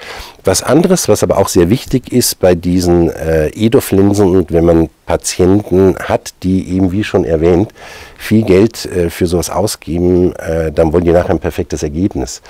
Was 0.46 0.62
anderes, 0.62 1.08
was 1.08 1.22
aber 1.22 1.38
auch 1.38 1.48
sehr 1.48 1.70
wichtig 1.70 2.12
ist 2.12 2.38
bei 2.38 2.54
diesen 2.54 3.08
äh, 3.10 3.48
EDOF-Linsen 3.48 4.28
und 4.28 4.52
wenn 4.52 4.66
man 4.66 4.90
Patienten 5.06 5.96
hat, 5.98 6.34
die 6.42 6.68
eben, 6.76 6.92
wie 6.92 7.02
schon 7.02 7.24
erwähnt, 7.24 7.72
viel 8.18 8.42
Geld 8.42 8.84
äh, 8.84 9.08
für 9.08 9.26
sowas 9.26 9.48
ausgeben, 9.48 10.34
äh, 10.36 10.70
dann 10.70 10.92
wollen 10.92 11.04
die 11.04 11.12
nachher 11.12 11.30
ein 11.30 11.38
perfektes 11.38 11.82
Ergebnis. 11.82 12.42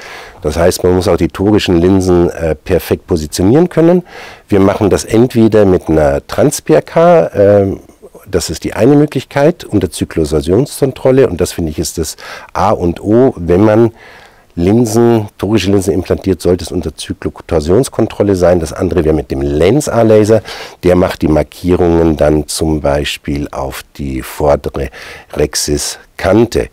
Das 0.42 0.56
heißt, 0.56 0.82
man 0.82 0.96
muss 0.96 1.06
auch 1.06 1.16
die 1.16 1.28
torischen 1.28 1.80
Linsen 1.80 2.30
äh, 2.30 2.56
perfekt 2.56 3.06
positionieren 3.06 3.68
können. 3.68 4.02
Wir 4.48 4.58
machen 4.58 4.90
das 4.90 5.04
entweder 5.04 5.64
mit 5.64 5.88
einer 5.88 6.26
Trans-PRK, 6.26 7.30
ähm, 7.34 7.80
das 8.26 8.50
ist 8.50 8.64
die 8.64 8.72
eine 8.72 8.96
Möglichkeit 8.96 9.64
unter 9.64 9.90
Zyklosationskontrolle 9.90 11.28
und 11.28 11.40
das 11.40 11.52
finde 11.52 11.70
ich 11.70 11.78
ist 11.78 11.98
das 11.98 12.16
A 12.52 12.70
und 12.70 13.00
O, 13.00 13.34
wenn 13.36 13.64
man 13.64 13.92
Linsen, 14.56 15.28
torische 15.36 15.70
Linsen 15.70 15.94
implantiert, 15.94 16.40
sollte 16.40 16.64
es 16.64 16.70
unter 16.70 16.94
Zyklotorsionskontrolle 16.94 18.36
sein. 18.36 18.60
Das 18.60 18.72
andere 18.72 19.04
wäre 19.04 19.14
mit 19.14 19.30
dem 19.30 19.42
Lens-A-Laser. 19.42 20.42
Der 20.82 20.96
macht 20.96 21.22
die 21.22 21.28
Markierungen 21.28 22.16
dann 22.16 22.46
zum 22.46 22.80
Beispiel 22.80 23.48
auf 23.50 23.82
die 23.96 24.22
vordere 24.22 24.90
Rexis-Kante. 25.32 26.68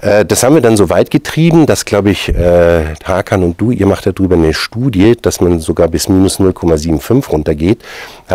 Äh, 0.00 0.24
das 0.24 0.42
haben 0.42 0.54
wir 0.54 0.62
dann 0.62 0.76
so 0.76 0.90
weit 0.90 1.10
getrieben, 1.10 1.66
dass, 1.66 1.84
glaube 1.84 2.10
ich, 2.10 2.28
äh, 2.28 2.94
Hakan 3.04 3.42
und 3.42 3.60
du, 3.60 3.70
ihr 3.70 3.86
macht 3.86 4.06
darüber 4.06 4.36
eine 4.36 4.54
Studie, 4.54 5.16
dass 5.20 5.40
man 5.40 5.60
sogar 5.60 5.88
bis 5.88 6.08
minus 6.08 6.40
0,75 6.40 7.28
runtergeht. 7.30 7.82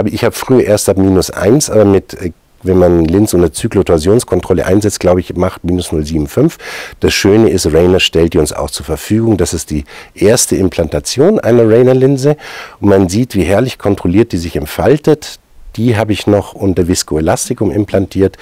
Ich 0.05 0.23
habe 0.23 0.35
früher 0.35 0.63
erst 0.63 0.89
ab 0.89 0.97
minus 0.97 1.29
1, 1.31 1.69
aber 1.69 1.85
mit 1.85 2.13
äh, 2.15 2.31
wenn 2.63 2.77
man 2.77 3.05
Linz 3.05 3.33
unter 3.33 3.51
Zyklotorsionskontrolle 3.51 4.65
einsetzt, 4.65 4.99
glaube 4.99 5.19
ich, 5.19 5.35
macht 5.35 5.63
minus 5.63 5.91
0,75. 5.91 6.53
Das 6.99 7.13
Schöne 7.13 7.49
ist, 7.49 7.67
Rainer 7.67 7.99
stellt 7.99 8.33
die 8.33 8.37
uns 8.37 8.53
auch 8.53 8.69
zur 8.69 8.85
Verfügung. 8.85 9.37
Das 9.37 9.53
ist 9.53 9.69
die 9.69 9.83
erste 10.15 10.55
Implantation 10.55 11.39
einer 11.39 11.67
Rainer-Linse 11.69 12.37
und 12.79 12.89
man 12.89 13.09
sieht, 13.09 13.35
wie 13.35 13.43
herrlich 13.43 13.77
kontrolliert 13.77 14.31
die 14.31 14.37
sich 14.37 14.55
entfaltet. 14.55 15.39
Die 15.75 15.97
habe 15.97 16.13
ich 16.13 16.27
noch 16.27 16.53
unter 16.53 16.87
Viscoelastikum 16.87 17.71
implantiert. 17.71 18.37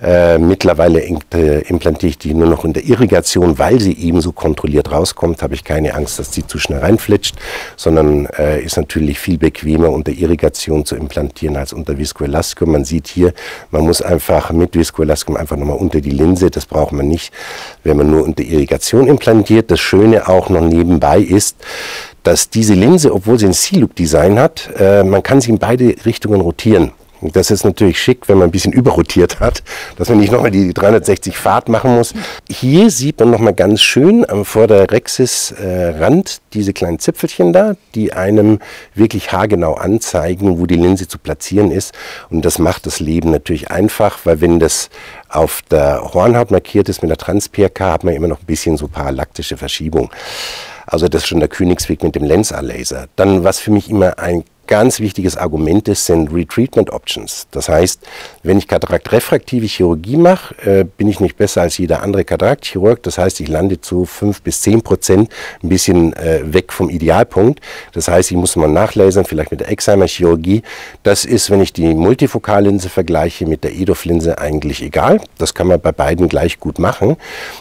Äh, 0.00 0.38
mittlerweile 0.38 1.00
äh, 1.00 1.60
implantiere 1.68 2.10
ich 2.10 2.18
die 2.18 2.34
nur 2.34 2.48
noch 2.48 2.64
in 2.64 2.72
der 2.72 2.84
Irrigation, 2.84 3.58
weil 3.58 3.78
sie 3.78 3.92
eben 3.92 4.20
so 4.20 4.32
kontrolliert 4.32 4.90
rauskommt. 4.90 5.42
Habe 5.42 5.54
ich 5.54 5.64
keine 5.64 5.94
Angst, 5.94 6.18
dass 6.18 6.32
sie 6.32 6.46
zu 6.46 6.58
schnell 6.58 6.80
reinflitscht, 6.80 7.36
sondern 7.76 8.26
äh, 8.38 8.60
ist 8.62 8.76
natürlich 8.76 9.18
viel 9.18 9.38
bequemer 9.38 9.90
unter 9.90 10.10
Irrigation 10.10 10.84
zu 10.84 10.96
implantieren 10.96 11.56
als 11.56 11.72
unter 11.72 11.98
Viscoelastikum. 11.98 12.72
Man 12.72 12.84
sieht 12.84 13.06
hier, 13.06 13.32
man 13.70 13.82
muss 13.82 14.02
einfach 14.02 14.50
mit 14.50 14.74
Viscoelastikum 14.74 15.36
einfach 15.36 15.56
nochmal 15.56 15.76
unter 15.76 16.00
die 16.00 16.10
Linse. 16.10 16.50
Das 16.50 16.66
braucht 16.66 16.92
man 16.92 17.06
nicht, 17.06 17.32
wenn 17.84 17.96
man 17.96 18.10
nur 18.10 18.24
unter 18.24 18.42
Irrigation 18.42 19.06
implantiert. 19.06 19.70
Das 19.70 19.78
Schöne 19.78 20.26
auch 20.26 20.48
noch 20.48 20.62
nebenbei 20.62 21.20
ist, 21.20 21.56
dass 22.22 22.50
diese 22.50 22.74
Linse, 22.74 23.12
obwohl 23.12 23.38
sie 23.38 23.46
ein 23.46 23.52
C-Loop-Design 23.52 24.38
hat, 24.38 24.70
äh, 24.78 25.02
man 25.02 25.22
kann 25.22 25.40
sie 25.40 25.50
in 25.50 25.58
beide 25.58 25.94
Richtungen 26.04 26.40
rotieren. 26.40 26.92
Das 27.22 27.52
ist 27.52 27.64
natürlich 27.64 28.00
schick, 28.00 28.28
wenn 28.28 28.38
man 28.38 28.48
ein 28.48 28.50
bisschen 28.50 28.72
überrotiert 28.72 29.38
hat, 29.38 29.62
dass 29.96 30.08
man 30.08 30.18
nicht 30.18 30.32
nochmal 30.32 30.50
die 30.50 30.74
360 30.74 31.36
Fahrt 31.36 31.68
machen 31.68 31.94
muss. 31.94 32.14
Hier 32.50 32.90
sieht 32.90 33.20
man 33.20 33.30
nochmal 33.30 33.54
ganz 33.54 33.80
schön 33.80 34.28
am 34.28 34.44
Vorderrexis-Rand 34.44 36.30
äh, 36.30 36.40
diese 36.52 36.72
kleinen 36.72 36.98
Zipfelchen 36.98 37.52
da, 37.52 37.76
die 37.94 38.12
einem 38.12 38.58
wirklich 38.94 39.30
haargenau 39.30 39.74
anzeigen, 39.74 40.58
wo 40.58 40.66
die 40.66 40.74
Linse 40.74 41.06
zu 41.06 41.18
platzieren 41.18 41.70
ist. 41.70 41.94
Und 42.28 42.44
das 42.44 42.58
macht 42.58 42.86
das 42.86 42.98
Leben 42.98 43.30
natürlich 43.30 43.70
einfach, 43.70 44.18
weil 44.24 44.40
wenn 44.40 44.58
das 44.58 44.90
auf 45.28 45.62
der 45.70 46.12
Hornhaut 46.12 46.50
markiert 46.50 46.88
ist 46.88 47.02
mit 47.02 47.10
der 47.10 47.18
Trans-PRK, 47.18 47.92
hat 47.92 48.04
man 48.04 48.14
immer 48.14 48.28
noch 48.28 48.40
ein 48.40 48.46
bisschen 48.46 48.76
so 48.76 48.88
parallaktische 48.88 49.56
Verschiebung. 49.56 50.10
Also 50.92 51.08
das 51.08 51.22
ist 51.22 51.28
schon 51.28 51.40
der 51.40 51.48
Königsweg 51.48 52.02
mit 52.02 52.14
dem 52.14 52.22
Lensa-Laser. 52.22 53.06
Dann, 53.16 53.44
was 53.44 53.58
für 53.58 53.70
mich 53.70 53.88
immer 53.88 54.18
ein 54.18 54.44
ganz 54.72 55.00
wichtiges 55.00 55.36
Argument 55.36 55.86
ist, 55.86 56.06
sind 56.06 56.32
Retreatment 56.32 56.94
Options. 56.94 57.46
Das 57.50 57.68
heißt, 57.68 58.00
wenn 58.42 58.56
ich 58.56 58.66
Katarakt-refraktive 58.66 59.66
Chirurgie 59.66 60.16
mache, 60.16 60.54
äh, 60.64 60.84
bin 60.84 61.08
ich 61.08 61.20
nicht 61.20 61.36
besser 61.36 61.60
als 61.60 61.76
jeder 61.76 62.02
andere 62.02 62.24
Kataraktchirurg. 62.24 63.02
Das 63.02 63.18
heißt, 63.18 63.40
ich 63.40 63.48
lande 63.48 63.82
zu 63.82 64.06
fünf 64.06 64.40
bis 64.40 64.62
zehn 64.62 64.80
Prozent 64.80 65.30
ein 65.62 65.68
bisschen 65.68 66.14
äh, 66.14 66.40
weg 66.54 66.72
vom 66.72 66.88
Idealpunkt. 66.88 67.60
Das 67.92 68.08
heißt, 68.08 68.30
ich 68.30 68.36
muss 68.38 68.56
mal 68.56 68.66
nachlasern, 68.66 69.26
vielleicht 69.26 69.50
mit 69.50 69.60
der 69.60 69.68
Exheimer-Chirurgie. 69.68 70.62
Das 71.02 71.26
ist, 71.26 71.50
wenn 71.50 71.60
ich 71.60 71.74
die 71.74 71.92
Multifokallinse 71.92 72.88
vergleiche 72.88 73.44
mit 73.44 73.64
der 73.64 73.74
EDOF-Linse, 73.74 74.38
eigentlich 74.38 74.80
egal. 74.80 75.20
Das 75.36 75.52
kann 75.52 75.66
man 75.66 75.82
bei 75.82 75.92
beiden 75.92 76.30
gleich 76.30 76.60
gut 76.60 76.78
machen. 76.78 77.18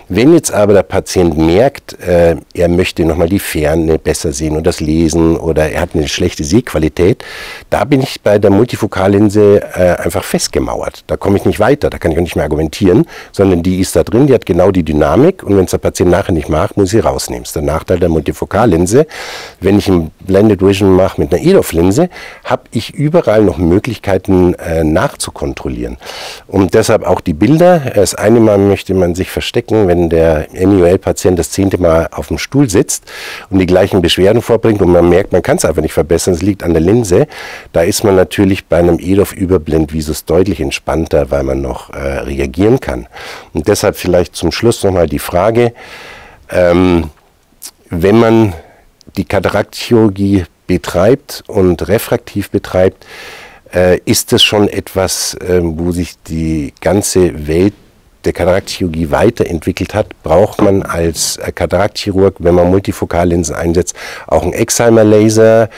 Wenn 0.07 0.33
jetzt 0.33 0.53
aber 0.53 0.71
der 0.71 0.83
Patient 0.83 1.37
merkt, 1.37 1.99
äh, 1.99 2.37
er 2.53 2.69
möchte 2.69 3.03
nochmal 3.03 3.27
die 3.27 3.39
Ferne 3.39 3.99
besser 3.99 4.31
sehen 4.31 4.55
und 4.55 4.65
das 4.65 4.79
Lesen 4.79 5.35
oder 5.35 5.69
er 5.69 5.81
hat 5.81 5.89
eine 5.93 6.07
schlechte 6.07 6.45
Sehqualität, 6.45 7.00
Qualität, 7.01 7.23
da 7.69 7.83
bin 7.85 8.01
ich 8.01 8.21
bei 8.21 8.37
der 8.37 8.51
Multifokallinse 8.51 9.61
äh, 9.75 9.95
einfach 10.03 10.23
festgemauert. 10.23 11.03
Da 11.07 11.17
komme 11.17 11.37
ich 11.37 11.45
nicht 11.45 11.59
weiter, 11.59 11.89
da 11.89 11.97
kann 11.97 12.11
ich 12.11 12.17
auch 12.17 12.21
nicht 12.21 12.35
mehr 12.35 12.45
argumentieren, 12.45 13.05
sondern 13.31 13.63
die 13.63 13.79
ist 13.79 13.95
da 13.95 14.03
drin, 14.03 14.27
die 14.27 14.33
hat 14.33 14.45
genau 14.45 14.71
die 14.71 14.83
Dynamik 14.83 15.43
und 15.43 15.57
wenn 15.57 15.65
es 15.65 15.71
der 15.71 15.77
Patient 15.77 16.11
nachher 16.11 16.33
nicht 16.33 16.49
macht, 16.49 16.77
muss 16.77 16.87
ich 16.87 16.91
sie 16.91 16.99
rausnehmen. 16.99 17.43
Das 17.43 17.49
ist 17.49 17.55
der 17.55 17.63
Nachteil 17.63 17.99
der 17.99 18.09
Multifokallinse. 18.09 19.07
Wenn 19.59 19.77
ich 19.77 19.87
ein 19.87 20.11
Blended 20.19 20.61
Vision 20.61 20.91
mache 20.91 21.21
mit 21.21 21.33
einer 21.33 21.43
EDOF-Linse, 21.43 22.09
habe 22.43 22.63
ich 22.71 22.93
überall 22.93 23.43
noch 23.43 23.57
Möglichkeiten 23.57 24.53
äh, 24.55 24.83
nachzukontrollieren. 24.83 25.97
Und 26.47 26.73
deshalb 26.73 27.05
auch 27.07 27.21
die 27.21 27.33
Bilder. 27.33 27.79
Das 27.95 28.15
eine 28.15 28.39
Mal 28.39 28.57
möchte 28.57 28.93
man 28.93 29.15
sich 29.15 29.29
verstecken, 29.29 29.87
wenn 29.87 30.09
der 30.09 30.47
MUL-Patient 30.53 31.39
das 31.39 31.51
zehnte 31.51 31.77
Mal 31.77 32.09
auf 32.11 32.27
dem 32.27 32.37
Stuhl 32.37 32.69
sitzt 32.69 33.05
und 33.49 33.59
die 33.59 33.65
gleichen 33.65 34.01
Beschwerden 34.01 34.41
vorbringt 34.41 34.81
und 34.81 34.91
man 34.91 35.07
merkt, 35.07 35.31
man 35.31 35.41
kann 35.41 35.57
es 35.57 35.65
einfach 35.65 35.81
nicht 35.81 35.93
verbessern. 35.93 36.33
Es 36.33 36.41
liegt 36.41 36.63
an 36.63 36.73
der 36.73 36.81
Linse. 36.81 36.90
Da 37.71 37.81
ist 37.81 38.03
man 38.03 38.15
natürlich 38.15 38.65
bei 38.65 38.77
einem 38.77 38.99
EDOF-Überblendvisus 38.99 40.25
deutlich 40.25 40.59
entspannter, 40.59 41.31
weil 41.31 41.43
man 41.43 41.61
noch 41.61 41.91
äh, 41.91 42.19
reagieren 42.19 42.79
kann. 42.79 43.07
Und 43.53 43.67
deshalb 43.67 43.95
vielleicht 43.95 44.35
zum 44.35 44.51
Schluss 44.51 44.83
nochmal 44.83 45.07
die 45.07 45.19
Frage, 45.19 45.73
ähm, 46.49 47.09
wenn 47.89 48.19
man 48.19 48.53
die 49.17 49.25
Kataraktchirurgie 49.25 50.45
betreibt 50.67 51.43
und 51.47 51.87
refraktiv 51.87 52.49
betreibt, 52.49 53.05
äh, 53.73 53.99
ist 54.05 54.31
das 54.31 54.43
schon 54.43 54.67
etwas, 54.67 55.33
äh, 55.35 55.59
wo 55.61 55.91
sich 55.91 56.13
die 56.27 56.73
ganze 56.81 57.47
Welt 57.47 57.73
der 58.25 58.33
Kataraktchirurgie 58.33 59.11
weiterentwickelt 59.11 59.93
hat, 59.93 60.07
braucht 60.23 60.61
man 60.61 60.83
als 60.83 61.37
äh, 61.37 61.51
Kataraktchirurg, 61.51 62.35
wenn 62.39 62.55
man 62.55 62.69
Multifokallinsen 62.69 63.55
einsetzt, 63.55 63.95
auch 64.27 64.43
einen 64.43 64.53
Exheimer-Laser, 64.53 65.69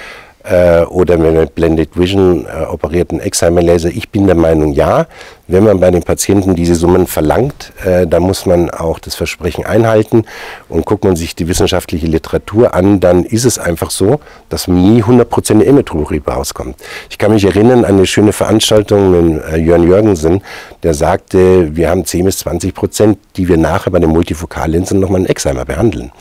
äh, 0.44 0.82
oder 0.84 1.18
mit 1.18 1.28
einem 1.28 1.48
Blended 1.48 1.98
Vision 1.98 2.46
äh, 2.46 2.66
operierten 2.66 3.20
Excimer-Laser. 3.20 3.90
Ich 3.90 4.10
bin 4.10 4.26
der 4.26 4.36
Meinung, 4.36 4.74
ja, 4.74 5.08
wenn 5.48 5.64
man 5.64 5.80
bei 5.80 5.92
den 5.92 6.04
Patienten 6.04 6.56
diese 6.56 6.76
Summen 6.76 7.08
verlangt, 7.08 7.74
äh, 7.86 8.08
dann 8.08 8.24
muss 8.24 8.46
man 8.46 8.70
auch 8.70 9.00
das 9.00 9.16
Versprechen 9.16 9.66
einhalten. 9.66 10.26
Und 10.70 10.86
guckt 10.86 11.04
man 11.04 11.16
sich 11.16 11.36
die 11.36 11.48
wissenschaftliche 11.48 12.08
Literatur 12.08 12.74
an, 12.74 13.00
dann 13.00 13.24
ist 13.24 13.46
es 13.46 13.60
einfach 13.60 13.92
so, 13.92 14.20
dass 14.50 14.68
nie 14.68 15.02
100% 15.04 15.60
der 15.60 15.68
Emetrologie 15.68 16.22
rauskommt. 16.26 16.76
Ich 17.10 17.18
kann 17.18 17.34
mich 17.34 17.46
erinnern 17.46 17.86
an 17.86 17.96
eine 17.96 18.06
schöne 18.06 18.34
Veranstaltung 18.34 19.12
mit 19.12 19.44
äh, 19.46 19.58
Jörn 19.58 19.84
Jürgensen, 19.84 20.42
der 20.84 20.94
sagte, 20.94 21.76
wir 21.76 21.90
haben 21.90 22.06
10 22.06 22.26
bis 22.26 22.40
20 22.40 22.74
Prozent, 22.74 23.20
die 23.38 23.48
wir 23.48 23.58
nachher 23.58 23.92
bei 23.92 24.00
den 24.00 24.10
Multifokallinsen 24.10 25.00
nochmal 25.00 25.22
in 25.22 25.28
Excimer 25.28 25.66
behandeln. 25.66 26.12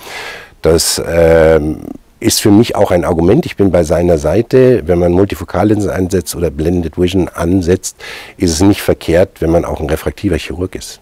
Das 0.62 1.02
ähm, 1.04 1.80
ist 2.22 2.40
für 2.40 2.50
mich 2.50 2.76
auch 2.76 2.90
ein 2.90 3.04
Argument. 3.04 3.44
Ich 3.46 3.56
bin 3.56 3.70
bei 3.70 3.84
seiner 3.84 4.18
Seite. 4.18 4.82
Wenn 4.86 4.98
man 4.98 5.12
Multifokallinsen 5.12 5.90
einsetzt 5.90 6.34
oder 6.34 6.50
Blended 6.50 6.98
Vision 6.98 7.28
ansetzt, 7.28 7.96
ist 8.36 8.52
es 8.52 8.60
nicht 8.60 8.80
verkehrt, 8.80 9.40
wenn 9.40 9.50
man 9.50 9.64
auch 9.64 9.80
ein 9.80 9.90
refraktiver 9.90 10.38
Chirurg 10.38 10.74
ist. 10.74 11.00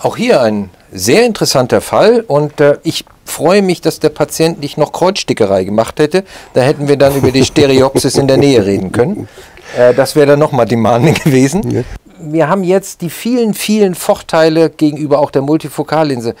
Auch 0.00 0.16
hier 0.16 0.42
ein 0.42 0.70
sehr 0.92 1.24
interessanter 1.24 1.80
Fall 1.80 2.20
und 2.26 2.60
äh, 2.60 2.78
ich 2.82 3.04
freue 3.24 3.62
mich, 3.62 3.80
dass 3.80 3.98
der 3.98 4.10
Patient 4.10 4.60
nicht 4.60 4.78
noch 4.78 4.92
Kreuzstickerei 4.92 5.64
gemacht 5.64 5.98
hätte. 5.98 6.24
Da 6.52 6.60
hätten 6.60 6.86
wir 6.86 6.96
dann 6.96 7.16
über 7.16 7.32
die 7.32 7.44
Stereopsis 7.46 8.16
in 8.16 8.28
der 8.28 8.36
Nähe 8.36 8.64
reden 8.64 8.92
können. 8.92 9.28
Äh, 9.76 9.94
das 9.94 10.14
wäre 10.14 10.26
dann 10.26 10.38
nochmal 10.38 10.66
demanding 10.66 11.14
gewesen. 11.24 11.70
Ja. 11.70 11.82
Wir 12.18 12.48
haben 12.48 12.64
jetzt 12.64 13.00
die 13.00 13.10
vielen, 13.10 13.54
vielen 13.54 13.94
Vorteile 13.94 14.70
gegenüber 14.70 15.18
auch 15.18 15.30
der 15.30 15.42
Multifokallinse 15.42 16.34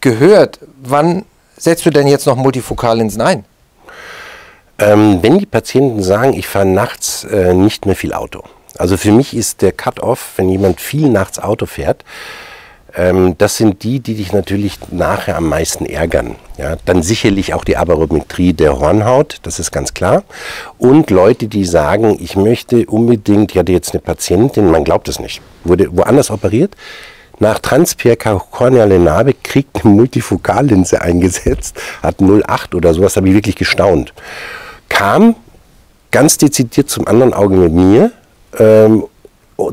gehört. 0.00 0.58
Wann 0.82 1.24
setzt 1.56 1.86
du 1.86 1.90
denn 1.90 2.06
jetzt 2.06 2.26
noch 2.26 2.36
Multifokallinsen 2.36 3.20
ein? 3.20 3.44
Ähm, 4.78 5.18
wenn 5.22 5.38
die 5.38 5.46
Patienten 5.46 6.02
sagen, 6.02 6.34
ich 6.34 6.46
fahre 6.46 6.66
nachts 6.66 7.24
äh, 7.24 7.54
nicht 7.54 7.86
mehr 7.86 7.96
viel 7.96 8.12
Auto. 8.12 8.42
Also 8.76 8.96
für 8.96 9.12
mich 9.12 9.34
ist 9.34 9.62
der 9.62 9.72
Cut-off, 9.72 10.32
wenn 10.36 10.50
jemand 10.50 10.80
viel 10.80 11.08
nachts 11.08 11.38
Auto 11.38 11.64
fährt, 11.64 12.04
ähm, 12.94 13.36
das 13.38 13.56
sind 13.56 13.82
die, 13.82 14.00
die 14.00 14.14
dich 14.14 14.32
natürlich 14.32 14.78
nachher 14.90 15.36
am 15.36 15.48
meisten 15.48 15.86
ärgern. 15.86 16.36
Ja, 16.58 16.76
dann 16.84 17.02
sicherlich 17.02 17.54
auch 17.54 17.64
die 17.64 17.76
Abarometrie 17.76 18.54
der 18.54 18.78
Hornhaut, 18.78 19.38
das 19.42 19.58
ist 19.58 19.70
ganz 19.70 19.94
klar. 19.94 20.24
Und 20.78 21.10
Leute, 21.10 21.48
die 21.48 21.64
sagen, 21.64 22.16
ich 22.20 22.36
möchte 22.36 22.86
unbedingt, 22.86 23.52
ich 23.52 23.58
hatte 23.58 23.72
jetzt 23.72 23.92
eine 23.92 24.00
Patientin, 24.00 24.70
man 24.70 24.84
glaubt 24.84 25.08
es 25.08 25.20
nicht, 25.20 25.42
wurde 25.64 25.94
woanders 25.94 26.30
operiert, 26.30 26.74
nach 27.38 27.58
transpierkorneale 27.58 28.98
Narbe 28.98 29.34
kriegt 29.34 29.84
eine 29.84 29.94
Multifokallinse 29.94 31.00
eingesetzt, 31.00 31.80
hat 32.02 32.20
0,8 32.20 32.74
oder 32.74 32.94
sowas, 32.94 33.16
habe 33.16 33.28
ich 33.28 33.34
wirklich 33.34 33.56
gestaunt. 33.56 34.12
Kam 34.88 35.36
ganz 36.10 36.38
dezidiert 36.38 36.88
zum 36.88 37.06
anderen 37.06 37.34
Auge 37.34 37.56
mit 37.56 37.72
mir, 37.72 38.12
ähm, 38.58 39.04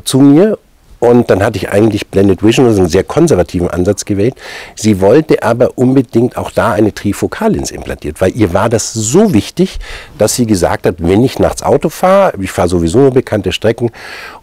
zu 0.04 0.20
mir 0.20 0.58
und 1.04 1.30
dann 1.30 1.44
hatte 1.44 1.58
ich 1.58 1.70
eigentlich 1.70 2.08
Blended 2.08 2.44
Vision, 2.44 2.66
also 2.66 2.80
einen 2.80 2.90
sehr 2.90 3.04
konservativen 3.04 3.70
Ansatz 3.70 4.06
gewählt. 4.06 4.36
Sie 4.74 5.02
wollte 5.02 5.44
aber 5.44 5.78
unbedingt 5.78 6.38
auch 6.38 6.50
da 6.50 6.72
eine 6.72 6.94
Trifokallinse 6.94 7.74
implantiert, 7.76 8.22
weil 8.22 8.32
ihr 8.38 8.54
war 8.54 8.70
das 8.70 8.94
so 8.94 9.34
wichtig, 9.34 9.80
dass 10.18 10.38
sie 10.38 10.46
gesagt 10.46 10.86
hat, 10.86 10.96
wenn 11.00 11.22
ich 11.26 11.40
nachts 11.40 11.62
Auto 11.62 11.90
fahre, 11.90 12.32
ich 12.40 12.52
fahre 12.52 12.70
sowieso 12.70 13.00
nur 13.00 13.12
bekannte 13.12 13.52
Strecken 13.52 13.92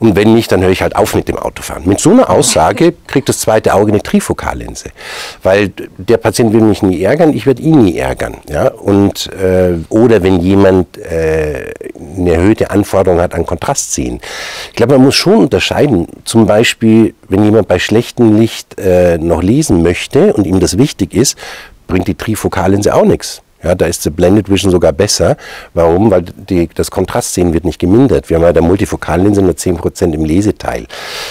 und 0.00 0.16
wenn 0.16 0.34
nicht, 0.34 0.52
dann 0.52 0.61
höre 0.61 0.68
ich 0.68 0.82
halt 0.82 0.96
auf 0.96 1.14
mit 1.14 1.28
dem 1.28 1.38
Autofahren. 1.38 1.88
Mit 1.88 1.98
so 1.98 2.11
einer 2.11 2.28
Aussage 2.28 2.92
kriegt 3.06 3.30
das 3.30 3.40
zweite 3.40 3.72
Auge 3.72 3.92
eine 3.92 4.02
Trifokallinse, 4.02 4.90
weil 5.42 5.72
der 5.96 6.18
Patient 6.18 6.52
will 6.52 6.61
mich 6.61 6.82
nie 6.82 7.02
ärgern, 7.02 7.32
ich 7.32 7.46
werde 7.46 7.62
ihn 7.62 7.84
nie 7.84 7.96
ärgern. 7.96 8.36
Ja? 8.50 8.68
Und, 8.68 9.32
äh, 9.32 9.76
oder 9.88 10.22
wenn 10.22 10.40
jemand 10.40 10.98
äh, 10.98 11.72
eine 12.18 12.34
erhöhte 12.34 12.70
Anforderung 12.70 13.18
hat 13.18 13.34
an 13.34 13.46
Kontrastziehen. 13.46 14.20
Ich 14.68 14.76
glaube, 14.76 14.96
man 14.96 15.06
muss 15.06 15.14
schon 15.14 15.38
unterscheiden, 15.38 16.06
zum 16.26 16.49
Beispiel, 16.51 17.14
wenn 17.28 17.44
jemand 17.44 17.68
bei 17.68 17.78
schlechtem 17.78 18.36
Licht 18.36 18.76
äh, 18.80 19.18
noch 19.18 19.40
lesen 19.40 19.84
möchte 19.84 20.32
und 20.32 20.48
ihm 20.48 20.59
das 20.59 20.78
wichtig 20.78 21.14
ist, 21.14 21.38
bringt 21.86 22.09
die 22.09 22.16
Trifokallinse 22.16 22.92
auch 22.92 23.05
nichts. 23.05 23.40
Ja, 23.62 23.76
da 23.76 23.86
ist 23.86 24.05
die 24.05 24.11
Blended 24.11 24.51
Vision 24.51 24.72
sogar 24.72 24.92
besser. 24.92 25.36
Warum? 25.74 26.11
Weil 26.11 26.22
die, 26.22 26.68
das 26.74 26.90
Kontrastsehen 26.90 27.55
wird 27.55 27.64
nicht 27.64 27.78
gemindert. 27.78 28.28
Wir 28.28 28.36
haben 28.36 28.42
bei 28.42 28.53
der 28.53 28.62
Multifokallinse 28.62 29.42
nur 29.42 29.53
10% 29.53 30.12
im 30.12 30.24
Leseteil. 30.24 30.86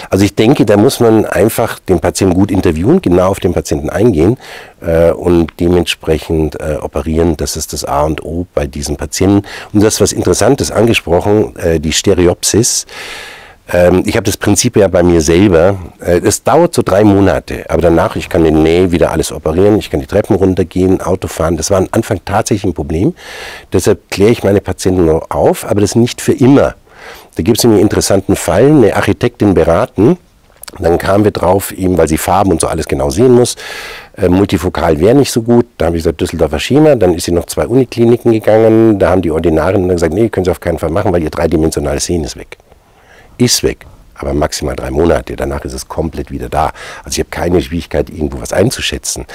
Also 0.09 0.23
ich 0.23 0.35
denke, 0.35 0.65
da 0.65 0.77
muss 0.77 1.01
man 1.01 1.25
einfach 1.25 1.79
den 1.79 1.99
Patienten 1.99 2.33
gut 2.33 2.49
interviewen, 2.49 3.01
genau 3.01 3.27
auf 3.27 3.41
den 3.41 3.51
Patienten 3.51 3.89
eingehen 3.89 4.37
äh, 4.79 5.11
und 5.11 5.51
dementsprechend 5.59 6.57
äh, 6.61 6.77
operieren. 6.79 7.35
Das 7.35 7.57
ist 7.57 7.73
das 7.73 7.83
A 7.83 8.03
und 8.03 8.23
O 8.23 8.47
bei 8.53 8.67
diesen 8.67 8.95
Patienten. 8.95 9.45
Und 9.73 9.83
das 9.83 9.99
was 9.99 10.13
Interessantes 10.13 10.71
angesprochen, 10.71 11.57
äh, 11.57 11.81
die 11.81 11.91
Stereopsis. 11.91 12.85
Ähm, 13.71 14.03
ich 14.05 14.15
habe 14.15 14.25
das 14.25 14.37
Prinzip 14.37 14.75
ja 14.75 14.87
bei 14.87 15.03
mir 15.03 15.21
selber. 15.21 15.77
Äh, 15.99 16.21
es 16.23 16.43
dauert 16.43 16.73
so 16.73 16.81
drei 16.81 17.03
Monate, 17.03 17.69
aber 17.69 17.81
danach, 17.81 18.15
ich 18.15 18.29
kann 18.29 18.43
den 18.43 18.63
Nähe 18.63 18.91
wieder 18.91 19.11
alles 19.11 19.31
operieren, 19.31 19.77
ich 19.77 19.89
kann 19.89 19.99
die 19.99 20.07
Treppen 20.07 20.35
runtergehen, 20.35 21.01
Auto 21.01 21.27
fahren. 21.27 21.57
Das 21.57 21.69
war 21.69 21.77
am 21.77 21.87
Anfang 21.91 22.19
tatsächlich 22.25 22.71
ein 22.71 22.73
Problem. 22.73 23.13
Deshalb 23.71 24.09
kläre 24.09 24.31
ich 24.31 24.43
meine 24.43 24.61
Patienten 24.61 25.05
noch 25.05 25.29
auf, 25.29 25.69
aber 25.69 25.81
das 25.81 25.95
nicht 25.95 26.21
für 26.21 26.33
immer. 26.33 26.75
Da 27.35 27.43
gibt 27.43 27.59
es 27.59 27.65
einen 27.65 27.79
interessanten 27.79 28.35
Fall, 28.35 28.67
eine 28.67 28.95
Architektin 28.95 29.53
beraten, 29.53 30.17
dann 30.77 30.99
kamen 30.99 31.23
wir 31.23 31.31
drauf, 31.31 31.71
eben 31.71 31.97
weil 31.97 32.07
sie 32.07 32.19
Farben 32.19 32.51
und 32.51 32.61
so 32.61 32.67
alles 32.67 32.87
genau 32.87 33.09
sehen 33.09 33.31
muss. 33.31 33.55
Äh, 34.15 34.29
multifokal 34.29 34.99
wäre 34.99 35.15
nicht 35.15 35.31
so 35.31 35.41
gut. 35.41 35.65
Da 35.77 35.87
habe 35.87 35.97
ich 35.97 36.03
gesagt, 36.03 36.21
Düsseldorfer 36.21 36.59
Schema. 36.59 36.95
Dann 36.95 37.15
ist 37.15 37.25
sie 37.25 37.31
noch 37.31 37.47
zwei 37.47 37.65
Unikliniken 37.65 38.31
gegangen. 38.31 38.99
Da 38.99 39.09
haben 39.09 39.23
die 39.23 39.31
Ordinaren 39.31 39.87
dann 39.87 39.95
gesagt, 39.95 40.13
nee, 40.13 40.29
können 40.29 40.45
Sie 40.45 40.51
auf 40.51 40.59
keinen 40.59 40.77
Fall 40.77 40.91
machen, 40.91 41.11
weil 41.11 41.23
Ihr 41.23 41.31
dreidimensionales 41.31 42.05
Sehen 42.05 42.23
ist 42.23 42.37
weg 42.37 42.57
ist 43.39 43.63
weg. 43.63 43.85
Aber 44.13 44.33
maximal 44.33 44.75
drei 44.75 44.91
Monate. 44.91 45.37
Danach 45.37 45.63
ist 45.63 45.71
es 45.71 45.87
komplett 45.87 46.29
wieder 46.29 46.49
da. 46.49 46.73
Also 47.05 47.11
ich 47.11 47.19
habe 47.19 47.29
keine 47.29 47.61
Schwierigkeit, 47.61 48.09
irgendwo 48.09 48.41
was 48.41 48.51
einzuschätzen. 48.51 49.25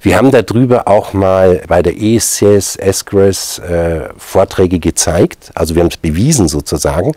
Wir 0.00 0.16
haben 0.16 0.30
darüber 0.30 0.86
auch 0.86 1.12
mal 1.12 1.62
bei 1.66 1.82
der 1.82 2.00
ESCS, 2.00 2.76
ESCRES 2.76 3.58
äh, 3.58 4.08
Vorträge 4.16 4.78
gezeigt. 4.78 5.50
Also 5.56 5.74
wir 5.74 5.82
haben 5.82 5.90
es 5.90 5.96
bewiesen 5.96 6.46
sozusagen. 6.46 7.12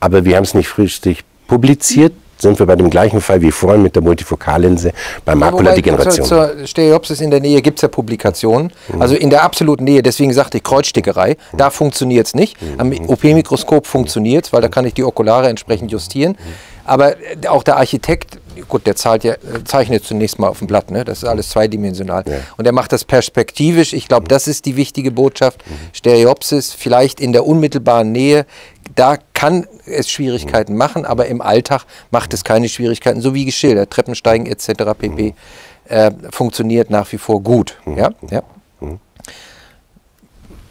Aber 0.00 0.26
wir 0.26 0.36
haben 0.36 0.44
es 0.44 0.52
nicht 0.52 0.76
richtig 0.76 1.24
publiziert 1.48 2.12
sind 2.38 2.58
wir 2.58 2.66
bei 2.66 2.76
dem 2.76 2.90
gleichen 2.90 3.20
Fall 3.20 3.40
wie 3.40 3.50
vorhin 3.50 3.82
mit 3.82 3.94
der 3.94 4.02
Multifokallinse 4.02 4.92
bei 5.24 5.34
Makuladegeneration. 5.34 6.26
Zur, 6.26 6.56
zur 6.56 6.66
Stereopsis 6.66 7.20
in 7.20 7.30
der 7.30 7.40
Nähe 7.40 7.62
gibt 7.62 7.78
es 7.78 7.82
ja 7.82 7.88
Publikationen, 7.88 8.72
mhm. 8.88 9.02
also 9.02 9.14
in 9.14 9.30
der 9.30 9.42
absoluten 9.42 9.84
Nähe, 9.84 10.02
deswegen 10.02 10.32
sagte 10.32 10.58
ich 10.58 10.64
Kreuzstickerei, 10.64 11.36
mhm. 11.52 11.58
da 11.58 11.70
funktioniert 11.70 12.26
es 12.26 12.34
nicht. 12.34 12.60
Mhm. 12.60 12.80
Am 12.80 12.92
OP-Mikroskop 13.08 13.86
funktioniert 13.86 14.46
es, 14.46 14.52
weil 14.52 14.62
da 14.62 14.68
kann 14.68 14.84
ich 14.84 14.94
die 14.94 15.04
Okulare 15.04 15.48
entsprechend 15.48 15.90
justieren. 15.90 16.32
Mhm. 16.32 16.76
Aber 16.86 17.16
äh, 17.16 17.46
auch 17.48 17.62
der 17.62 17.76
Architekt, 17.76 18.38
gut, 18.68 18.86
der 18.86 18.96
zahlt 18.96 19.24
ja, 19.24 19.34
äh, 19.34 19.64
zeichnet 19.64 20.04
zunächst 20.04 20.38
mal 20.38 20.48
auf 20.48 20.58
dem 20.58 20.66
Blatt, 20.68 20.90
ne? 20.90 21.04
das 21.04 21.18
ist 21.18 21.24
alles 21.24 21.50
zweidimensional. 21.50 22.24
Ja. 22.26 22.36
Und 22.56 22.66
er 22.66 22.72
macht 22.72 22.92
das 22.92 23.04
perspektivisch. 23.04 23.92
Ich 23.92 24.08
glaube, 24.08 24.28
das 24.28 24.46
ist 24.46 24.64
die 24.64 24.76
wichtige 24.76 25.10
Botschaft. 25.10 25.62
Mhm. 25.66 25.74
Stereopsis, 25.92 26.72
vielleicht 26.72 27.20
in 27.20 27.32
der 27.32 27.46
unmittelbaren 27.46 28.12
Nähe, 28.12 28.46
da 28.96 29.18
kann 29.34 29.66
es 29.84 30.10
Schwierigkeiten 30.10 30.72
mhm. 30.72 30.78
machen, 30.78 31.04
aber 31.04 31.26
im 31.26 31.40
Alltag 31.40 31.84
macht 32.10 32.34
es 32.34 32.42
keine 32.42 32.68
Schwierigkeiten, 32.68 33.20
so 33.20 33.34
wie 33.34 33.44
geschildert, 33.44 33.90
Treppensteigen 33.90 34.46
etc. 34.46 34.68
pp. 34.98 35.34
Äh, 35.88 36.10
funktioniert 36.30 36.90
nach 36.90 37.12
wie 37.12 37.18
vor 37.18 37.40
gut. 37.40 37.78
Ja? 37.86 38.10
Ja? 38.28 38.42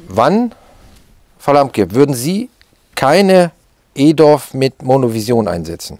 Wann, 0.07 0.53
Frau 1.39 1.53
Lamke, 1.53 1.91
würden 1.91 2.13
Sie 2.13 2.49
keine 2.95 3.51
EDOF 3.95 4.53
mit 4.53 4.83
Monovision 4.83 5.47
einsetzen? 5.47 5.99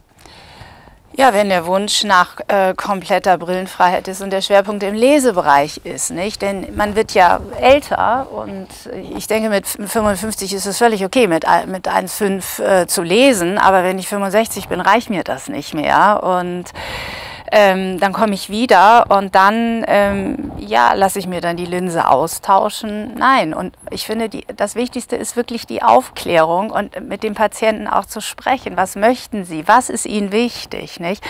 Ja, 1.18 1.34
wenn 1.34 1.47
der 1.47 1.66
Wunsch 1.66 2.03
nach 2.03 2.41
äh, 2.49 2.74
kompletter 2.74 3.38
Brillenfreiheit 3.38 4.09
ist 4.09 4.22
und 4.22 4.32
der 4.32 4.41
Schwerpunkt 4.41 4.84
im 4.84 4.93
Lesebereich 4.93 5.80
ist, 5.86 6.11
nicht? 6.11 6.41
Denn 6.41 6.76
man 6.76 6.97
wird 6.97 7.13
ja 7.13 7.39
älter 7.57 8.28
und 8.30 8.68
ich 9.16 9.26
denke, 9.26 9.47
mit 9.47 9.66
55 9.66 10.53
ist 10.53 10.66
es 10.66 10.78
völlig 10.78 11.05
okay, 11.05 11.28
mit, 11.28 11.45
mit 11.68 11.88
1,5 11.88 12.61
äh, 12.61 12.88
zu 12.88 13.01
lesen, 13.01 13.57
aber 13.57 13.86
wenn 13.86 13.97
ich 13.97 14.09
65 14.09 14.68
bin, 14.68 14.82
reicht 14.82 15.09
mir 15.09 15.24
das 15.24 15.47
nicht 15.47 15.74
mehr. 15.74 16.22
Und 16.22 16.66
ähm, 17.52 18.00
dann 18.00 18.14
komme 18.14 18.34
ich 18.34 18.50
wieder 18.50 19.06
und 19.10 19.36
dann, 19.36 19.84
ähm, 19.88 20.52
ja, 20.58 20.93
lasse 20.93 21.20
ich 21.20 21.28
mir 21.28 21.41
dann 21.41 21.58
die 21.58 21.66
Linse 21.66 22.08
austauschen. 22.10 23.14
Nein, 23.16 23.54
und 23.54 23.76
ich 23.91 24.06
finde, 24.06 24.30
die, 24.30 24.46
das 24.56 24.76
Wichtigste 24.76 25.16
ist 25.16 25.36
wirklich 25.36 25.68
die 25.68 25.84
Aufklärung 25.84 26.72
und 26.72 27.08
mit 27.08 27.24
dem 27.24 27.36
Patienten 27.36 27.88
auch 27.88 28.06
zu 28.06 28.22
sprechen. 28.22 28.78
Was 28.78 28.96
möchten 28.96 29.46
Sie? 29.46 29.68
Was 29.68 29.89
ist 29.89 30.06
Ihnen 30.06 30.32
wichtig? 30.32 31.00
Nicht? 31.00 31.24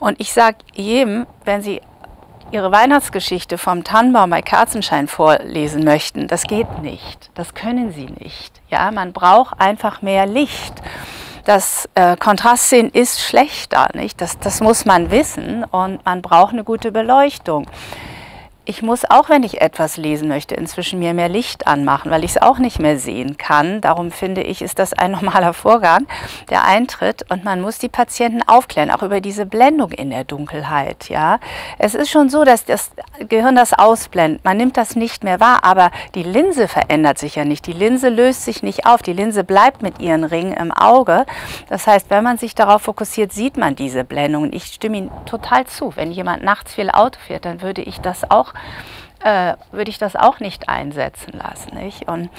Und 0.00 0.20
ich 0.20 0.32
sage 0.32 0.58
jedem, 0.74 1.26
wenn 1.44 1.62
Sie 1.62 1.80
Ihre 2.52 2.70
Weihnachtsgeschichte 2.70 3.56
vom 3.56 3.82
Tannenbaum 3.82 4.28
bei 4.28 4.42
Kerzenschein 4.42 5.08
vorlesen 5.08 5.84
möchten, 5.84 6.28
das 6.28 6.42
geht 6.42 6.82
nicht. 6.82 7.30
Das 7.34 7.54
können 7.54 7.92
Sie 7.92 8.06
nicht. 8.06 8.60
Ja, 8.68 8.90
man 8.90 9.14
braucht 9.14 9.58
einfach 9.58 10.02
mehr 10.02 10.26
Licht 10.26 10.74
das 11.44 11.88
äh, 11.94 12.16
Kontrastsehen 12.16 12.90
ist 12.90 13.20
schlechter, 13.20 13.88
nicht? 13.94 14.20
Das, 14.20 14.38
das 14.38 14.60
muss 14.60 14.84
man 14.84 15.10
wissen 15.10 15.64
und 15.64 16.04
man 16.04 16.22
braucht 16.22 16.52
eine 16.52 16.64
gute 16.64 16.92
Beleuchtung. 16.92 17.66
Ich 18.64 18.80
muss 18.80 19.04
auch, 19.10 19.28
wenn 19.28 19.42
ich 19.42 19.60
etwas 19.60 19.96
lesen 19.96 20.28
möchte, 20.28 20.54
inzwischen 20.54 21.00
mir 21.00 21.14
mehr 21.14 21.28
Licht 21.28 21.66
anmachen, 21.66 22.10
weil 22.12 22.22
ich 22.22 22.32
es 22.32 22.42
auch 22.42 22.58
nicht 22.58 22.78
mehr 22.78 22.96
sehen 22.96 23.36
kann. 23.36 23.80
Darum 23.80 24.12
finde 24.12 24.42
ich, 24.42 24.62
ist 24.62 24.78
das 24.78 24.92
ein 24.92 25.10
normaler 25.22 25.52
Vorgang, 25.52 26.06
der 26.48 26.64
eintritt 26.64 27.28
und 27.30 27.44
man 27.44 27.60
muss 27.60 27.78
die 27.78 27.88
Patienten 27.88 28.42
aufklären, 28.46 28.90
auch 28.90 29.02
über 29.02 29.20
diese 29.20 29.46
Blendung 29.46 29.90
in 29.90 30.10
der 30.10 30.22
Dunkelheit. 30.24 31.08
Ja, 31.08 31.40
es 31.78 31.94
ist 31.94 32.10
schon 32.10 32.28
so, 32.28 32.44
dass 32.44 32.64
das 32.64 32.92
Gehirn 33.28 33.56
das 33.56 33.72
ausblendet. 33.72 34.44
Man 34.44 34.56
nimmt 34.56 34.76
das 34.76 34.94
nicht 34.94 35.24
mehr 35.24 35.40
wahr, 35.40 35.64
aber 35.64 35.90
die 36.14 36.22
Linse 36.22 36.68
verändert 36.68 37.18
sich 37.18 37.34
ja 37.34 37.44
nicht. 37.44 37.66
Die 37.66 37.72
Linse 37.72 38.08
löst 38.10 38.44
sich 38.44 38.62
nicht 38.62 38.86
auf. 38.86 39.02
Die 39.02 39.12
Linse 39.12 39.42
bleibt 39.42 39.82
mit 39.82 40.00
ihren 40.00 40.22
Ringen 40.22 40.54
im 40.54 40.70
Auge. 40.70 41.26
Das 41.68 41.86
heißt, 41.88 42.10
wenn 42.10 42.22
man 42.22 42.38
sich 42.38 42.54
darauf 42.54 42.82
fokussiert, 42.82 43.32
sieht 43.32 43.56
man 43.56 43.74
diese 43.74 44.04
Blendung. 44.04 44.44
Und 44.44 44.54
ich 44.54 44.66
stimme 44.66 44.98
Ihnen 44.98 45.10
total 45.26 45.66
zu. 45.66 45.96
Wenn 45.96 46.12
jemand 46.12 46.44
nachts 46.44 46.74
viel 46.74 46.90
Auto 46.90 47.18
fährt, 47.26 47.44
dann 47.44 47.60
würde 47.60 47.82
ich 47.82 48.00
das 48.00 48.30
auch 48.30 48.51
äh, 49.24 49.54
würde 49.70 49.90
ich 49.90 49.98
das 49.98 50.16
auch 50.16 50.40
nicht 50.40 50.68
einsetzen 50.68 51.32
lassen. 51.32 51.76
Nicht? 51.76 52.08
Und 52.08 52.30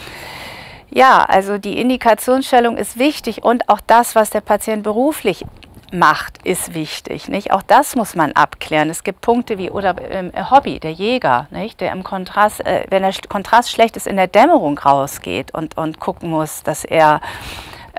ja, 0.90 1.24
also 1.24 1.58
die 1.58 1.80
Indikationsstellung 1.80 2.78
ist 2.78 3.00
wichtig 3.00 3.44
und 3.44 3.70
auch 3.70 3.80
das, 3.86 4.16
was 4.16 4.30
der 4.30 4.42
Patient 4.42 4.84
beruflich 4.84 5.46
macht, 5.92 6.40
ist 6.44 6.74
wichtig. 6.74 7.30
Nicht? 7.30 7.52
Auch 7.52 7.62
das 7.62 7.96
muss 7.96 8.16
man 8.16 8.32
abklären. 8.34 8.90
Es 8.90 9.04
gibt 9.04 9.22
Punkte 9.22 9.58
wie 9.58 9.70
oder 9.70 9.96
ähm, 10.12 10.32
Hobby, 10.52 10.80
der 10.80 10.92
Jäger, 10.92 11.48
nicht? 11.52 11.80
der 11.82 11.92
im 11.92 12.04
Kontrast, 12.04 12.66
äh, 12.66 12.86
wenn 12.90 13.04
der 13.04 13.14
Kontrast 13.30 13.72
schlecht 13.72 13.96
ist, 13.96 14.08
in 14.08 14.18
der 14.18 14.28
Dämmerung 14.28 14.78
rausgeht 14.78 15.54
und, 15.54 15.78
und 15.78 16.00
gucken 16.00 16.30
muss, 16.30 16.64
dass 16.64 16.84
er 16.84 17.22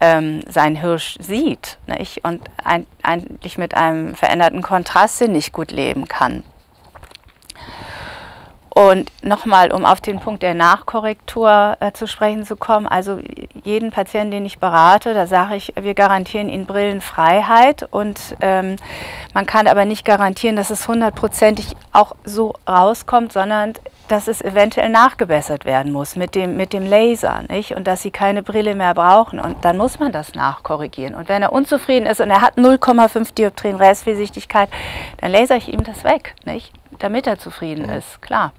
ähm, 0.01 0.43
seinen 0.49 0.77
Hirsch 0.77 1.17
sieht 1.21 1.79
nicht? 1.87 2.25
und 2.25 2.43
ein, 2.63 2.87
eigentlich 3.03 3.59
mit 3.59 3.75
einem 3.75 4.15
veränderten 4.15 4.63
Kontrast 4.63 5.23
nicht 5.23 5.53
gut 5.53 5.71
leben 5.71 6.09
kann. 6.09 6.43
Und 8.75 9.13
nochmal, 9.23 9.71
um 9.73 9.85
auf 9.85 10.01
den 10.01 10.19
Punkt 10.19 10.43
der 10.43 10.55
Nachkorrektur 10.55 11.77
äh, 11.79 11.93
zu 11.93 12.09
sprechen 12.09 12.45
zu 12.45 12.57
kommen, 12.57 12.89
also 12.89 13.21
jeden 13.63 13.93
Patienten, 13.93 14.33
den 14.33 14.47
ich 14.47 14.59
berate, 14.59 15.15
da 15.15 15.29
sage 15.29 15.55
ich, 15.55 15.73
wir 15.81 15.95
garantieren 15.95 16.49
ihnen 16.49 16.67
Brillenfreiheit 16.67 17.87
und 17.93 18.19
ähm, 18.41 18.75
man 19.33 19.47
kann 19.47 19.69
aber 19.69 19.85
nicht 19.85 20.05
garantieren, 20.05 20.57
dass 20.57 20.71
es 20.71 20.89
hundertprozentig 20.89 21.77
auch 21.93 22.17
so 22.25 22.55
rauskommt, 22.69 23.33
sondern 23.33 23.75
dass 24.09 24.27
es 24.27 24.43
eventuell 24.43 24.89
nachgebessert 24.89 25.65
werden 25.65 25.93
muss 25.93 26.17
mit 26.17 26.35
dem, 26.35 26.57
mit 26.57 26.73
dem 26.73 26.85
Laser, 26.85 27.43
nicht? 27.49 27.77
Und 27.77 27.87
dass 27.87 28.03
sie 28.03 28.11
keine 28.11 28.43
Brille 28.43 28.75
mehr 28.75 28.93
brauchen. 28.93 29.39
Und 29.39 29.65
dann 29.65 29.77
muss 29.77 30.01
man 30.01 30.11
das 30.11 30.35
nachkorrigieren. 30.35 31.15
Und 31.15 31.29
wenn 31.29 31.43
er 31.43 31.53
unzufrieden 31.53 32.07
ist 32.07 32.21
und 32.21 32.29
er 32.29 32.43
hat 32.43 32.59
0,5 32.59 33.35
Dioptrien 33.35 33.77
Restfehlsichtigkeit, 33.77 34.69
dann 35.19 35.31
laser 35.31 35.57
ich 35.57 35.73
ihm 35.73 35.85
das 35.85 36.03
weg, 36.03 36.35
nicht? 36.45 36.73
Damit 36.99 37.29
er 37.29 37.39
zufrieden 37.39 37.89
ist, 37.89 38.21
klar 38.21 38.53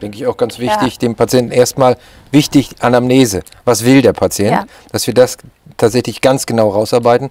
denke 0.00 0.18
ich 0.18 0.26
auch 0.26 0.36
ganz 0.36 0.58
wichtig, 0.58 0.94
ja. 0.94 0.98
dem 0.98 1.14
Patienten 1.14 1.52
erstmal 1.52 1.96
wichtig 2.30 2.70
Anamnese. 2.80 3.42
Was 3.64 3.84
will 3.84 4.02
der 4.02 4.12
Patient? 4.12 4.52
Ja. 4.52 4.66
Dass 4.92 5.06
wir 5.06 5.14
das 5.14 5.38
tatsächlich 5.76 6.20
ganz 6.20 6.46
genau 6.46 6.70
rausarbeiten. 6.70 7.30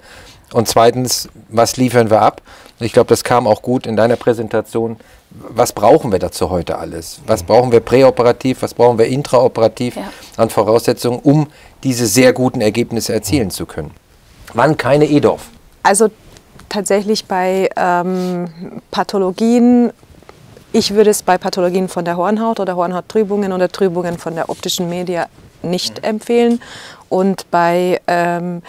Und 0.53 0.67
zweitens, 0.67 1.29
was 1.49 1.77
liefern 1.77 2.09
wir 2.09 2.21
ab? 2.21 2.41
Ich 2.79 2.93
glaube, 2.93 3.09
das 3.09 3.23
kam 3.23 3.47
auch 3.47 3.61
gut 3.61 3.85
in 3.85 3.95
deiner 3.95 4.15
Präsentation. 4.15 4.97
Was 5.29 5.73
brauchen 5.73 6.11
wir 6.11 6.19
dazu 6.19 6.49
heute 6.49 6.77
alles? 6.77 7.19
Was 7.25 7.43
brauchen 7.43 7.71
wir 7.71 7.81
präoperativ? 7.81 8.61
Was 8.61 8.73
brauchen 8.73 8.97
wir 8.97 9.07
intraoperativ 9.07 9.97
ja. 9.97 10.03
an 10.37 10.49
Voraussetzungen, 10.49 11.19
um 11.19 11.47
diese 11.83 12.07
sehr 12.07 12.31
guten 12.33 12.61
Ergebnisse 12.61 13.13
erzielen 13.13 13.51
zu 13.51 13.65
können? 13.65 13.91
Wann 14.53 14.77
keine 14.77 15.05
EDOF? 15.05 15.49
Also 15.83 16.09
tatsächlich 16.69 17.25
bei 17.25 17.69
ähm, 17.75 18.81
Pathologien 18.91 19.91
ich 20.73 20.93
würde 20.93 21.09
es 21.09 21.23
bei 21.23 21.37
Pathologien 21.37 21.87
von 21.87 22.05
der 22.05 22.17
Hornhaut 22.17 22.59
oder 22.59 22.75
Hornhauttrübungen 22.75 23.53
oder 23.53 23.69
Trübungen 23.69 24.17
von 24.17 24.35
der 24.35 24.49
optischen 24.49 24.89
Media 24.89 25.27
nicht 25.63 25.99
mhm. 25.99 26.09
empfehlen. 26.09 26.61
Und 27.09 27.49
bei 27.51 28.01
ähm, 28.07 28.61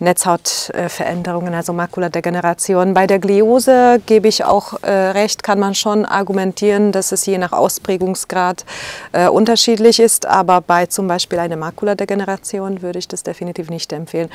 Netzhautveränderungen, 0.00 1.54
also 1.54 1.72
Makuladegeneration. 1.72 2.94
Bei 2.94 3.06
der 3.06 3.18
Gliose 3.18 4.00
gebe 4.06 4.28
ich 4.28 4.44
auch 4.44 4.82
äh, 4.82 4.90
recht, 4.90 5.42
kann 5.42 5.58
man 5.58 5.74
schon 5.74 6.04
argumentieren, 6.04 6.92
dass 6.92 7.10
es 7.10 7.26
je 7.26 7.38
nach 7.38 7.52
Ausprägungsgrad 7.52 8.64
äh, 9.12 9.28
unterschiedlich 9.28 9.98
ist, 9.98 10.26
aber 10.26 10.60
bei 10.60 10.86
zum 10.86 11.08
Beispiel 11.08 11.40
einer 11.40 11.56
Makuladegeneration 11.56 12.82
würde 12.82 13.00
ich 13.00 13.08
das 13.08 13.24
definitiv 13.24 13.70
nicht 13.70 13.92
empfehlen. 13.92 14.30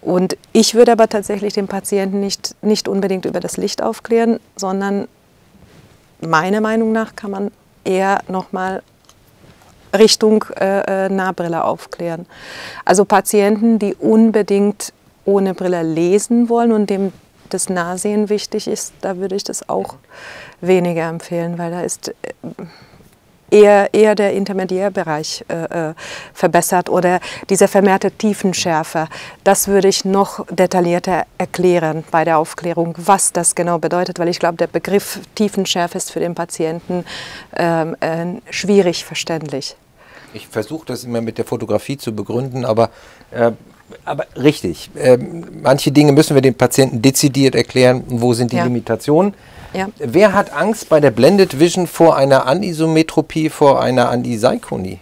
Und 0.00 0.36
ich 0.52 0.74
würde 0.74 0.92
aber 0.92 1.08
tatsächlich 1.08 1.52
den 1.52 1.68
Patienten 1.68 2.20
nicht, 2.20 2.54
nicht 2.62 2.88
unbedingt 2.88 3.26
über 3.26 3.40
das 3.40 3.58
Licht 3.58 3.82
aufklären, 3.82 4.40
sondern 4.56 5.08
meiner 6.26 6.60
Meinung 6.60 6.92
nach 6.92 7.16
kann 7.16 7.30
man 7.30 7.50
eher 7.84 8.20
nochmal 8.28 8.82
Richtung 9.96 10.44
äh, 10.58 11.06
äh, 11.06 11.08
Nahbrille 11.08 11.64
aufklären. 11.64 12.26
Also 12.84 13.04
Patienten, 13.04 13.78
die 13.78 13.94
unbedingt 13.94 14.92
ohne 15.24 15.54
Brille 15.54 15.82
lesen 15.82 16.48
wollen 16.48 16.72
und 16.72 16.88
dem 16.90 17.12
das 17.50 17.68
Nahsehen 17.68 18.30
wichtig 18.30 18.66
ist, 18.66 18.94
da 19.02 19.18
würde 19.18 19.36
ich 19.36 19.44
das 19.44 19.68
auch 19.68 19.96
weniger 20.62 21.08
empfehlen, 21.08 21.58
weil 21.58 21.70
da 21.70 21.82
ist 21.82 22.08
äh, 22.08 22.14
eher, 23.52 23.92
eher 23.92 24.14
der 24.14 24.32
Intermediärbereich 24.32 25.44
äh, 25.48 25.90
äh, 25.90 25.94
verbessert 26.32 26.88
oder 26.88 27.20
diese 27.50 27.68
vermehrte 27.68 28.10
Tiefenschärfe. 28.10 29.08
Das 29.44 29.68
würde 29.68 29.88
ich 29.88 30.04
noch 30.04 30.44
detaillierter 30.50 31.26
erklären 31.38 32.04
bei 32.10 32.24
der 32.24 32.38
Aufklärung, 32.38 32.94
was 32.96 33.32
das 33.32 33.54
genau 33.54 33.78
bedeutet, 33.78 34.18
weil 34.18 34.28
ich 34.28 34.38
glaube, 34.38 34.56
der 34.56 34.66
Begriff 34.66 35.20
Tiefenschärfe 35.34 35.98
ist 35.98 36.10
für 36.10 36.20
den 36.20 36.34
Patienten 36.34 37.04
ähm, 37.56 37.96
äh, 38.00 38.40
schwierig 38.50 39.04
verständlich. 39.04 39.76
Ich 40.34 40.48
versuche 40.48 40.86
das 40.86 41.04
immer 41.04 41.20
mit 41.20 41.36
der 41.36 41.44
Fotografie 41.44 41.98
zu 41.98 42.14
begründen, 42.14 42.64
aber, 42.64 42.90
äh, 43.32 43.52
aber 44.06 44.26
richtig. 44.34 44.90
Äh, 44.94 45.18
manche 45.18 45.92
Dinge 45.92 46.12
müssen 46.12 46.34
wir 46.34 46.40
den 46.40 46.54
Patienten 46.54 47.02
dezidiert 47.02 47.54
erklären. 47.54 48.02
Wo 48.06 48.32
sind 48.32 48.50
die 48.50 48.56
ja. 48.56 48.64
Limitationen? 48.64 49.34
Ja. 49.74 49.88
Wer 49.98 50.32
hat 50.32 50.52
Angst 50.52 50.88
bei 50.88 51.00
der 51.00 51.10
Blended 51.10 51.58
Vision 51.58 51.86
vor 51.86 52.16
einer 52.16 52.46
Anisometropie, 52.46 53.48
vor 53.48 53.80
einer 53.80 54.10
Andisaikonie? 54.10 54.98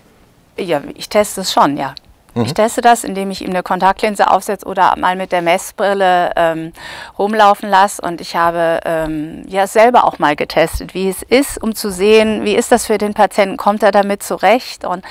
Ja, 0.58 0.82
ich 0.94 1.08
teste 1.08 1.40
es 1.40 1.52
schon, 1.52 1.76
ja. 1.76 1.94
Mhm. 2.34 2.44
Ich 2.44 2.54
teste 2.54 2.80
das, 2.80 3.04
indem 3.04 3.30
ich 3.30 3.42
ihm 3.42 3.50
eine 3.50 3.62
Kontaktlinse 3.62 4.30
aufsetze 4.30 4.66
oder 4.66 4.96
mal 4.96 5.16
mit 5.16 5.32
der 5.32 5.42
Messbrille 5.42 6.32
ähm, 6.36 6.72
rumlaufen 7.18 7.68
lasse. 7.68 8.02
Und 8.02 8.20
ich 8.20 8.36
habe 8.36 8.80
ähm, 8.84 9.44
ja 9.48 9.66
selber 9.66 10.04
auch 10.04 10.18
mal 10.18 10.36
getestet, 10.36 10.94
wie 10.94 11.08
es 11.08 11.22
ist, 11.22 11.62
um 11.62 11.74
zu 11.74 11.90
sehen, 11.90 12.44
wie 12.44 12.54
ist 12.54 12.72
das 12.72 12.86
für 12.86 12.98
den 12.98 13.14
Patienten, 13.14 13.56
kommt 13.56 13.82
er 13.82 13.92
damit 13.92 14.22
zurecht. 14.22 14.84
Und 14.84 15.04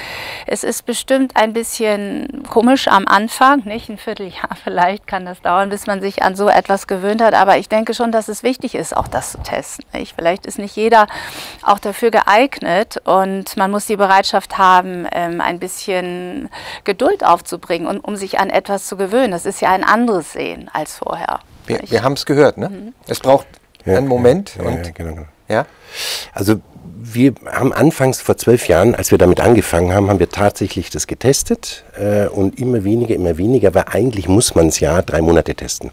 es 0.48 0.64
ist 0.64 0.86
bestimmt 0.86 1.36
ein 1.36 1.54
bisschen 1.54 2.44
komisch 2.50 2.88
am 2.88 3.08
Anfang, 3.08 3.64
nicht 3.66 3.90
ein 3.90 3.98
Vierteljahr 3.98 4.50
vielleicht 4.64 5.08
kann 5.08 5.26
das 5.26 5.42
dauern, 5.42 5.70
bis 5.70 5.88
man 5.88 6.02
sich 6.02 6.24
an 6.24 6.36
so 6.36 6.50
etwas 6.50 6.88
gewöhnt 6.88 7.22
hat. 7.22 7.34
Aber 7.34 7.58
ich 7.58 7.70
denke 7.70 7.94
schon, 7.94 8.12
dass 8.12 8.28
es 8.28 8.44
wichtig 8.44 8.76
ist, 8.76 8.96
auch 8.96 9.08
das 9.08 9.32
zu 9.32 9.40
testen. 9.40 9.86
Nicht? 9.94 10.16
Vielleicht 10.16 10.46
ist 10.46 10.60
nicht 10.60 10.76
jeder 10.76 11.08
auch 11.64 11.80
dafür 11.80 12.12
geeignet 12.12 13.02
und 13.06 13.58
man 13.58 13.72
muss 13.72 13.86
die 13.86 13.98
Bereitschaft 13.98 14.58
haben, 14.58 15.08
ähm, 15.12 15.42
ein 15.42 15.60
bisschen 15.60 16.50
Geduld 16.84 17.09
Geduld 17.10 17.24
aufzubringen 17.24 17.88
und 17.88 18.00
um 18.00 18.16
sich 18.16 18.40
an 18.40 18.50
etwas 18.50 18.88
zu 18.88 18.96
gewöhnen. 18.96 19.32
Das 19.32 19.46
ist 19.46 19.62
ja 19.62 19.72
ein 19.72 19.84
anderes 19.84 20.34
Sehen 20.34 20.70
als 20.74 20.98
vorher. 20.98 21.40
Wir, 21.66 21.80
wir 21.88 22.04
haben 22.04 22.14
es 22.14 22.26
gehört, 22.26 22.58
ne? 22.58 22.70
Mhm. 22.70 22.94
Es 23.08 23.20
braucht 23.20 23.48
ja, 23.86 23.98
einen 23.98 24.08
Moment. 24.08 24.56
Ja, 24.58 24.66
und, 24.66 24.86
ja, 24.86 24.92
genau, 24.94 25.16
genau. 25.16 25.28
ja? 25.48 25.66
Also 26.34 26.62
wir 27.02 27.34
haben 27.48 27.74
anfangs 27.74 28.22
vor 28.22 28.38
zwölf 28.38 28.68
Jahren, 28.68 28.94
als 28.94 29.10
wir 29.10 29.18
damit 29.18 29.40
angefangen 29.40 29.94
haben, 29.94 30.10
haben 30.10 30.20
wir 30.20 30.30
tatsächlich 30.30 30.90
das 30.92 31.08
getestet 31.08 31.84
äh, 31.98 32.28
und 32.28 32.60
immer 32.60 32.84
weniger, 32.84 33.16
immer 33.16 33.38
weniger, 33.38 33.74
weil 33.74 33.86
eigentlich 33.90 34.28
muss 34.28 34.54
man 34.54 34.68
es 34.68 34.80
ja 34.80 35.02
drei 35.02 35.22
Monate 35.22 35.56
testen. 35.56 35.92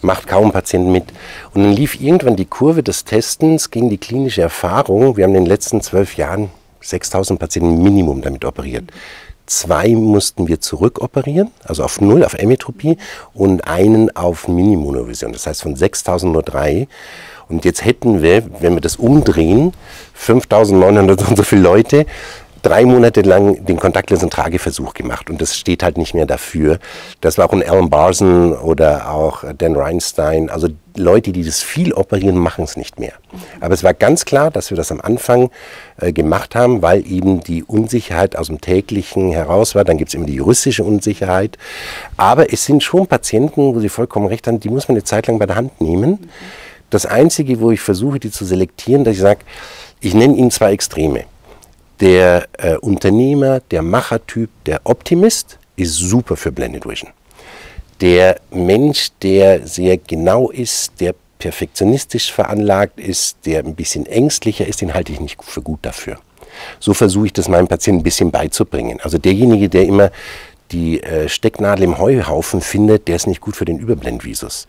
Macht 0.00 0.26
kaum 0.26 0.52
Patienten 0.52 0.92
mit. 0.92 1.04
Und 1.52 1.64
dann 1.64 1.72
lief 1.72 2.00
irgendwann 2.00 2.36
die 2.36 2.46
Kurve 2.46 2.82
des 2.82 3.04
Testens 3.04 3.70
gegen 3.70 3.90
die 3.90 3.98
klinische 3.98 4.40
Erfahrung. 4.40 5.16
Wir 5.16 5.24
haben 5.24 5.34
in 5.34 5.44
den 5.44 5.46
letzten 5.46 5.82
zwölf 5.82 6.16
Jahren 6.16 6.50
6000 6.80 7.38
Patienten 7.38 7.82
Minimum 7.82 8.22
damit 8.22 8.44
operiert. 8.44 8.84
Zwei 9.46 9.90
mussten 9.90 10.48
wir 10.48 10.60
zurückoperieren, 10.60 11.50
also 11.64 11.84
auf 11.84 12.00
Null, 12.00 12.24
auf 12.24 12.34
Emetropie, 12.34 12.98
und 13.32 13.66
einen 13.66 14.14
auf 14.16 14.48
Minimonovision. 14.48 15.32
Das 15.32 15.46
heißt 15.46 15.62
von 15.62 15.76
6000 15.76 16.32
nur 16.32 16.42
drei. 16.42 16.88
Und 17.48 17.64
jetzt 17.64 17.84
hätten 17.84 18.22
wir, 18.22 18.42
wenn 18.60 18.74
wir 18.74 18.80
das 18.80 18.96
umdrehen, 18.96 19.72
5900 20.14 21.28
und 21.28 21.36
so 21.36 21.44
viele 21.44 21.62
Leute, 21.62 22.06
drei 22.66 22.84
Monate 22.84 23.22
lang 23.22 23.64
den 23.64 23.78
Kontaktlinsentrageversuch 23.78 24.92
gemacht 24.92 25.30
und 25.30 25.40
das 25.40 25.56
steht 25.56 25.84
halt 25.84 25.96
nicht 25.98 26.14
mehr 26.14 26.26
dafür. 26.26 26.80
Das 27.20 27.38
war 27.38 27.46
auch 27.46 27.52
ein 27.52 27.62
Alan 27.62 27.90
Barson 27.90 28.54
oder 28.54 29.08
auch 29.10 29.44
Dan 29.56 29.76
Reinstein. 29.76 30.50
Also 30.50 30.68
Leute, 30.96 31.30
die 31.30 31.44
das 31.44 31.62
viel 31.62 31.92
operieren, 31.92 32.36
machen 32.36 32.64
es 32.64 32.76
nicht 32.76 32.98
mehr. 32.98 33.12
Aber 33.60 33.72
es 33.72 33.84
war 33.84 33.94
ganz 33.94 34.24
klar, 34.24 34.50
dass 34.50 34.70
wir 34.70 34.76
das 34.76 34.90
am 34.90 35.00
Anfang 35.00 35.50
äh, 36.00 36.12
gemacht 36.12 36.56
haben, 36.56 36.82
weil 36.82 37.06
eben 37.06 37.40
die 37.40 37.62
Unsicherheit 37.62 38.36
aus 38.36 38.48
dem 38.48 38.60
täglichen 38.60 39.30
heraus 39.30 39.76
war. 39.76 39.84
Dann 39.84 39.96
gibt 39.96 40.08
es 40.08 40.14
immer 40.14 40.26
die 40.26 40.34
juristische 40.34 40.82
Unsicherheit. 40.82 41.58
Aber 42.16 42.52
es 42.52 42.64
sind 42.64 42.82
schon 42.82 43.06
Patienten, 43.06 43.76
wo 43.76 43.80
Sie 43.80 43.88
vollkommen 43.88 44.26
recht 44.26 44.48
haben, 44.48 44.58
die 44.58 44.70
muss 44.70 44.88
man 44.88 44.96
eine 44.96 45.04
Zeit 45.04 45.28
lang 45.28 45.38
bei 45.38 45.46
der 45.46 45.56
Hand 45.56 45.80
nehmen. 45.80 46.28
Das 46.90 47.06
Einzige, 47.06 47.60
wo 47.60 47.70
ich 47.70 47.80
versuche, 47.80 48.18
die 48.18 48.30
zu 48.30 48.44
selektieren, 48.44 49.04
dass 49.04 49.14
ich 49.14 49.20
sage, 49.20 49.40
Ich 50.00 50.14
nenne 50.14 50.36
Ihnen 50.36 50.50
zwei 50.50 50.72
Extreme. 50.72 51.24
Der 52.00 52.46
äh, 52.58 52.76
Unternehmer, 52.76 53.60
der 53.70 53.82
Machertyp, 53.82 54.50
der 54.66 54.80
Optimist 54.84 55.58
ist 55.76 55.94
super 55.94 56.36
für 56.36 56.52
Blended 56.52 56.86
Vision. 56.86 57.10
Der 58.00 58.38
Mensch, 58.50 59.10
der 59.22 59.66
sehr 59.66 59.96
genau 59.96 60.50
ist, 60.50 61.00
der 61.00 61.14
perfektionistisch 61.38 62.32
veranlagt 62.32 63.00
ist, 63.00 63.38
der 63.46 63.60
ein 63.60 63.74
bisschen 63.74 64.06
ängstlicher 64.06 64.66
ist, 64.66 64.80
den 64.80 64.92
halte 64.92 65.12
ich 65.12 65.20
nicht 65.20 65.42
für 65.42 65.62
gut 65.62 65.80
dafür. 65.82 66.18
So 66.80 66.94
versuche 66.94 67.26
ich 67.26 67.32
das 67.32 67.48
meinem 67.48 67.68
Patienten 67.68 68.00
ein 68.00 68.04
bisschen 68.04 68.30
beizubringen. 68.30 69.00
Also 69.02 69.18
derjenige, 69.18 69.68
der 69.68 69.84
immer 69.84 70.10
die 70.72 71.02
äh, 71.02 71.28
Stecknadel 71.28 71.84
im 71.84 71.98
Heuhaufen 71.98 72.60
findet, 72.60 73.08
der 73.08 73.16
ist 73.16 73.26
nicht 73.26 73.40
gut 73.40 73.56
für 73.56 73.64
den 73.64 73.78
Überblendvisus. 73.78 74.66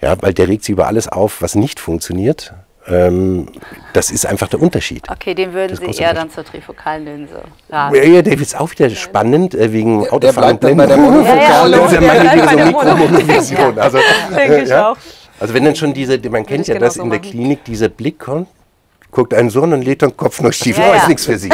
Ja, 0.00 0.20
weil 0.22 0.32
der 0.32 0.48
regt 0.48 0.64
sich 0.64 0.72
über 0.72 0.86
alles 0.86 1.08
auf, 1.08 1.42
was 1.42 1.54
nicht 1.54 1.80
funktioniert. 1.80 2.54
Ähm, 2.86 3.46
das 3.92 4.10
ist 4.10 4.26
einfach 4.26 4.48
der 4.48 4.60
Unterschied. 4.60 5.08
Okay, 5.10 5.34
den 5.34 5.52
würden 5.52 5.76
Das 5.78 5.96
Sie 5.96 6.02
eher 6.02 6.14
dann 6.14 6.30
zur 6.30 6.44
trifokalen 6.44 7.04
Linse 7.04 7.42
Ja, 7.68 7.92
ja, 7.94 8.22
der 8.22 8.40
ist 8.40 8.58
auch 8.58 8.70
wieder 8.70 8.88
spannend 8.90 9.54
äh, 9.54 9.72
wegen 9.72 10.02
Der 10.02 10.12
Autofahren 10.12 10.58
bleibt 10.58 10.64
dann 10.64 10.76
bei 10.76 10.86
der. 10.86 10.96
Monofokalen. 10.96 11.84
Ist 11.84 11.92
ja 11.92 12.00
meine 12.00 12.24
Ja, 12.24 12.46
bei 12.46 12.54
der 12.56 12.66
Mikromonovision. 12.66 13.78
Also, 13.78 13.98
Denke 14.34 14.62
ich 14.62 14.68
ja. 14.70 14.92
auch. 14.92 14.96
also 15.38 15.54
wenn 15.54 15.64
dann 15.64 15.76
schon 15.76 15.92
diese, 15.92 16.18
man 16.30 16.46
kennt 16.46 16.68
ja 16.68 16.78
das 16.78 16.94
genauso 16.94 17.02
in 17.02 17.10
der 17.10 17.18
machen. 17.20 17.30
Klinik, 17.30 17.64
dieser 17.64 17.90
Blick 17.90 18.18
kommt, 18.18 18.48
guckt 19.10 19.34
einen 19.34 19.50
so 19.50 19.62
und 19.62 19.82
lädt 19.82 20.00
den 20.02 20.16
Kopf 20.16 20.40
noch 20.40 20.52
schief. 20.52 20.78
Ja, 20.78 20.84
oh, 20.88 20.94
ja. 20.94 21.00
ist 21.00 21.08
nichts 21.08 21.26
für 21.26 21.38
Sie. 21.38 21.50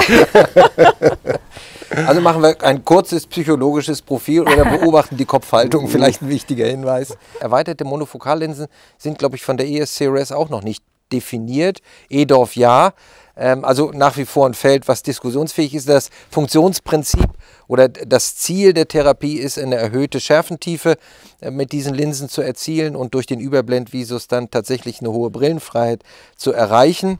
Also 2.06 2.20
machen 2.20 2.42
wir 2.42 2.60
ein 2.62 2.84
kurzes 2.84 3.26
psychologisches 3.26 4.02
Profil 4.02 4.42
oder 4.42 4.64
beobachten 4.64 5.16
die 5.16 5.24
Kopfhaltung, 5.24 5.88
vielleicht 5.88 6.20
ein 6.20 6.28
wichtiger 6.28 6.66
Hinweis. 6.66 7.16
Erweiterte 7.40 7.84
Monofokallinsen 7.84 8.66
sind, 8.98 9.18
glaube 9.18 9.36
ich, 9.36 9.42
von 9.42 9.56
der 9.56 9.68
ESCRS 9.68 10.32
auch 10.32 10.48
noch 10.48 10.62
nicht 10.62 10.82
definiert. 11.12 11.80
EDORF 12.08 12.56
ja. 12.56 12.92
Ähm, 13.36 13.64
also 13.64 13.90
nach 13.92 14.16
wie 14.16 14.24
vor 14.24 14.46
ein 14.46 14.54
Feld, 14.54 14.88
was 14.88 15.02
diskussionsfähig 15.02 15.74
ist. 15.74 15.88
Das 15.88 16.10
Funktionsprinzip 16.30 17.28
oder 17.68 17.88
das 17.88 18.36
Ziel 18.36 18.72
der 18.72 18.88
Therapie 18.88 19.38
ist, 19.38 19.58
eine 19.58 19.76
erhöhte 19.76 20.20
Schärfentiefe 20.20 20.96
äh, 21.40 21.50
mit 21.50 21.72
diesen 21.72 21.94
Linsen 21.94 22.28
zu 22.28 22.42
erzielen 22.42 22.96
und 22.96 23.14
durch 23.14 23.26
den 23.26 23.40
Überblendvisus 23.40 24.28
dann 24.28 24.50
tatsächlich 24.50 25.00
eine 25.00 25.12
hohe 25.12 25.30
Brillenfreiheit 25.30 26.02
zu 26.36 26.52
erreichen. 26.52 27.18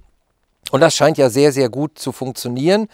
Und 0.70 0.80
das 0.80 0.96
scheint 0.96 1.18
ja 1.18 1.30
sehr, 1.30 1.52
sehr 1.52 1.68
gut 1.68 1.98
zu 1.98 2.12
funktionieren. 2.12 2.88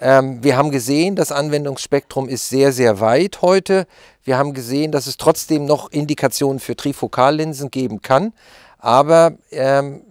Ähm, 0.00 0.42
wir 0.42 0.56
haben 0.56 0.70
gesehen, 0.70 1.16
das 1.16 1.32
Anwendungsspektrum 1.32 2.28
ist 2.28 2.48
sehr, 2.48 2.72
sehr 2.72 3.00
weit 3.00 3.42
heute. 3.42 3.86
Wir 4.24 4.36
haben 4.38 4.52
gesehen, 4.52 4.92
dass 4.92 5.06
es 5.06 5.16
trotzdem 5.16 5.64
noch 5.64 5.90
Indikationen 5.90 6.60
für 6.60 6.76
Trifokallinsen 6.76 7.70
geben 7.70 8.02
kann. 8.02 8.32
Aber 8.78 9.32
ähm, 9.50 10.02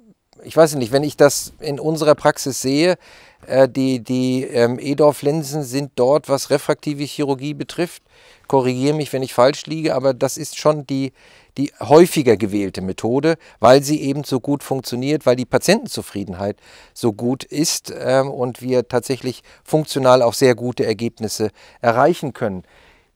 ich 0.44 0.56
weiß 0.56 0.76
nicht, 0.76 0.92
wenn 0.92 1.04
ich 1.04 1.18
das 1.18 1.54
in 1.60 1.80
unserer 1.80 2.16
Praxis 2.16 2.62
sehe, 2.62 2.98
äh, 3.46 3.68
die, 3.70 4.04
die 4.04 4.44
ähm, 4.44 4.80
EDORF-Linsen 4.80 5.64
sind 5.64 5.92
dort, 5.96 6.30
was 6.30 6.50
refraktive 6.50 7.04
Chirurgie 7.04 7.54
betrifft, 7.54 8.04
korrigiere 8.48 8.96
mich, 8.96 9.12
wenn 9.14 9.24
ich 9.24 9.34
falsch 9.34 9.66
liege, 9.66 9.96
aber 9.96 10.14
das 10.14 10.38
ist 10.38 10.58
schon 10.58 10.88
die, 10.88 11.14
die 11.58 11.72
häufiger 11.80 12.38
gewählte 12.38 12.82
Methode, 12.82 13.38
weil 13.60 13.84
sie 13.84 14.02
eben 14.02 14.24
so 14.24 14.40
gut 14.40 14.64
funktioniert, 14.64 15.26
weil 15.26 15.36
die 15.36 15.46
Patientenzufriedenheit 15.46 16.58
so 16.94 17.14
gut 17.14 17.44
ist 17.44 17.94
ähm, 17.98 18.30
und 18.30 18.62
wir 18.62 18.88
tatsächlich 18.88 19.42
funktional 19.64 20.22
auch 20.22 20.34
sehr 20.34 20.56
gute 20.56 20.86
Ergebnisse 20.86 21.52
erreichen 21.82 22.34
können. 22.34 22.64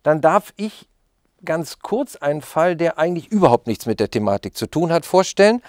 Dann 0.03 0.21
darf 0.21 0.53
ich 0.57 0.87
ganz 1.45 1.79
kurz 1.79 2.15
einen 2.15 2.41
Fall, 2.41 2.75
der 2.75 2.97
eigentlich 2.97 3.27
überhaupt 3.27 3.67
nichts 3.67 3.85
mit 3.85 3.99
der 3.99 4.09
Thematik 4.09 4.55
zu 4.55 4.67
tun 4.67 4.91
hat, 4.91 5.05
vorstellen, 5.05 5.61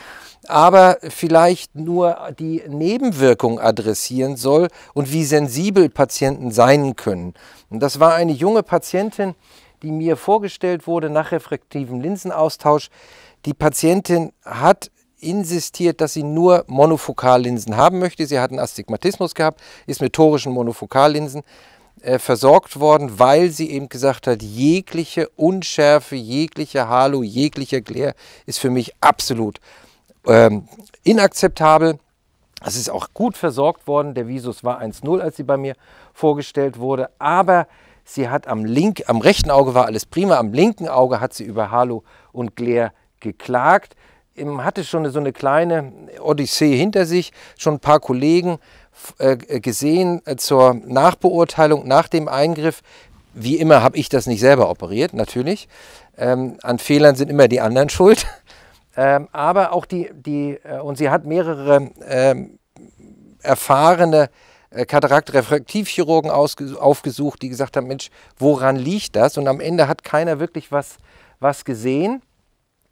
aber 0.46 0.98
vielleicht 1.02 1.74
nur 1.74 2.32
die 2.38 2.62
Nebenwirkung 2.68 3.60
adressieren 3.60 4.36
soll 4.36 4.68
und 4.94 5.12
wie 5.12 5.24
sensibel 5.24 5.88
Patienten 5.88 6.50
sein 6.50 6.96
können. 6.96 7.34
Und 7.70 7.80
das 7.80 8.00
war 8.00 8.14
eine 8.14 8.32
junge 8.32 8.62
Patientin, 8.62 9.34
die 9.82 9.92
mir 9.92 10.16
vorgestellt 10.16 10.86
wurde 10.86 11.10
nach 11.10 11.32
refraktivem 11.32 12.00
Linsenaustausch. 12.00 12.88
Die 13.44 13.54
Patientin 13.54 14.32
hat 14.44 14.90
insistiert, 15.22 16.00
dass 16.00 16.12
sie 16.12 16.24
nur 16.24 16.64
Monofokallinsen 16.66 17.76
haben 17.76 17.98
möchte. 17.98 18.26
Sie 18.26 18.38
hat 18.38 18.50
einen 18.50 18.58
Astigmatismus 18.58 19.34
gehabt, 19.34 19.60
ist 19.86 20.00
mit 20.00 20.12
torischen 20.12 20.52
Monofokallinsen 20.52 21.42
äh, 22.00 22.18
versorgt 22.18 22.80
worden, 22.80 23.18
weil 23.18 23.50
sie 23.50 23.70
eben 23.70 23.88
gesagt 23.88 24.26
hat, 24.26 24.42
jegliche 24.42 25.28
Unschärfe, 25.36 26.16
jegliche 26.16 26.88
Halo, 26.88 27.22
jeglicher 27.22 27.80
Glare 27.80 28.14
ist 28.46 28.58
für 28.58 28.70
mich 28.70 28.92
absolut 29.00 29.60
ähm, 30.26 30.68
inakzeptabel. 31.04 31.98
Es 32.64 32.76
ist 32.76 32.90
auch 32.90 33.08
gut 33.14 33.36
versorgt 33.36 33.86
worden. 33.86 34.14
Der 34.14 34.28
Visus 34.28 34.64
war 34.64 34.80
1,0, 34.80 35.20
als 35.20 35.36
sie 35.36 35.42
bei 35.42 35.56
mir 35.56 35.74
vorgestellt 36.12 36.78
wurde. 36.78 37.10
Aber 37.18 37.66
sie 38.04 38.28
hat 38.28 38.46
am, 38.46 38.64
link, 38.64 39.02
am 39.06 39.18
rechten 39.18 39.50
Auge 39.50 39.74
war 39.74 39.86
alles 39.86 40.06
prima, 40.06 40.38
am 40.38 40.52
linken 40.52 40.88
Auge 40.88 41.20
hat 41.20 41.34
sie 41.34 41.44
über 41.44 41.70
Halo 41.70 42.04
und 42.32 42.56
Glare 42.56 42.92
geklagt. 43.20 43.94
Hatte 44.58 44.82
schon 44.84 45.08
so 45.10 45.18
eine 45.18 45.32
kleine 45.32 45.92
Odyssee 46.20 46.76
hinter 46.76 47.04
sich, 47.04 47.32
schon 47.58 47.74
ein 47.74 47.80
paar 47.80 48.00
Kollegen 48.00 48.58
gesehen 49.60 50.22
äh, 50.26 50.36
zur 50.36 50.74
Nachbeurteilung 50.74 51.86
nach 51.86 52.08
dem 52.08 52.28
Eingriff. 52.28 52.82
Wie 53.34 53.56
immer 53.56 53.82
habe 53.82 53.96
ich 53.96 54.08
das 54.08 54.26
nicht 54.26 54.40
selber 54.40 54.68
operiert, 54.68 55.14
natürlich. 55.14 55.68
Ähm, 56.16 56.58
an 56.62 56.78
Fehlern 56.78 57.16
sind 57.16 57.30
immer 57.30 57.48
die 57.48 57.60
anderen 57.60 57.88
schuld. 57.88 58.26
Ähm, 58.94 59.30
aber 59.32 59.72
auch 59.72 59.86
die, 59.86 60.10
die 60.12 60.58
äh, 60.64 60.78
und 60.78 60.98
sie 60.98 61.08
hat 61.08 61.24
mehrere 61.24 61.90
ähm, 62.06 62.58
erfahrene 63.42 64.28
äh, 64.68 64.84
Katarakt-Refraktivchirurgen 64.84 66.30
aufgesucht, 66.30 67.42
die 67.42 67.48
gesagt 67.48 67.76
haben, 67.76 67.86
Mensch, 67.86 68.10
woran 68.38 68.76
liegt 68.76 69.16
das? 69.16 69.38
Und 69.38 69.48
am 69.48 69.60
Ende 69.60 69.88
hat 69.88 70.04
keiner 70.04 70.40
wirklich 70.40 70.72
was, 70.72 70.98
was 71.40 71.64
gesehen. 71.64 72.22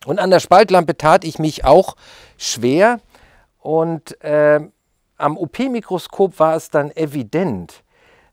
Und 0.07 0.19
an 0.19 0.31
der 0.31 0.41
Spaltlampe 0.41 0.97
tat 0.97 1.25
ich 1.25 1.39
mich 1.39 1.65
auch 1.65 1.97
schwer. 2.39 3.01
Und 3.59 4.17
ähm, 4.23 4.73
am 5.21 5.37
OP-Mikroskop 5.37 6.39
war 6.39 6.57
es 6.57 6.71
dann 6.71 6.91
evident. 6.93 7.83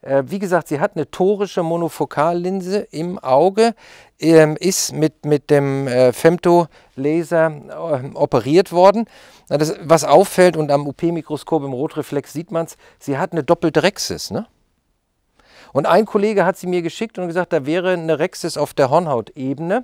Äh, 0.01 0.23
wie 0.27 0.39
gesagt, 0.39 0.67
sie 0.67 0.79
hat 0.79 0.95
eine 0.95 1.09
torische 1.09 1.63
Monofokallinse 1.63 2.79
im 2.91 3.19
Auge, 3.19 3.73
ähm, 4.19 4.55
ist 4.59 4.93
mit, 4.93 5.25
mit 5.25 5.49
dem 5.49 5.87
äh, 5.87 6.13
Femtolaser 6.13 7.51
äh, 7.51 8.15
operiert 8.15 8.71
worden. 8.71 9.05
Das, 9.49 9.75
was 9.81 10.03
auffällt, 10.03 10.57
und 10.57 10.71
am 10.71 10.87
OP-Mikroskop 10.87 11.63
im 11.63 11.73
Rotreflex 11.73 12.33
sieht 12.33 12.51
man 12.51 12.65
es, 12.65 12.77
sie 12.99 13.17
hat 13.17 13.31
eine 13.31 13.43
doppelte 13.43 13.83
Rexis. 13.83 14.31
Ne? 14.31 14.45
Und 15.73 15.85
ein 15.85 16.05
Kollege 16.05 16.45
hat 16.45 16.57
sie 16.57 16.67
mir 16.67 16.81
geschickt 16.81 17.17
und 17.17 17.27
gesagt, 17.27 17.53
da 17.53 17.65
wäre 17.65 17.91
eine 17.91 18.19
Rexis 18.19 18.57
auf 18.57 18.73
der 18.73 18.89
Hornhautebene 18.89 19.83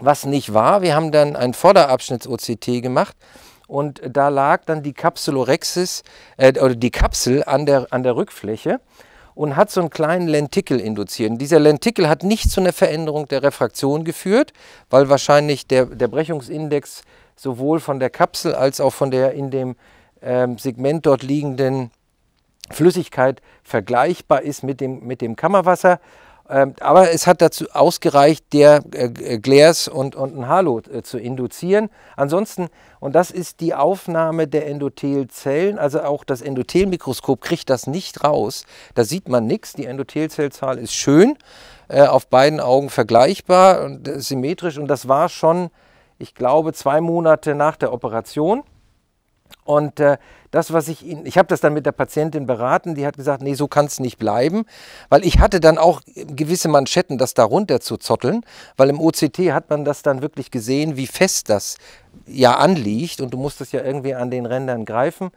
was 0.00 0.26
nicht 0.26 0.52
war. 0.52 0.82
Wir 0.82 0.94
haben 0.96 1.12
dann 1.12 1.36
ein 1.36 1.54
Vorderabschnitts-OCT 1.54 2.82
gemacht 2.82 3.16
und 3.66 4.00
da 4.08 4.28
lag 4.28 4.64
dann 4.64 4.82
die 4.82 4.92
Capsulorhexis 4.92 6.02
äh, 6.36 6.58
oder 6.60 6.74
die 6.74 6.90
Kapsel 6.90 7.44
an 7.44 7.66
der, 7.66 7.86
an 7.90 8.02
der 8.02 8.16
Rückfläche 8.16 8.80
und 9.34 9.56
hat 9.56 9.70
so 9.70 9.80
einen 9.80 9.90
kleinen 9.90 10.28
Lentikel 10.28 10.80
induziert. 10.80 11.40
Dieser 11.40 11.58
Lentikel 11.58 12.08
hat 12.08 12.22
nicht 12.22 12.50
zu 12.50 12.60
einer 12.60 12.72
Veränderung 12.72 13.26
der 13.26 13.42
Refraktion 13.42 14.04
geführt, 14.04 14.52
weil 14.90 15.08
wahrscheinlich 15.08 15.66
der, 15.66 15.86
der 15.86 16.08
Brechungsindex 16.08 17.02
sowohl 17.36 17.80
von 17.80 17.98
der 17.98 18.10
Kapsel 18.10 18.54
als 18.54 18.80
auch 18.80 18.92
von 18.92 19.10
der 19.10 19.32
in 19.32 19.50
dem 19.50 19.76
ähm, 20.22 20.58
Segment 20.58 21.04
dort 21.06 21.22
liegenden 21.22 21.90
Flüssigkeit 22.70 23.42
vergleichbar 23.62 24.42
ist 24.42 24.62
mit 24.62 24.80
dem, 24.80 25.04
mit 25.04 25.20
dem 25.20 25.36
Kammerwasser. 25.36 26.00
Ähm, 26.48 26.74
aber 26.80 27.10
es 27.10 27.26
hat 27.26 27.40
dazu 27.40 27.66
ausgereicht, 27.72 28.52
der 28.52 28.82
äh, 28.92 29.06
äh, 29.06 29.38
Glares 29.38 29.88
und, 29.88 30.14
und 30.14 30.36
ein 30.36 30.46
Halo 30.46 30.80
äh, 30.80 31.02
zu 31.02 31.18
induzieren. 31.18 31.88
Ansonsten, 32.16 32.68
und 33.00 33.14
das 33.14 33.30
ist 33.30 33.60
die 33.60 33.74
Aufnahme 33.74 34.46
der 34.46 34.66
Endothelzellen, 34.66 35.78
also 35.78 36.02
auch 36.02 36.22
das 36.22 36.42
Endothelmikroskop 36.42 37.40
kriegt 37.40 37.70
das 37.70 37.86
nicht 37.86 38.24
raus. 38.24 38.64
Da 38.94 39.04
sieht 39.04 39.28
man 39.28 39.46
nichts. 39.46 39.72
Die 39.72 39.86
Endothelzellzahl 39.86 40.76
ist 40.76 40.92
schön, 40.92 41.38
äh, 41.88 42.02
auf 42.02 42.26
beiden 42.26 42.60
Augen 42.60 42.90
vergleichbar 42.90 43.82
und 43.82 44.06
symmetrisch. 44.16 44.76
Und 44.76 44.88
das 44.88 45.08
war 45.08 45.30
schon, 45.30 45.70
ich 46.18 46.34
glaube, 46.34 46.74
zwei 46.74 47.00
Monate 47.00 47.54
nach 47.54 47.76
der 47.76 47.90
Operation. 47.90 48.64
Und 49.64 49.98
äh, 50.00 50.18
das, 50.50 50.72
was 50.72 50.88
ich 50.88 51.04
Ihnen, 51.04 51.24
ich 51.26 51.38
habe 51.38 51.48
das 51.48 51.60
dann 51.60 51.72
mit 51.72 51.86
der 51.86 51.92
Patientin 51.92 52.46
beraten, 52.46 52.94
die 52.94 53.06
hat 53.06 53.16
gesagt, 53.16 53.42
nee, 53.42 53.54
so 53.54 53.66
kann 53.66 53.86
es 53.86 53.98
nicht 53.98 54.18
bleiben, 54.18 54.66
weil 55.08 55.24
ich 55.24 55.38
hatte 55.38 55.58
dann 55.58 55.78
auch 55.78 56.02
gewisse 56.14 56.68
Manschetten, 56.68 57.16
das 57.18 57.34
da 57.34 57.44
runter 57.44 57.80
zu 57.80 57.96
zotteln, 57.96 58.44
weil 58.76 58.90
im 58.90 59.00
OCT 59.00 59.38
hat 59.52 59.70
man 59.70 59.84
das 59.84 60.02
dann 60.02 60.20
wirklich 60.20 60.50
gesehen, 60.50 60.96
wie 60.96 61.06
fest 61.06 61.48
das 61.48 61.78
ja 62.26 62.56
anliegt 62.56 63.20
und 63.20 63.32
du 63.32 63.38
musst 63.38 63.60
es 63.60 63.72
ja 63.72 63.82
irgendwie 63.82 64.14
an 64.14 64.30
den 64.30 64.46
Rändern 64.46 64.84
greifen. 64.84 65.30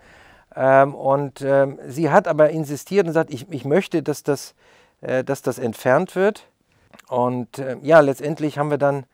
Ähm, 0.56 0.96
und 0.96 1.42
ähm, 1.42 1.80
sie 1.88 2.10
hat 2.10 2.28
aber 2.28 2.50
insistiert 2.50 3.06
und 3.06 3.10
gesagt, 3.10 3.34
ich, 3.34 3.46
ich 3.52 3.64
möchte, 3.64 4.04
dass 4.04 4.24
das, 4.24 4.56
äh, 5.02 5.24
dass 5.24 5.42
das 5.42 5.60
entfernt 5.60 6.16
wird. 6.16 6.48
Und 7.08 7.60
äh, 7.60 7.78
ja, 7.82 8.00
letztendlich 8.00 8.58
haben 8.58 8.72
wir 8.72 8.78
dann 8.78 9.06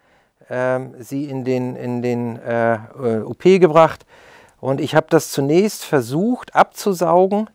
ähm, 0.49 0.95
sie 0.99 1.25
in 1.25 1.43
den, 1.43 1.75
in 1.75 2.01
den 2.01 2.39
äh, 2.39 2.75
äh, 2.75 3.21
OP 3.21 3.43
gebracht. 3.43 4.05
Und 4.63 4.79
ich 4.79 4.95
habe 4.95 5.07
das 5.09 5.29
zunächst 5.29 5.83
versucht 5.83 6.55
abzusaugen 6.55 7.49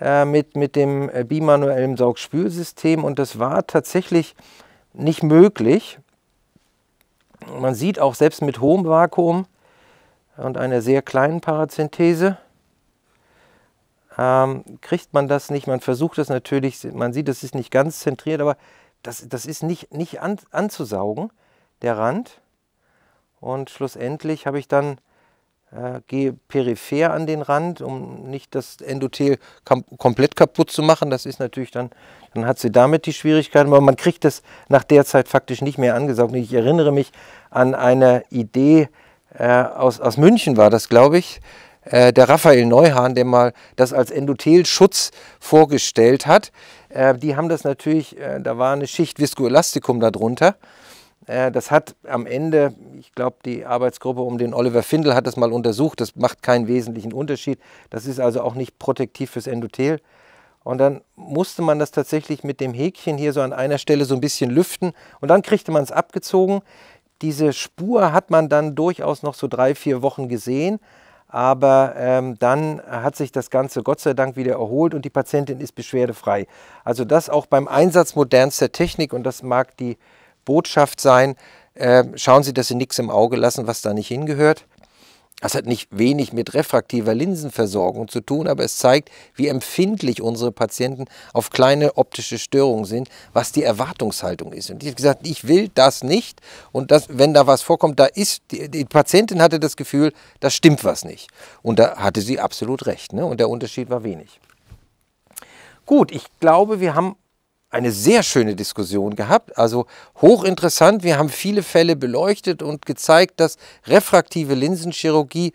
äh, 0.00 0.24
mit, 0.24 0.56
mit 0.56 0.74
dem 0.74 1.08
äh, 1.08 1.22
bimanuellen 1.22 1.96
Saugspülsystem 1.96 3.04
und 3.04 3.20
das 3.20 3.38
war 3.38 3.64
tatsächlich 3.68 4.34
nicht 4.92 5.22
möglich. 5.22 6.00
Man 7.60 7.76
sieht 7.76 8.00
auch 8.00 8.16
selbst 8.16 8.42
mit 8.42 8.60
hohem 8.60 8.86
Vakuum 8.86 9.46
und 10.36 10.58
einer 10.58 10.82
sehr 10.82 11.00
kleinen 11.00 11.40
Parazenthese 11.40 12.38
ähm, 14.18 14.64
kriegt 14.80 15.14
man 15.14 15.28
das 15.28 15.48
nicht. 15.52 15.68
Man 15.68 15.78
versucht 15.78 16.18
das 16.18 16.28
natürlich, 16.28 16.82
man 16.92 17.12
sieht, 17.12 17.28
das 17.28 17.44
ist 17.44 17.54
nicht 17.54 17.70
ganz 17.70 18.00
zentriert, 18.00 18.40
aber 18.40 18.56
das, 19.04 19.28
das 19.28 19.46
ist 19.46 19.62
nicht, 19.62 19.94
nicht 19.94 20.20
an, 20.20 20.40
anzusaugen, 20.50 21.30
der 21.82 21.96
Rand. 21.96 22.40
Und 23.38 23.70
schlussendlich 23.70 24.48
habe 24.48 24.58
ich 24.58 24.66
dann 24.66 24.98
äh, 25.72 26.00
gehe 26.06 26.32
peripher 26.32 27.12
an 27.12 27.26
den 27.26 27.42
Rand, 27.42 27.80
um 27.80 28.30
nicht 28.30 28.54
das 28.54 28.76
Endothel 28.80 29.38
komplett 29.98 30.36
kaputt 30.36 30.70
zu 30.70 30.82
machen. 30.82 31.10
Das 31.10 31.26
ist 31.26 31.40
natürlich 31.40 31.70
dann, 31.70 31.90
dann 32.34 32.46
hat 32.46 32.58
sie 32.58 32.70
damit 32.70 33.06
die 33.06 33.12
Schwierigkeiten, 33.12 33.68
aber 33.68 33.80
man 33.80 33.96
kriegt 33.96 34.24
das 34.24 34.42
nach 34.68 34.84
der 34.84 35.04
Zeit 35.04 35.28
faktisch 35.28 35.62
nicht 35.62 35.78
mehr 35.78 35.94
angesaugt. 35.94 36.34
Ich 36.34 36.52
erinnere 36.52 36.92
mich 36.92 37.10
an 37.50 37.74
eine 37.74 38.22
Idee 38.30 38.88
äh, 39.38 39.46
aus, 39.46 40.00
aus 40.00 40.16
München, 40.16 40.56
war 40.56 40.70
das, 40.70 40.88
glaube 40.88 41.18
ich, 41.18 41.40
äh, 41.84 42.12
der 42.12 42.28
Raphael 42.28 42.66
Neuhahn, 42.66 43.14
der 43.14 43.24
mal 43.24 43.52
das 43.76 43.92
als 43.92 44.10
Endothelschutz 44.10 45.10
vorgestellt 45.40 46.26
hat. 46.26 46.52
Äh, 46.88 47.14
die 47.16 47.36
haben 47.36 47.48
das 47.48 47.64
natürlich, 47.64 48.18
äh, 48.18 48.40
da 48.40 48.58
war 48.58 48.72
eine 48.72 48.86
Schicht 48.86 49.20
Viscoelastikum 49.20 50.00
darunter. 50.00 50.56
Äh, 51.26 51.50
das 51.50 51.70
hat 51.70 51.94
am 52.08 52.26
Ende, 52.26 52.74
ich 52.98 53.12
glaube, 53.12 53.36
die 53.44 53.64
Arbeitsgruppe 53.64 54.22
um 54.22 54.38
den 54.38 54.54
Oliver 54.54 54.82
Findel 54.82 55.14
hat 55.14 55.26
das 55.26 55.36
mal 55.36 55.52
untersucht. 55.52 56.00
Das 56.00 56.16
macht 56.16 56.42
keinen 56.42 56.68
wesentlichen 56.68 57.12
Unterschied. 57.12 57.58
Das 57.90 58.06
ist 58.06 58.20
also 58.20 58.42
auch 58.42 58.54
nicht 58.54 58.78
protektiv 58.78 59.30
fürs 59.32 59.46
Endothel. 59.46 60.00
Und 60.64 60.78
dann 60.78 61.00
musste 61.14 61.62
man 61.62 61.78
das 61.78 61.92
tatsächlich 61.92 62.42
mit 62.42 62.60
dem 62.60 62.74
Häkchen 62.74 63.18
hier 63.18 63.32
so 63.32 63.40
an 63.40 63.52
einer 63.52 63.78
Stelle 63.78 64.04
so 64.04 64.14
ein 64.14 64.20
bisschen 64.20 64.50
lüften. 64.50 64.92
Und 65.20 65.28
dann 65.28 65.42
kriegte 65.42 65.70
man 65.70 65.82
es 65.82 65.92
abgezogen. 65.92 66.62
Diese 67.22 67.52
Spur 67.52 68.12
hat 68.12 68.30
man 68.30 68.48
dann 68.48 68.74
durchaus 68.74 69.22
noch 69.22 69.34
so 69.34 69.46
drei, 69.46 69.74
vier 69.74 70.02
Wochen 70.02 70.28
gesehen. 70.28 70.80
Aber 71.28 71.94
ähm, 71.96 72.38
dann 72.38 72.80
hat 72.88 73.16
sich 73.16 73.32
das 73.32 73.50
Ganze 73.50 73.82
Gott 73.82 74.00
sei 74.00 74.14
Dank 74.14 74.36
wieder 74.36 74.54
erholt 74.54 74.94
und 74.94 75.04
die 75.04 75.10
Patientin 75.10 75.60
ist 75.60 75.74
beschwerdefrei. 75.74 76.46
Also 76.84 77.04
das 77.04 77.28
auch 77.28 77.46
beim 77.46 77.66
Einsatz 77.66 78.14
modernster 78.14 78.70
Technik 78.70 79.12
und 79.12 79.24
das 79.24 79.42
mag 79.42 79.76
die 79.76 79.98
Botschaft 80.46 81.02
sein, 81.02 81.36
äh, 81.74 82.04
schauen 82.14 82.42
Sie, 82.42 82.54
dass 82.54 82.68
Sie 82.68 82.74
nichts 82.74 82.98
im 82.98 83.10
Auge 83.10 83.36
lassen, 83.36 83.66
was 83.66 83.82
da 83.82 83.92
nicht 83.92 84.08
hingehört. 84.08 84.64
Das 85.40 85.54
hat 85.54 85.66
nicht 85.66 85.88
wenig 85.90 86.32
mit 86.32 86.54
refraktiver 86.54 87.14
Linsenversorgung 87.14 88.08
zu 88.08 88.22
tun, 88.22 88.48
aber 88.48 88.64
es 88.64 88.76
zeigt, 88.76 89.10
wie 89.34 89.48
empfindlich 89.48 90.22
unsere 90.22 90.50
Patienten 90.50 91.04
auf 91.34 91.50
kleine 91.50 91.98
optische 91.98 92.38
Störungen 92.38 92.86
sind, 92.86 93.10
was 93.34 93.52
die 93.52 93.62
Erwartungshaltung 93.62 94.54
ist. 94.54 94.70
Und 94.70 94.82
ich 94.82 94.88
habe 94.88 94.96
gesagt, 94.96 95.26
ich 95.26 95.46
will 95.46 95.68
das 95.74 96.02
nicht. 96.02 96.40
Und 96.72 96.90
das, 96.90 97.08
wenn 97.10 97.34
da 97.34 97.46
was 97.46 97.60
vorkommt, 97.60 98.00
da 98.00 98.06
ist, 98.06 98.44
die, 98.50 98.70
die, 98.70 98.86
Patientin 98.86 99.42
hatte 99.42 99.60
das 99.60 99.76
Gefühl, 99.76 100.14
da 100.40 100.48
stimmt 100.48 100.84
was 100.84 101.04
nicht. 101.04 101.28
Und 101.60 101.78
da 101.78 101.98
hatte 101.98 102.22
sie 102.22 102.40
absolut 102.40 102.86
recht. 102.86 103.12
Ne? 103.12 103.26
Und 103.26 103.38
der 103.38 103.50
Unterschied 103.50 103.90
war 103.90 104.04
wenig. 104.04 104.40
Gut, 105.84 106.12
ich 106.12 106.24
glaube, 106.40 106.80
wir 106.80 106.94
haben 106.94 107.14
eine 107.70 107.90
sehr 107.90 108.22
schöne 108.22 108.54
Diskussion 108.54 109.16
gehabt, 109.16 109.58
also 109.58 109.86
hochinteressant. 110.20 111.02
Wir 111.02 111.18
haben 111.18 111.28
viele 111.28 111.62
Fälle 111.62 111.96
beleuchtet 111.96 112.62
und 112.62 112.86
gezeigt, 112.86 113.40
dass 113.40 113.56
refraktive 113.86 114.54
Linsenchirurgie 114.54 115.52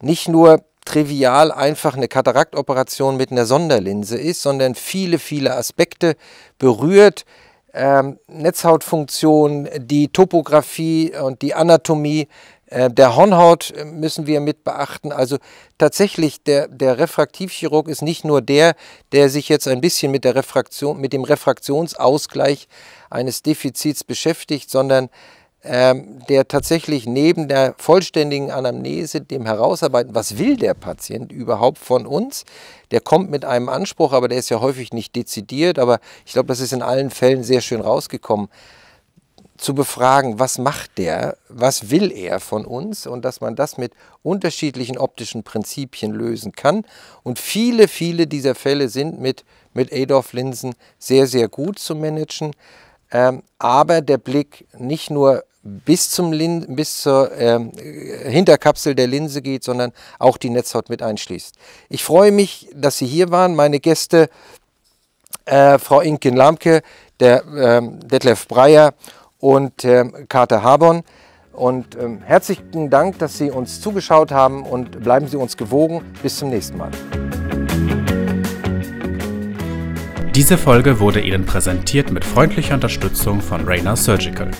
nicht 0.00 0.28
nur 0.28 0.62
trivial 0.84 1.50
einfach 1.50 1.96
eine 1.96 2.08
Kataraktoperation 2.08 3.16
mit 3.16 3.32
einer 3.32 3.46
Sonderlinse 3.46 4.18
ist, 4.18 4.42
sondern 4.42 4.74
viele, 4.74 5.18
viele 5.18 5.56
Aspekte 5.56 6.16
berührt. 6.58 7.24
Ähm, 7.72 8.18
Netzhautfunktion, 8.28 9.68
die 9.78 10.08
Topographie 10.08 11.12
und 11.20 11.42
die 11.42 11.54
Anatomie 11.54 12.28
der 12.90 13.14
Hornhaut 13.14 13.70
äh, 13.70 13.84
müssen 13.84 14.26
wir 14.26 14.40
mit 14.40 14.64
beachten. 14.64 15.12
Also 15.12 15.38
tatsächlich, 15.78 16.42
der, 16.42 16.68
der 16.68 16.98
Refraktivchirurg 16.98 17.88
ist 17.88 18.02
nicht 18.02 18.24
nur 18.24 18.42
der, 18.42 18.74
der 19.12 19.28
sich 19.28 19.48
jetzt 19.48 19.68
ein 19.68 19.80
bisschen 19.80 20.10
mit, 20.10 20.24
der 20.24 20.34
Refraktion, 20.34 21.00
mit 21.00 21.12
dem 21.12 21.24
Refraktionsausgleich 21.24 22.68
eines 23.10 23.42
Defizits 23.42 24.02
beschäftigt, 24.02 24.70
sondern 24.70 25.08
ähm, 25.62 26.18
der 26.28 26.48
tatsächlich 26.48 27.06
neben 27.06 27.48
der 27.48 27.74
vollständigen 27.78 28.50
Anamnese, 28.50 29.20
dem 29.20 29.46
Herausarbeiten, 29.46 30.14
was 30.14 30.36
will 30.36 30.56
der 30.56 30.74
Patient 30.74 31.32
überhaupt 31.32 31.78
von 31.78 32.06
uns, 32.06 32.44
der 32.90 33.00
kommt 33.00 33.30
mit 33.30 33.44
einem 33.44 33.68
Anspruch, 33.68 34.12
aber 34.12 34.28
der 34.28 34.38
ist 34.38 34.50
ja 34.50 34.60
häufig 34.60 34.92
nicht 34.92 35.16
dezidiert, 35.16 35.78
aber 35.78 36.00
ich 36.26 36.32
glaube, 36.32 36.48
das 36.48 36.60
ist 36.60 36.72
in 36.72 36.82
allen 36.82 37.10
Fällen 37.10 37.44
sehr 37.44 37.62
schön 37.62 37.80
rausgekommen 37.80 38.48
zu 39.56 39.74
befragen, 39.74 40.38
was 40.38 40.58
macht 40.58 40.98
der, 40.98 41.36
was 41.48 41.90
will 41.90 42.10
er 42.10 42.40
von 42.40 42.64
uns 42.64 43.06
und 43.06 43.24
dass 43.24 43.40
man 43.40 43.54
das 43.54 43.78
mit 43.78 43.92
unterschiedlichen 44.22 44.98
optischen 44.98 45.44
Prinzipien 45.44 46.12
lösen 46.12 46.52
kann. 46.52 46.84
Und 47.22 47.38
viele, 47.38 47.88
viele 47.88 48.26
dieser 48.26 48.54
Fälle 48.54 48.88
sind 48.88 49.20
mit, 49.20 49.44
mit 49.72 49.92
Adolf-Linsen 49.92 50.74
sehr, 50.98 51.26
sehr 51.26 51.48
gut 51.48 51.78
zu 51.78 51.94
managen. 51.94 52.52
Ähm, 53.12 53.42
aber 53.58 54.00
der 54.00 54.18
Blick 54.18 54.66
nicht 54.76 55.10
nur 55.10 55.44
bis, 55.62 56.10
zum 56.10 56.32
Lin 56.32 56.76
bis 56.76 57.02
zur 57.02 57.32
ähm, 57.38 57.72
Hinterkapsel 57.76 58.94
der 58.94 59.06
Linse 59.06 59.40
geht, 59.40 59.64
sondern 59.64 59.92
auch 60.18 60.36
die 60.36 60.50
Netzhaut 60.50 60.90
mit 60.90 61.00
einschließt. 61.00 61.54
Ich 61.88 62.04
freue 62.04 62.32
mich, 62.32 62.68
dass 62.74 62.98
Sie 62.98 63.06
hier 63.06 63.30
waren. 63.30 63.54
Meine 63.54 63.80
Gäste, 63.80 64.28
äh, 65.46 65.78
Frau 65.78 66.00
Inken 66.00 66.36
Lamke, 66.36 66.82
der 67.20 67.44
ähm, 67.56 68.00
Detlef 68.00 68.46
Breyer 68.48 68.94
und 69.44 69.84
äh, 69.84 70.04
Kater 70.26 70.62
Habon. 70.62 71.02
Und 71.52 71.96
ähm, 72.00 72.20
herzlichen 72.24 72.88
Dank, 72.88 73.18
dass 73.18 73.36
Sie 73.36 73.50
uns 73.50 73.80
zugeschaut 73.82 74.32
haben 74.32 74.62
und 74.64 75.02
bleiben 75.02 75.28
Sie 75.28 75.36
uns 75.36 75.58
gewogen. 75.58 76.00
Bis 76.22 76.38
zum 76.38 76.48
nächsten 76.48 76.78
Mal. 76.78 76.90
Diese 80.34 80.56
Folge 80.56 80.98
wurde 80.98 81.20
Ihnen 81.20 81.44
präsentiert 81.44 82.10
mit 82.10 82.24
freundlicher 82.24 82.74
Unterstützung 82.74 83.42
von 83.42 83.66
Rainer 83.66 83.96
Surgical. 83.96 84.50